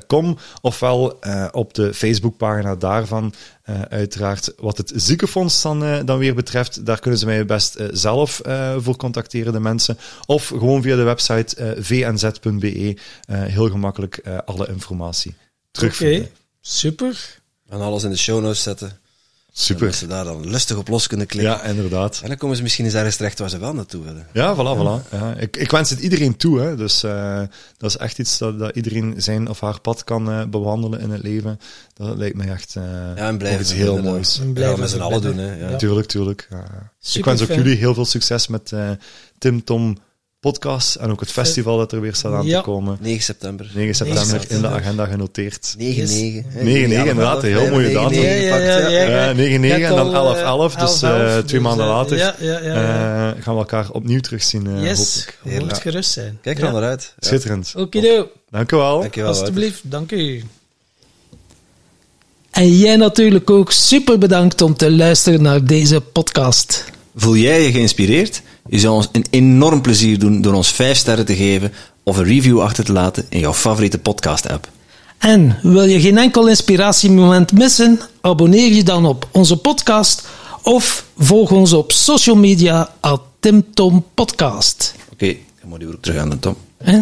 [0.07, 3.33] Com, ofwel eh, op de Facebookpagina daarvan.
[3.63, 7.75] eh, uiteraard, wat het ziekenfonds dan, eh, dan weer betreft, daar kunnen ze mij best
[7.75, 9.97] eh, zelf eh, voor contacteren, de mensen.
[10.25, 12.97] Of gewoon via de website vnz.be.
[13.27, 15.39] eh, heel gemakkelijk eh, alle informatie Oké,
[15.71, 16.29] terugvinden.
[16.61, 17.39] super.
[17.69, 18.99] En alles in de show notes zetten.
[19.59, 19.79] Super.
[19.79, 21.51] Zodat ze daar dan lustig op los kunnen klikken.
[21.53, 22.19] Ja, inderdaad.
[22.23, 24.27] En dan komen ze misschien eens ergens terecht waar ze wel naartoe willen.
[24.33, 25.09] Ja, voilà, voilà.
[25.11, 26.59] Ja, ik, ik wens het iedereen toe.
[26.59, 26.75] Hè.
[26.75, 27.41] Dus eh,
[27.77, 31.09] dat is echt iets dat, dat iedereen zijn of haar pad kan eh, bewandelen in
[31.09, 31.59] het leven.
[31.93, 32.83] Dat lijkt mij echt eh,
[33.15, 34.39] Ja, en blijven iets heel moois.
[34.39, 35.69] En Ja, blijven met z'n allen doen, hè.
[35.69, 35.75] Ja.
[35.75, 36.47] Tuurlijk, tuurlijk.
[36.49, 36.91] Ja.
[37.13, 38.89] Ik wens ook jullie heel veel succes met eh,
[39.37, 39.97] Tim Tom
[40.39, 42.57] podcast en ook het festival dat er weer staat aan Ja.
[42.57, 42.97] te komen.
[43.01, 43.71] 9 september.
[43.73, 45.75] 9 september in de agenda genoteerd.
[45.77, 45.77] 9-9.
[45.77, 46.11] Yes.
[46.47, 46.61] hè.
[46.63, 48.17] 9-9, Ja, inderdaad, een heel mooie datum.
[48.17, 49.07] 9-9 Ja, ja, gepakt, ja, ja.
[49.07, 49.25] ja.
[49.29, 52.17] Ja, 9-9 Je en dan al, 11-11, eh, dus 11-11, eh, twee maanden eh, later
[52.17, 52.73] Ja, ja, ja.
[52.73, 53.35] ja.
[53.35, 55.81] eh, gaan we elkaar opnieuw terugzien, eh yes, je Heerlijk.
[55.81, 56.37] gerust zijn.
[56.41, 57.13] Kijk er naar uit.
[57.19, 57.27] Ja.
[57.27, 57.73] Schitterend.
[57.77, 59.05] Okido, Dank u wel.
[59.23, 60.43] Alstublieft, dank u.
[62.51, 66.83] En jij natuurlijk ook super bedankt om te luisteren naar deze podcast.
[67.15, 68.41] Voel jij je geïnspireerd?
[68.69, 71.71] Je zou ons een enorm plezier doen door ons 5 sterren te geven
[72.03, 74.69] of een review achter te laten in jouw favoriete podcast-app.
[75.17, 77.99] En wil je geen enkel inspiratiemoment missen?
[78.21, 80.27] Abonneer je dan op onze podcast
[80.63, 84.95] of volg ons op social media at Tim Tom Podcast.
[85.11, 86.55] Oké, dan moet je terug aan de Tom.
[86.83, 86.99] Hè?